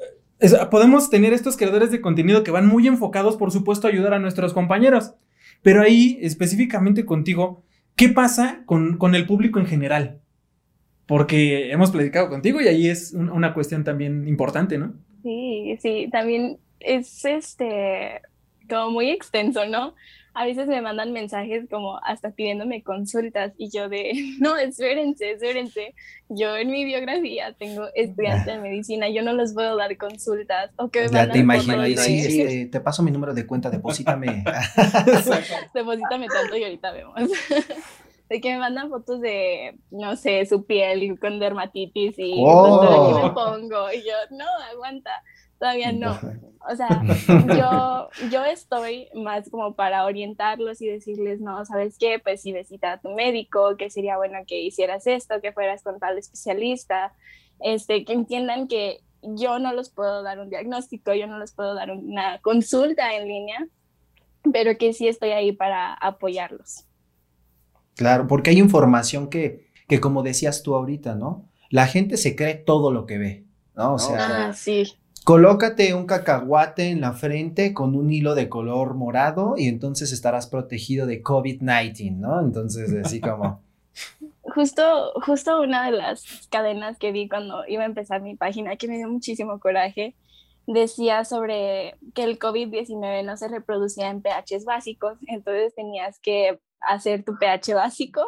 podemos 0.72 1.10
tener 1.10 1.34
estos 1.34 1.58
creadores 1.58 1.92
de 1.92 2.02
contenido 2.02 2.44
que 2.44 2.52
van 2.52 2.68
muy 2.68 2.88
enfocados, 2.88 3.38
por 3.38 3.52
supuesto, 3.52 3.88
a 3.88 3.92
ayudar 3.92 4.14
a 4.14 4.20
nuestros 4.20 4.54
compañeros. 4.54 5.14
Pero 5.62 5.82
ahí, 5.82 6.20
específicamente 6.22 7.06
contigo, 7.06 7.64
¿qué 7.96 8.10
pasa 8.10 8.64
con, 8.66 8.98
con 8.98 9.16
el 9.16 9.26
público 9.26 9.60
en 9.60 9.66
general? 9.66 10.22
Porque 11.08 11.72
hemos 11.72 11.92
platicado 11.92 12.30
contigo 12.30 12.62
y 12.62 12.68
ahí 12.68 12.88
es 12.88 13.14
una 13.14 13.54
cuestión 13.54 13.84
también 13.84 14.28
importante, 14.28 14.78
¿no? 14.78 14.94
Sí, 15.24 15.78
sí, 15.82 16.08
también 16.12 16.58
es 16.80 17.26
este 17.26 18.22
como 18.70 18.92
muy 18.92 19.10
extenso, 19.10 19.66
¿no? 19.66 19.94
A 20.34 20.46
veces 20.46 20.68
me 20.68 20.82
mandan 20.82 21.14
mensajes 21.14 21.66
como 21.70 21.98
hasta 22.04 22.32
pidiéndome 22.32 22.84
consultas 22.84 23.54
y 23.58 23.70
yo 23.70 23.88
de, 23.88 24.14
no, 24.40 24.58
espérense, 24.58 25.32
espérense. 25.32 25.96
Yo 26.28 26.58
en 26.58 26.72
mi 26.72 26.84
biografía 26.84 27.54
tengo 27.54 27.88
estudiante 27.96 28.52
de 28.52 28.60
medicina, 28.60 29.08
yo 29.08 29.22
no 29.22 29.34
les 29.34 29.54
puedo 29.54 29.78
dar 29.78 29.96
consultas. 29.98 30.72
O 30.76 30.90
que 30.90 31.04
me 31.04 31.10
ya 31.10 31.32
te 31.32 31.40
imagino, 31.40 31.82
ahí 31.82 31.96
sí, 31.96 32.20
este, 32.20 32.66
te 32.66 32.82
paso 32.82 33.02
mi 33.02 33.12
número 33.12 33.34
de 33.34 33.48
cuenta, 33.48 33.70
deposítame. 33.70 34.44
deposítame 35.74 36.28
tanto 36.28 36.58
y 36.58 36.64
ahorita 36.64 36.92
vemos. 36.92 37.16
de 38.30 38.42
que 38.42 38.54
me 38.54 38.60
mandan 38.60 38.90
fotos 38.90 39.22
de, 39.22 39.78
no 39.92 40.16
sé, 40.16 40.46
su 40.46 40.66
piel 40.66 41.18
con 41.20 41.40
dermatitis 41.40 42.16
y 42.18 42.36
oh. 42.40 43.22
me 43.24 43.30
pongo. 43.30 43.92
Y 43.92 44.00
yo, 44.00 44.14
no, 44.32 44.46
aguanta 44.72 45.12
todavía 45.60 45.92
no. 45.92 46.20
O 46.70 46.76
sea, 46.76 47.04
yo, 48.20 48.30
yo 48.30 48.46
estoy 48.46 49.08
más 49.14 49.50
como 49.50 49.76
para 49.76 50.06
orientarlos 50.06 50.82
y 50.82 50.88
decirles, 50.88 51.40
no, 51.42 51.66
¿sabes 51.66 51.98
qué? 52.00 52.20
Pues 52.20 52.42
si 52.42 52.54
visita 52.54 52.94
a 52.94 53.00
tu 53.00 53.10
médico, 53.10 53.78
que 53.78 53.90
sería 53.90 54.18
bueno 54.18 54.40
que 54.48 54.62
hicieras 54.62 55.08
esto, 55.08 55.42
que 55.42 55.52
fueras 55.52 55.84
con 55.84 56.00
tal 56.00 56.18
especialista, 56.18 57.14
este, 57.60 58.04
que 58.06 58.14
entiendan 58.14 58.68
que 58.68 59.02
yo 59.22 59.60
no 59.60 59.74
los 59.74 59.90
puedo 59.90 60.24
dar 60.24 60.40
un 60.40 60.50
diagnóstico, 60.50 61.14
yo 61.14 61.28
no 61.28 61.40
les 61.40 61.52
puedo 61.52 61.74
dar 61.74 61.92
una 61.92 62.40
consulta 62.42 63.16
en 63.16 63.28
línea, 63.28 63.68
pero 64.52 64.78
que 64.78 64.94
sí 64.94 65.08
estoy 65.08 65.32
ahí 65.32 65.52
para 65.52 65.94
apoyarlos. 65.94 66.86
Claro, 67.96 68.28
porque 68.28 68.50
hay 68.50 68.60
información 68.60 69.30
que, 69.30 69.68
que 69.88 70.00
como 70.00 70.22
decías 70.22 70.64
tú 70.64 70.76
ahorita, 70.76 71.16
¿no? 71.16 71.50
La 71.70 71.88
gente 71.88 72.18
se 72.18 72.36
cree 72.36 72.56
todo 72.56 72.92
lo 72.92 73.06
que 73.06 73.18
ve, 73.18 73.46
¿no? 73.76 73.96
O 73.96 74.00
sea, 74.00 74.50
ah, 74.50 74.54
sí. 74.54 74.94
Colócate 75.26 75.96
un 75.96 76.06
cacahuate 76.06 76.92
en 76.92 77.02
la 77.02 77.14
frente 77.14 77.74
con 77.74 77.96
un 77.96 78.12
hilo 78.12 78.36
de 78.36 78.48
color 78.48 78.94
morado 78.94 79.56
y 79.58 79.68
entonces 79.68 80.12
estarás 80.12 80.46
protegido 80.46 81.08
de 81.08 81.24
COVID-19, 81.24 82.16
¿no? 82.16 82.40
Entonces, 82.40 82.94
así 83.04 83.20
como... 83.20 83.62
Justo, 84.44 85.12
justo 85.26 85.60
una 85.60 85.86
de 85.86 85.98
las 85.98 86.48
cadenas 86.50 86.98
que 86.98 87.12
vi 87.12 87.28
cuando 87.28 87.68
iba 87.68 87.84
a 87.84 87.88
empezar 87.88 88.22
mi 88.22 88.36
página, 88.36 88.78
que 88.78 88.88
me 88.88 88.98
dio 88.98 89.10
muchísimo 89.10 89.60
coraje, 89.60 90.16
decía 90.66 91.26
sobre 91.26 91.96
que 92.14 92.24
el 92.24 92.40
COVID-19 92.40 93.26
no 93.26 93.36
se 93.36 93.50
reproducía 93.50 94.10
en 94.10 94.22
pHs 94.22 94.64
básicos, 94.64 95.18
entonces 95.28 95.76
tenías 95.76 96.20
que 96.20 96.60
hacer 96.80 97.26
tu 97.26 97.38
pH 97.38 97.74
básico 97.74 98.22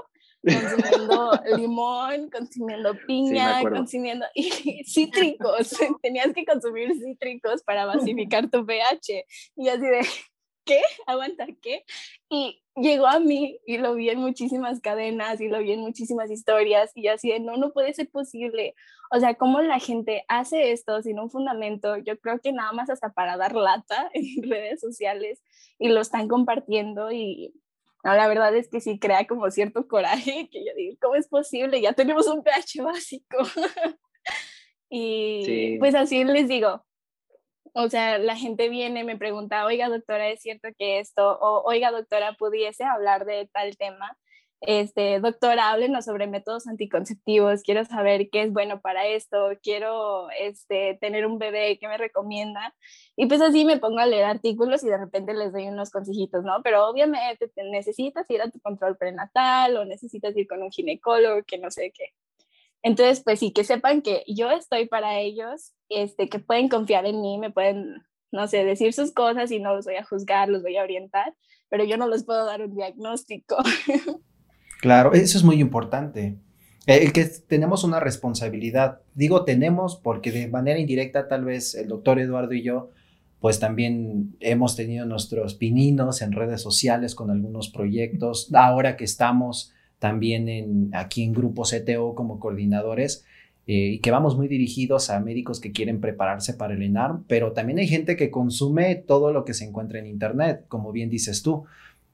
consumiendo 0.53 1.31
limón, 1.57 2.29
consumiendo 2.29 2.93
piña, 3.05 3.61
consumiendo 3.61 4.25
cítricos. 4.85 5.75
Tenías 6.01 6.33
que 6.33 6.45
consumir 6.45 6.93
cítricos 6.93 7.63
para 7.63 7.85
basificar 7.85 8.49
tu 8.49 8.65
pH. 8.65 9.25
Y 9.55 9.69
así 9.69 9.81
de, 9.81 10.01
¿qué? 10.65 10.81
Aguanta, 11.05 11.47
¿qué? 11.61 11.83
Y 12.29 12.61
llegó 12.75 13.07
a 13.07 13.19
mí 13.19 13.59
y 13.65 13.77
lo 13.77 13.95
vi 13.95 14.09
en 14.09 14.19
muchísimas 14.19 14.79
cadenas 14.81 15.41
y 15.41 15.47
lo 15.47 15.59
vi 15.59 15.71
en 15.71 15.79
muchísimas 15.81 16.29
historias 16.29 16.91
y 16.95 17.07
así 17.07 17.29
de, 17.29 17.39
no, 17.39 17.57
no 17.57 17.71
puede 17.71 17.93
ser 17.93 18.09
posible. 18.09 18.75
O 19.09 19.19
sea, 19.19 19.35
¿cómo 19.35 19.61
la 19.61 19.79
gente 19.79 20.25
hace 20.27 20.71
esto 20.71 21.01
sin 21.01 21.19
un 21.19 21.29
fundamento? 21.29 21.97
Yo 21.97 22.19
creo 22.19 22.39
que 22.39 22.51
nada 22.51 22.71
más 22.73 22.89
hasta 22.89 23.13
para 23.13 23.37
dar 23.37 23.55
lata 23.55 24.09
en 24.13 24.49
redes 24.49 24.79
sociales 24.81 25.41
y 25.79 25.89
lo 25.89 26.01
están 26.01 26.27
compartiendo 26.27 27.11
y 27.11 27.53
no, 28.03 28.13
la 28.15 28.27
verdad 28.27 28.55
es 28.55 28.69
que 28.69 28.81
sí 28.81 28.99
crea 28.99 29.25
como 29.27 29.49
cierto 29.51 29.87
coraje 29.87 30.49
que 30.51 30.65
yo 30.65 30.71
digo, 30.75 30.97
¿cómo 31.01 31.15
es 31.15 31.27
posible? 31.27 31.81
Ya 31.81 31.93
tenemos 31.93 32.27
un 32.27 32.43
pH 32.43 32.81
básico. 32.83 33.37
y 34.89 35.77
pues 35.79 35.95
así 35.95 36.23
les 36.23 36.47
digo, 36.47 36.85
o 37.73 37.89
sea, 37.89 38.17
la 38.17 38.35
gente 38.35 38.69
viene, 38.69 39.03
me 39.03 39.17
pregunta, 39.17 39.65
oiga 39.65 39.87
doctora, 39.87 40.29
¿es 40.29 40.41
cierto 40.41 40.69
que 40.77 40.99
esto? 40.99 41.37
O 41.39 41.61
oiga 41.63 41.91
doctora, 41.91 42.33
¿pudiese 42.33 42.83
hablar 42.83 43.25
de 43.25 43.49
tal 43.53 43.77
tema? 43.77 44.17
Este, 44.61 45.19
doctora, 45.19 45.69
háblenos 45.69 46.05
sobre 46.05 46.25
métodos 46.25 46.67
anticonceptivos, 46.67 47.61
quiero 47.61 47.85
saber 47.85 48.29
qué 48.31 48.41
es 48.41 48.51
bueno 48.51 48.81
para 48.81 49.05
esto, 49.05 49.49
quiero 49.61 50.29
este, 50.31 50.97
tener 50.99 51.27
un 51.27 51.37
bebé, 51.37 51.77
¿qué 51.79 51.87
me 51.87 51.97
recomienda? 51.97 52.73
Y 53.15 53.27
pues 53.27 53.39
así 53.41 53.65
me 53.65 53.77
pongo 53.77 53.99
a 53.99 54.07
leer 54.07 54.25
artículos 54.25 54.83
y 54.83 54.87
de 54.87 54.97
repente 54.97 55.35
les 55.35 55.53
doy 55.53 55.67
unos 55.67 55.91
consejitos, 55.91 56.43
¿no? 56.43 56.63
Pero 56.63 56.87
obviamente 56.87 57.51
necesitas 57.71 58.27
ir 58.31 58.41
a 58.41 58.49
tu 58.49 58.59
control 58.59 58.97
prenatal 58.97 59.77
o 59.77 59.85
necesitas 59.85 60.35
ir 60.35 60.47
con 60.47 60.63
un 60.63 60.71
ginecólogo, 60.71 61.43
que 61.43 61.59
no 61.59 61.69
sé 61.69 61.91
qué. 61.95 62.13
Entonces, 62.81 63.23
pues 63.23 63.39
sí, 63.39 63.51
que 63.53 63.63
sepan 63.63 64.01
que 64.01 64.23
yo 64.27 64.49
estoy 64.49 64.87
para 64.87 65.19
ellos, 65.19 65.73
este, 65.89 66.29
que 66.29 66.39
pueden 66.39 66.67
confiar 66.67 67.05
en 67.05 67.21
mí, 67.21 67.37
me 67.37 67.51
pueden, 67.51 68.05
no 68.31 68.47
sé, 68.47 68.65
decir 68.65 68.93
sus 68.93 69.13
cosas 69.13 69.51
y 69.51 69.59
no 69.59 69.75
los 69.75 69.85
voy 69.85 69.95
a 69.95 70.05
juzgar, 70.05 70.49
los 70.49 70.63
voy 70.63 70.77
a 70.77 70.83
orientar, 70.83 71.35
pero 71.69 71.83
yo 71.83 71.97
no 71.97 72.07
les 72.07 72.23
puedo 72.23 72.45
dar 72.45 72.61
un 72.63 72.75
diagnóstico. 72.75 73.57
Claro, 74.81 75.13
eso 75.13 75.37
es 75.37 75.43
muy 75.43 75.59
importante. 75.59 76.37
Eh, 76.85 77.03
el 77.03 77.13
que 77.13 77.25
tenemos 77.25 77.83
una 77.83 77.99
responsabilidad, 77.99 79.01
digo 79.15 79.43
tenemos 79.43 79.95
porque 79.95 80.31
de 80.31 80.47
manera 80.47 80.79
indirecta 80.79 81.27
tal 81.27 81.45
vez 81.45 81.75
el 81.75 81.89
doctor 81.89 82.19
Eduardo 82.19 82.53
y 82.53 82.63
yo, 82.63 82.91
pues 83.39 83.59
también 83.59 84.35
hemos 84.39 84.75
tenido 84.75 85.05
nuestros 85.05 85.53
pininos 85.53 86.21
en 86.21 86.31
redes 86.31 86.61
sociales 86.61 87.13
con 87.13 87.29
algunos 87.29 87.69
proyectos. 87.69 88.49
Ahora 88.53 88.97
que 88.97 89.03
estamos 89.03 89.73
también 89.99 90.49
en, 90.49 90.89
aquí 90.93 91.23
en 91.23 91.33
Grupo 91.33 91.63
CTO 91.63 92.15
como 92.15 92.39
coordinadores 92.39 93.25
eh, 93.67 93.91
y 93.93 93.99
que 93.99 94.11
vamos 94.11 94.37
muy 94.37 94.47
dirigidos 94.47 95.09
a 95.09 95.19
médicos 95.19 95.59
que 95.59 95.71
quieren 95.71 95.99
prepararse 95.99 96.53
para 96.53 96.73
el 96.73 96.81
ENARM, 96.81 97.25
pero 97.27 97.51
también 97.51 97.79
hay 97.79 97.87
gente 97.87 98.15
que 98.15 98.31
consume 98.31 98.95
todo 98.95 99.33
lo 99.33 99.43
que 99.43 99.53
se 99.53 99.65
encuentra 99.65 99.99
en 99.99 100.07
Internet, 100.07 100.65
como 100.67 100.91
bien 100.91 101.09
dices 101.09 101.43
tú. 101.43 101.65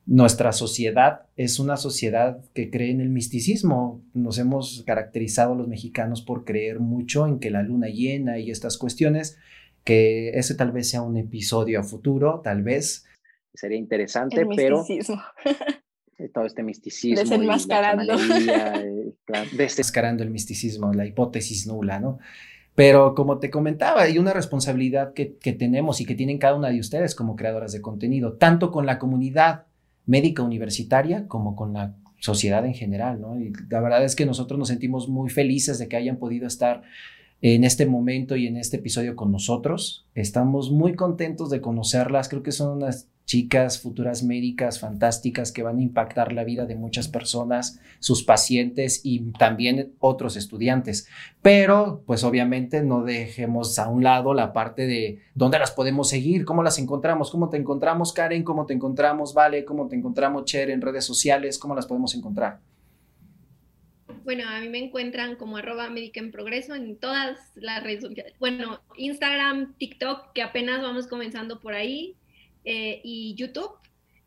Nuestra 0.05 0.51
sociedad 0.51 1.27
es 1.37 1.59
una 1.59 1.77
sociedad 1.77 2.43
que 2.53 2.69
cree 2.69 2.91
en 2.91 2.99
el 2.99 3.09
misticismo. 3.09 4.03
Nos 4.13 4.37
hemos 4.37 4.83
caracterizado 4.85 5.55
los 5.55 5.69
mexicanos 5.69 6.21
por 6.21 6.43
creer 6.43 6.79
mucho 6.79 7.25
en 7.25 7.39
que 7.39 7.49
la 7.49 7.63
luna 7.63 7.87
llena 7.87 8.37
y 8.37 8.51
estas 8.51 8.77
cuestiones, 8.77 9.37
que 9.85 10.31
ese 10.31 10.55
tal 10.55 10.73
vez 10.73 10.89
sea 10.89 11.01
un 11.01 11.15
episodio 11.15 11.79
a 11.79 11.83
futuro, 11.83 12.41
tal 12.43 12.63
vez. 12.63 13.05
Sería 13.53 13.77
interesante, 13.77 14.41
el 14.41 14.47
pero 14.55 14.83
Eh, 16.19 16.29
todo 16.29 16.45
este 16.45 16.63
misticismo. 16.63 17.19
Desenmascarando. 17.19 18.13
Eh, 19.25 19.47
Desenmascarando 19.57 20.21
el 20.21 20.29
misticismo, 20.29 20.93
la 20.93 21.05
hipótesis 21.05 21.65
nula, 21.65 21.99
¿no? 21.99 22.19
Pero 22.75 23.15
como 23.15 23.39
te 23.39 23.49
comentaba, 23.49 24.03
hay 24.03 24.17
una 24.17 24.33
responsabilidad 24.33 25.13
que, 25.13 25.37
que, 25.37 25.53
tenemos 25.53 26.01
y 26.01 26.05
que 26.05 26.15
tienen 26.15 26.39
cada 26.39 26.55
una 26.55 26.69
de 26.69 26.79
ustedes 26.79 27.15
como 27.15 27.35
creadoras 27.35 27.71
de 27.71 27.81
contenido, 27.81 28.33
tanto 28.33 28.71
con 28.71 28.85
la 28.85 28.99
comunidad 28.99 29.65
médica 30.05 30.43
universitaria 30.43 31.27
como 31.27 31.55
con 31.55 31.73
la 31.73 31.95
sociedad 32.19 32.65
en 32.65 32.73
general, 32.73 33.19
¿no? 33.19 33.39
Y 33.39 33.51
la 33.69 33.81
verdad 33.81 34.03
es 34.03 34.15
que 34.15 34.25
nosotros 34.25 34.57
nos 34.57 34.69
sentimos 34.69 35.09
muy 35.09 35.29
felices 35.29 35.77
de 35.79 35.87
que 35.87 35.97
hayan 35.97 36.17
podido 36.17 36.47
estar 36.47 36.83
en 37.41 37.65
este 37.65 37.85
momento 37.85 38.37
y 38.37 38.47
en 38.47 38.55
este 38.55 38.77
episodio 38.77 39.17
con 39.17 39.31
nosotros. 39.31 40.07
Estamos 40.15 40.71
muy 40.71 40.95
contentos 40.95 41.49
de 41.49 41.59
conocerlas, 41.59 42.29
creo 42.29 42.41
que 42.41 42.53
son 42.53 42.77
unas 42.77 43.09
chicas, 43.25 43.79
futuras 43.81 44.23
médicas 44.23 44.79
fantásticas 44.79 45.51
que 45.51 45.63
van 45.63 45.79
a 45.79 45.81
impactar 45.81 46.33
la 46.33 46.43
vida 46.43 46.65
de 46.65 46.75
muchas 46.75 47.07
personas, 47.07 47.79
sus 47.99 48.23
pacientes 48.23 49.01
y 49.03 49.31
también 49.33 49.93
otros 49.99 50.35
estudiantes. 50.35 51.07
Pero, 51.41 52.03
pues 52.05 52.23
obviamente 52.23 52.83
no 52.83 53.03
dejemos 53.03 53.79
a 53.79 53.89
un 53.89 54.03
lado 54.03 54.33
la 54.33 54.53
parte 54.53 54.85
de 54.85 55.19
dónde 55.35 55.59
las 55.59 55.71
podemos 55.71 56.09
seguir, 56.09 56.45
cómo 56.45 56.63
las 56.63 56.79
encontramos, 56.79 57.31
cómo 57.31 57.49
te 57.49 57.57
encontramos 57.57 58.13
Karen, 58.13 58.43
cómo 58.43 58.65
te 58.65 58.73
encontramos 58.73 59.33
Vale, 59.33 59.65
cómo 59.65 59.87
te 59.87 59.95
encontramos 59.95 60.45
Cher 60.45 60.69
en 60.69 60.81
redes 60.81 61.05
sociales, 61.05 61.57
cómo 61.57 61.75
las 61.75 61.85
podemos 61.85 62.15
encontrar. 62.15 62.59
Bueno, 64.23 64.47
a 64.47 64.61
mí 64.61 64.69
me 64.69 64.79
encuentran 64.79 65.35
como 65.35 65.57
arroba 65.57 65.89
médica 65.89 66.21
en 66.21 66.31
progreso 66.31 66.75
en 66.75 66.97
todas 66.97 67.37
las 67.55 67.83
redes 67.83 68.01
sociales. 68.01 68.33
Bueno, 68.39 68.79
Instagram, 68.95 69.73
TikTok, 69.77 70.31
que 70.33 70.41
apenas 70.41 70.81
vamos 70.81 71.07
comenzando 71.07 71.59
por 71.59 71.73
ahí, 71.73 72.15
eh, 72.65 73.01
y 73.03 73.35
YouTube. 73.35 73.71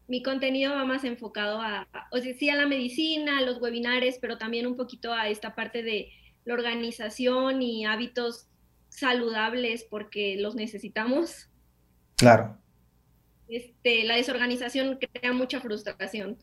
Mi 0.08 0.22
contenido 0.22 0.74
va 0.74 0.84
más 0.84 1.04
enfocado 1.04 1.60
a, 1.60 1.88
o 2.12 2.18
sea, 2.18 2.34
sí 2.34 2.48
a 2.48 2.56
la 2.56 2.66
medicina, 2.66 3.38
a 3.38 3.42
los 3.42 3.60
webinares, 3.60 4.18
pero 4.20 4.38
también 4.38 4.66
un 4.66 4.76
poquito 4.76 5.12
a 5.12 5.28
esta 5.28 5.54
parte 5.54 5.82
de 5.82 6.10
la 6.44 6.54
organización 6.54 7.60
y 7.60 7.84
hábitos 7.84 8.46
saludables 8.88 9.84
porque 9.88 10.36
los 10.38 10.54
necesitamos. 10.54 11.48
Claro. 12.16 12.56
Este, 13.48 14.04
la 14.04 14.16
desorganización 14.16 14.98
crea 14.98 15.32
mucha 15.32 15.60
frustración. 15.60 16.38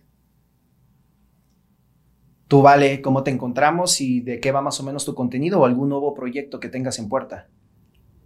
Tú, 2.47 2.61
Vale, 2.61 3.01
¿cómo 3.01 3.23
te 3.23 3.31
encontramos 3.31 3.99
y 3.99 4.19
de 4.19 4.39
qué 4.39 4.51
va 4.51 4.61
más 4.61 4.79
o 4.79 4.83
menos 4.83 5.05
tu 5.05 5.15
contenido 5.15 5.61
o 5.61 5.65
algún 5.65 5.89
nuevo 5.89 6.13
proyecto 6.13 6.59
que 6.59 6.69
tengas 6.69 6.99
en 6.99 7.09
puerta? 7.09 7.47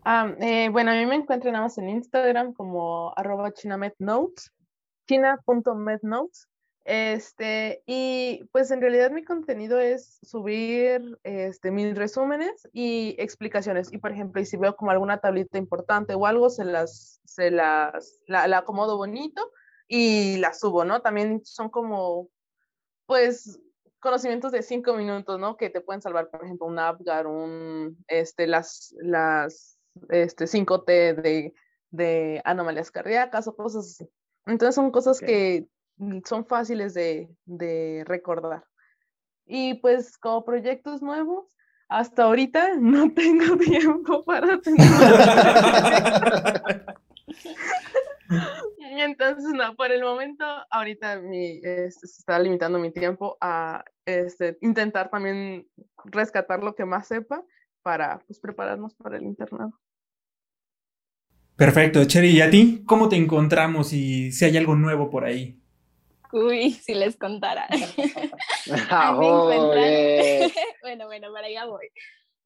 Ah, 0.10 0.34
eh, 0.40 0.70
bueno, 0.70 0.92
a 0.92 0.94
mí 0.94 1.06
me 1.06 1.16
encuentran 1.16 1.52
nada 1.52 1.66
más 1.66 1.78
en 1.78 1.90
Instagram 1.90 2.54
como 2.54 3.12
arroba 3.18 3.52
chinamednotes, 3.52 4.54
china.mednotes. 5.06 6.48
Este, 6.86 7.84
y 7.86 8.46
pues 8.54 8.72
en 8.72 8.80
realidad 8.80 9.12
mi 9.12 9.26
contenido 9.26 9.82
es 9.82 10.18
subir 10.24 11.20
este, 11.24 11.72
mis 11.72 11.94
resúmenes 11.94 12.70
y 12.72 13.18
explicaciones. 13.20 13.92
Y 13.92 13.98
por 13.98 14.14
ejemplo, 14.14 14.40
y 14.40 14.46
si 14.46 14.56
veo 14.56 14.78
como 14.78 14.92
alguna 14.92 15.20
tablita 15.20 15.58
importante 15.58 16.14
o 16.14 16.26
algo, 16.26 16.50
se 16.50 16.64
las, 16.64 17.20
se 17.26 17.52
las, 17.52 18.22
la, 18.28 18.46
acomodo 18.58 18.96
bonito 18.96 19.52
y 19.90 20.38
la 20.38 20.54
subo, 20.54 20.86
¿no? 20.86 21.02
También 21.02 21.42
son 21.44 21.70
como, 21.70 22.30
pues, 23.08 23.60
conocimientos 24.00 24.54
de 24.54 24.62
cinco 24.62 24.94
minutos, 24.94 25.38
¿no? 25.38 25.58
Que 25.58 25.70
te 25.70 25.82
pueden 25.82 26.02
salvar, 26.02 26.30
por 26.30 26.46
ejemplo, 26.46 26.66
un 26.66 26.80
Apgar, 26.80 27.28
un, 27.28 27.98
este, 28.08 28.48
las, 28.48 28.96
las 29.02 29.77
este, 30.10 30.46
5T 30.46 31.16
de, 31.16 31.54
de 31.92 32.42
anomalías 32.46 32.92
cardíacas 32.92 33.48
o 33.48 33.56
cosas 33.56 33.86
así. 33.86 34.10
Entonces 34.46 34.76
son 34.76 34.92
cosas 34.92 35.20
que 35.20 35.68
son 36.26 36.46
fáciles 36.46 36.94
de, 36.94 37.30
de 37.46 38.04
recordar. 38.06 38.64
Y 39.46 39.76
pues 39.76 40.18
como 40.18 40.44
proyectos 40.44 41.02
nuevos, 41.02 41.56
hasta 41.90 42.24
ahorita 42.24 42.76
no 42.80 43.14
tengo 43.14 43.58
tiempo 43.58 44.24
para 44.24 44.60
tener. 44.60 44.88
Entonces, 48.80 49.52
no, 49.54 49.76
por 49.76 49.92
el 49.92 50.04
momento, 50.04 50.46
ahorita 50.70 51.20
mi, 51.20 51.60
este, 51.64 52.08
se 52.08 52.20
está 52.20 52.40
limitando 52.40 52.80
mi 52.80 52.92
tiempo 52.92 53.38
a 53.42 53.84
este, 54.06 54.58
intentar 54.62 55.10
también 55.10 55.68
rescatar 56.06 56.64
lo 56.64 56.76
que 56.76 56.86
más 56.86 57.08
sepa 57.08 57.44
para 57.82 58.20
pues, 58.28 58.40
prepararnos 58.40 58.96
para 58.96 59.18
el 59.18 59.24
internado. 59.24 59.80
Perfecto, 61.58 62.06
Cheri, 62.06 62.38
¿y 62.38 62.42
a 62.42 62.52
ti? 62.52 62.84
¿Cómo 62.86 63.10
te 63.10 63.16
encontramos 63.16 63.92
y 63.92 64.32
si 64.32 64.46
hay 64.46 64.56
algo 64.58 64.76
nuevo 64.76 65.10
por 65.10 65.26
ahí? 65.26 65.60
Uy, 66.32 66.72
si 66.72 66.94
les 66.94 67.18
contara. 67.18 67.68
Ah, 68.90 69.14
bueno, 70.82 71.08
bueno, 71.08 71.32
para 71.32 71.48
allá 71.48 71.66
voy. 71.66 71.88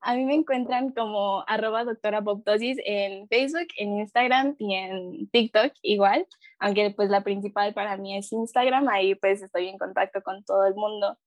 A 0.02 0.16
mí 0.16 0.24
me 0.24 0.36
encuentran 0.36 0.92
como 0.92 1.44
arroba 1.48 1.84
doctora 1.84 2.24
en 2.56 3.28
Facebook, 3.28 3.68
en 3.78 3.98
Instagram 4.00 4.56
y 4.60 4.76
en 4.76 5.28
TikTok 5.32 5.74
igual, 5.82 6.28
aunque 6.60 6.92
pues 6.92 7.10
la 7.10 7.24
principal 7.24 7.74
para 7.74 7.98
mí 7.98 8.16
es 8.16 8.32
Instagram, 8.32 8.88
ahí 8.88 9.16
pues 9.16 9.42
estoy 9.42 9.68
en 9.68 9.78
contacto 9.78 10.22
con 10.22 10.44
todo 10.46 10.68
el 10.68 10.76
mundo. 10.76 11.18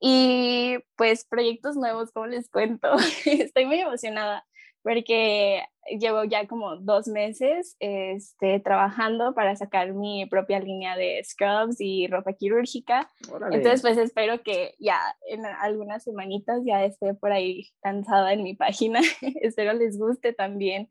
Y 0.00 0.78
pues 0.96 1.26
proyectos 1.26 1.76
nuevos, 1.76 2.12
como 2.12 2.28
les 2.28 2.48
cuento, 2.48 2.88
estoy 3.26 3.66
muy 3.66 3.80
emocionada 3.80 4.46
porque 4.86 5.64
llevo 5.98 6.22
ya 6.22 6.46
como 6.46 6.76
dos 6.76 7.08
meses 7.08 7.74
este, 7.80 8.60
trabajando 8.60 9.34
para 9.34 9.56
sacar 9.56 9.92
mi 9.94 10.26
propia 10.26 10.60
línea 10.60 10.96
de 10.96 11.20
scrubs 11.24 11.80
y 11.80 12.06
ropa 12.06 12.34
quirúrgica. 12.34 13.10
Entonces, 13.50 13.82
pues 13.82 13.98
espero 13.98 14.44
que 14.44 14.76
ya 14.78 15.00
en 15.26 15.44
algunas 15.44 16.04
semanitas 16.04 16.60
ya 16.64 16.84
esté 16.84 17.14
por 17.14 17.32
ahí 17.32 17.66
lanzada 17.82 18.32
en 18.32 18.44
mi 18.44 18.54
página. 18.54 19.00
espero 19.42 19.72
les 19.72 19.98
guste 19.98 20.32
también. 20.32 20.88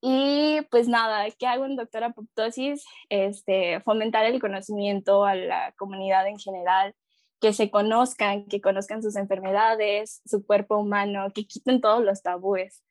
Y 0.00 0.60
pues 0.70 0.86
nada, 0.86 1.26
¿qué 1.36 1.48
hago 1.48 1.64
en 1.64 1.74
Doctora 1.74 2.08
Apoptosis? 2.08 2.84
Este, 3.08 3.80
fomentar 3.80 4.26
el 4.26 4.40
conocimiento 4.40 5.24
a 5.24 5.34
la 5.34 5.74
comunidad 5.76 6.28
en 6.28 6.38
general, 6.38 6.94
que 7.40 7.52
se 7.52 7.68
conozcan, 7.68 8.46
que 8.46 8.60
conozcan 8.60 9.02
sus 9.02 9.16
enfermedades, 9.16 10.22
su 10.24 10.46
cuerpo 10.46 10.76
humano, 10.76 11.32
que 11.34 11.48
quiten 11.48 11.80
todos 11.80 12.04
los 12.04 12.22
tabúes 12.22 12.84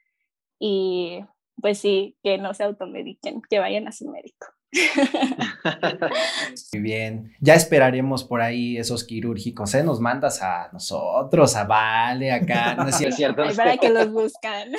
y 0.60 1.20
pues 1.62 1.80
sí, 1.80 2.16
que 2.24 2.38
no 2.38 2.54
se 2.54 2.64
automediquen, 2.64 3.42
que 3.50 3.60
vayan 3.60 3.88
a 3.88 3.92
su 3.92 4.10
médico. 4.10 4.48
Muy 6.74 6.82
bien, 6.82 7.32
ya 7.40 7.56
esperaremos 7.56 8.26
por 8.26 8.42
ahí 8.42 8.78
esos 8.78 9.06
quirúrgicos, 9.06 9.74
¿eh? 9.74 9.84
Nos 9.84 10.00
mandas 10.00 10.44
a 10.44 10.70
nosotros, 10.74 11.56
a 11.56 11.64
Vale, 11.64 12.32
acá, 12.32 12.76
¿no 12.76 12.88
es 12.88 12.96
cierto? 13.16 13.44
para 13.56 13.78
que 13.78 13.90
los 13.90 14.12
buscan. 14.12 14.70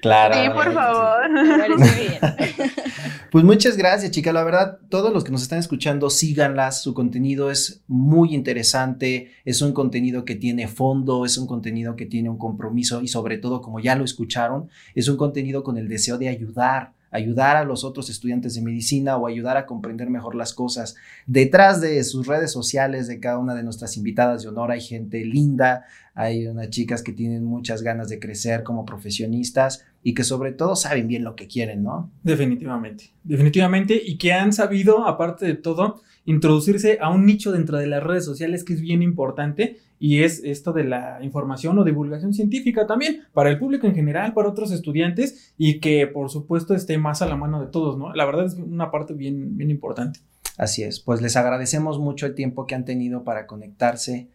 Claro. 0.00 0.34
Sí, 0.34 0.50
por 0.50 0.72
favor. 0.72 1.30
Pues 3.30 3.44
muchas 3.44 3.76
gracias, 3.76 4.12
chica. 4.12 4.32
La 4.32 4.44
verdad, 4.44 4.78
todos 4.88 5.12
los 5.12 5.24
que 5.24 5.32
nos 5.32 5.42
están 5.42 5.58
escuchando, 5.58 6.10
síganlas. 6.10 6.82
Su 6.82 6.94
contenido 6.94 7.50
es 7.50 7.82
muy 7.88 8.34
interesante. 8.34 9.32
Es 9.44 9.62
un 9.62 9.72
contenido 9.72 10.24
que 10.24 10.36
tiene 10.36 10.68
fondo, 10.68 11.24
es 11.24 11.36
un 11.36 11.46
contenido 11.46 11.96
que 11.96 12.06
tiene 12.06 12.30
un 12.30 12.38
compromiso 12.38 13.02
y 13.02 13.08
sobre 13.08 13.38
todo, 13.38 13.60
como 13.62 13.80
ya 13.80 13.96
lo 13.96 14.04
escucharon, 14.04 14.68
es 14.94 15.08
un 15.08 15.16
contenido 15.16 15.64
con 15.64 15.76
el 15.76 15.88
deseo 15.88 16.18
de 16.18 16.28
ayudar 16.28 16.92
ayudar 17.10 17.56
a 17.56 17.64
los 17.64 17.84
otros 17.84 18.10
estudiantes 18.10 18.54
de 18.54 18.62
medicina 18.62 19.16
o 19.16 19.26
ayudar 19.26 19.56
a 19.56 19.66
comprender 19.66 20.10
mejor 20.10 20.34
las 20.34 20.52
cosas. 20.52 20.96
Detrás 21.26 21.80
de 21.80 22.02
sus 22.04 22.26
redes 22.26 22.52
sociales 22.52 23.06
de 23.06 23.20
cada 23.20 23.38
una 23.38 23.54
de 23.54 23.62
nuestras 23.62 23.96
invitadas 23.96 24.42
de 24.42 24.48
honor 24.48 24.70
hay 24.70 24.80
gente 24.80 25.24
linda, 25.24 25.86
hay 26.14 26.46
unas 26.46 26.70
chicas 26.70 27.02
que 27.02 27.12
tienen 27.12 27.44
muchas 27.44 27.82
ganas 27.82 28.08
de 28.08 28.18
crecer 28.18 28.62
como 28.62 28.84
profesionistas 28.84 29.84
y 30.06 30.14
que 30.14 30.22
sobre 30.22 30.52
todo 30.52 30.76
saben 30.76 31.08
bien 31.08 31.24
lo 31.24 31.34
que 31.34 31.48
quieren, 31.48 31.82
¿no? 31.82 32.12
Definitivamente, 32.22 33.10
definitivamente 33.24 34.00
y 34.00 34.18
que 34.18 34.32
han 34.32 34.52
sabido, 34.52 35.04
aparte 35.04 35.46
de 35.46 35.54
todo, 35.54 36.00
introducirse 36.26 36.98
a 37.00 37.10
un 37.10 37.26
nicho 37.26 37.50
dentro 37.50 37.76
de 37.76 37.88
las 37.88 38.04
redes 38.04 38.24
sociales 38.24 38.62
que 38.62 38.74
es 38.74 38.80
bien 38.80 39.02
importante 39.02 39.80
y 39.98 40.22
es 40.22 40.42
esto 40.44 40.72
de 40.72 40.84
la 40.84 41.18
información 41.22 41.76
o 41.80 41.82
divulgación 41.82 42.34
científica 42.34 42.86
también 42.86 43.22
para 43.32 43.50
el 43.50 43.58
público 43.58 43.88
en 43.88 43.96
general, 43.96 44.32
para 44.32 44.48
otros 44.48 44.70
estudiantes 44.70 45.52
y 45.58 45.80
que 45.80 46.06
por 46.06 46.30
supuesto 46.30 46.76
esté 46.76 46.98
más 46.98 47.20
a 47.20 47.26
la 47.26 47.34
mano 47.34 47.60
de 47.60 47.66
todos, 47.66 47.98
¿no? 47.98 48.14
La 48.14 48.26
verdad 48.26 48.46
es 48.46 48.54
una 48.54 48.92
parte 48.92 49.12
bien, 49.12 49.56
bien 49.56 49.72
importante. 49.72 50.20
Así 50.56 50.84
es, 50.84 51.00
pues 51.00 51.20
les 51.20 51.34
agradecemos 51.34 51.98
mucho 51.98 52.26
el 52.26 52.36
tiempo 52.36 52.64
que 52.68 52.76
han 52.76 52.84
tenido 52.84 53.24
para 53.24 53.48
conectarse. 53.48 54.28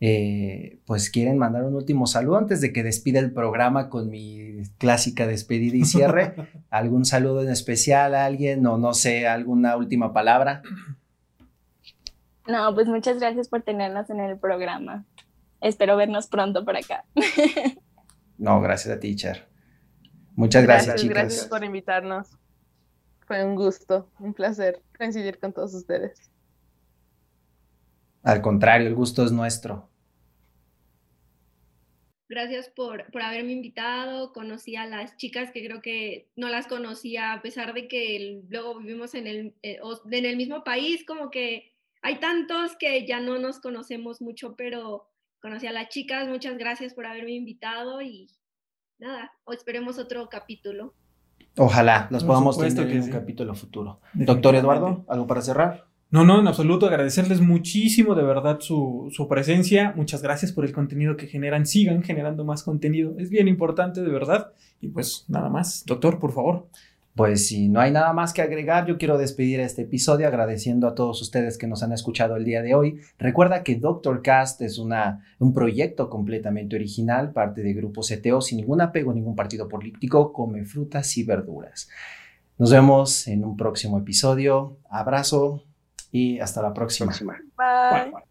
Eh, 0.00 0.80
pues 0.84 1.10
quieren 1.10 1.38
mandar 1.38 1.64
un 1.64 1.74
último 1.74 2.06
saludo 2.06 2.36
antes 2.36 2.60
de 2.60 2.72
que 2.72 2.82
despida 2.82 3.18
el 3.18 3.32
programa 3.32 3.88
con 3.88 4.10
mi 4.10 4.62
clásica 4.78 5.26
despedida 5.26 5.76
y 5.76 5.84
cierre. 5.84 6.34
¿Algún 6.70 7.04
saludo 7.04 7.42
en 7.42 7.48
especial 7.48 8.14
a 8.14 8.26
alguien 8.26 8.66
o 8.66 8.76
no 8.76 8.92
sé, 8.92 9.26
alguna 9.26 9.76
última 9.76 10.12
palabra? 10.12 10.62
No, 12.46 12.74
pues 12.74 12.86
muchas 12.86 13.18
gracias 13.18 13.48
por 13.48 13.62
tenernos 13.62 14.10
en 14.10 14.20
el 14.20 14.38
programa. 14.38 15.04
Espero 15.60 15.96
vernos 15.96 16.26
pronto 16.26 16.64
por 16.64 16.76
acá. 16.76 17.04
no, 18.38 18.60
gracias 18.60 18.96
a 18.96 19.00
ti, 19.00 19.16
Cher. 19.16 19.48
Muchas 20.34 20.64
gracias, 20.64 20.86
gracias 20.86 21.02
chicas. 21.02 21.22
Gracias 21.22 21.46
por 21.46 21.64
invitarnos. 21.64 22.28
Fue 23.26 23.42
un 23.44 23.56
gusto, 23.56 24.10
un 24.20 24.34
placer 24.34 24.82
coincidir 24.96 25.38
con 25.40 25.52
todos 25.52 25.74
ustedes. 25.74 26.30
Al 28.26 28.42
contrario, 28.42 28.88
el 28.88 28.96
gusto 28.96 29.24
es 29.24 29.30
nuestro. 29.30 29.88
Gracias 32.28 32.68
por, 32.68 33.08
por 33.12 33.22
haberme 33.22 33.52
invitado. 33.52 34.32
Conocí 34.32 34.74
a 34.74 34.84
las 34.84 35.16
chicas 35.16 35.52
que 35.52 35.64
creo 35.64 35.80
que 35.80 36.28
no 36.34 36.48
las 36.48 36.66
conocía, 36.66 37.32
a 37.32 37.40
pesar 37.40 37.72
de 37.72 37.86
que 37.86 38.42
luego 38.48 38.80
vivimos 38.80 39.14
en 39.14 39.28
el, 39.28 39.54
eh, 39.62 39.78
en 40.10 40.24
el 40.24 40.36
mismo 40.36 40.64
país, 40.64 41.04
como 41.06 41.30
que 41.30 41.72
hay 42.02 42.18
tantos 42.18 42.74
que 42.76 43.06
ya 43.06 43.20
no 43.20 43.38
nos 43.38 43.60
conocemos 43.60 44.20
mucho, 44.20 44.56
pero 44.56 45.08
conocí 45.40 45.68
a 45.68 45.72
las 45.72 45.88
chicas. 45.90 46.26
Muchas 46.26 46.58
gracias 46.58 46.94
por 46.94 47.06
haberme 47.06 47.30
invitado 47.30 48.02
y 48.02 48.28
nada, 48.98 49.30
o 49.44 49.52
esperemos 49.52 50.00
otro 50.00 50.28
capítulo. 50.28 50.94
Ojalá 51.56 52.08
los 52.10 52.24
podamos 52.24 52.58
tener 52.58 52.90
en 52.90 53.02
un 53.02 53.10
capítulo 53.10 53.54
futuro. 53.54 54.00
Doctor 54.14 54.56
Eduardo, 54.56 55.04
¿algo 55.06 55.28
para 55.28 55.42
cerrar? 55.42 55.86
No, 56.16 56.24
no, 56.24 56.40
en 56.40 56.48
absoluto. 56.48 56.86
Agradecerles 56.86 57.42
muchísimo 57.42 58.14
de 58.14 58.22
verdad 58.22 58.58
su, 58.60 59.10
su, 59.12 59.28
presencia. 59.28 59.92
Muchas 59.96 60.22
gracias 60.22 60.50
por 60.50 60.64
el 60.64 60.72
contenido 60.72 61.14
que 61.14 61.26
generan. 61.26 61.66
Sigan 61.66 62.02
generando 62.02 62.42
más 62.42 62.62
contenido. 62.62 63.14
Es 63.18 63.28
bien 63.28 63.48
importante, 63.48 64.00
de 64.00 64.08
verdad. 64.08 64.50
Y 64.80 64.88
pues 64.88 65.26
nada 65.28 65.50
más. 65.50 65.84
Doctor, 65.84 66.18
por 66.18 66.32
favor. 66.32 66.68
Pues 67.14 67.48
si 67.48 67.68
no 67.68 67.80
hay 67.80 67.90
nada 67.90 68.14
más 68.14 68.32
que 68.32 68.40
agregar, 68.40 68.86
yo 68.86 68.96
quiero 68.96 69.18
despedir 69.18 69.60
este 69.60 69.82
episodio 69.82 70.26
agradeciendo 70.26 70.88
a 70.88 70.94
todos 70.94 71.20
ustedes 71.20 71.58
que 71.58 71.66
nos 71.66 71.82
han 71.82 71.92
escuchado 71.92 72.36
el 72.36 72.46
día 72.46 72.62
de 72.62 72.74
hoy. 72.74 72.98
Recuerda 73.18 73.62
que 73.62 73.74
Doctor 73.74 74.22
Cast 74.22 74.62
es 74.62 74.78
una, 74.78 75.22
un 75.38 75.52
proyecto 75.52 76.08
completamente 76.08 76.76
original, 76.76 77.34
parte 77.34 77.62
de 77.62 77.74
Grupo 77.74 78.00
CTO, 78.00 78.40
sin 78.40 78.56
ningún 78.56 78.80
apego 78.80 79.10
a 79.10 79.14
ningún 79.14 79.36
partido 79.36 79.68
político, 79.68 80.32
come 80.32 80.64
frutas 80.64 81.14
y 81.18 81.24
verduras. 81.24 81.90
Nos 82.56 82.70
vemos 82.70 83.28
en 83.28 83.44
un 83.44 83.54
próximo 83.54 83.98
episodio. 83.98 84.78
Abrazo 84.88 85.65
y 86.10 86.38
hasta 86.40 86.62
la 86.62 86.72
próxima. 86.72 87.12
Bye. 87.56 88.26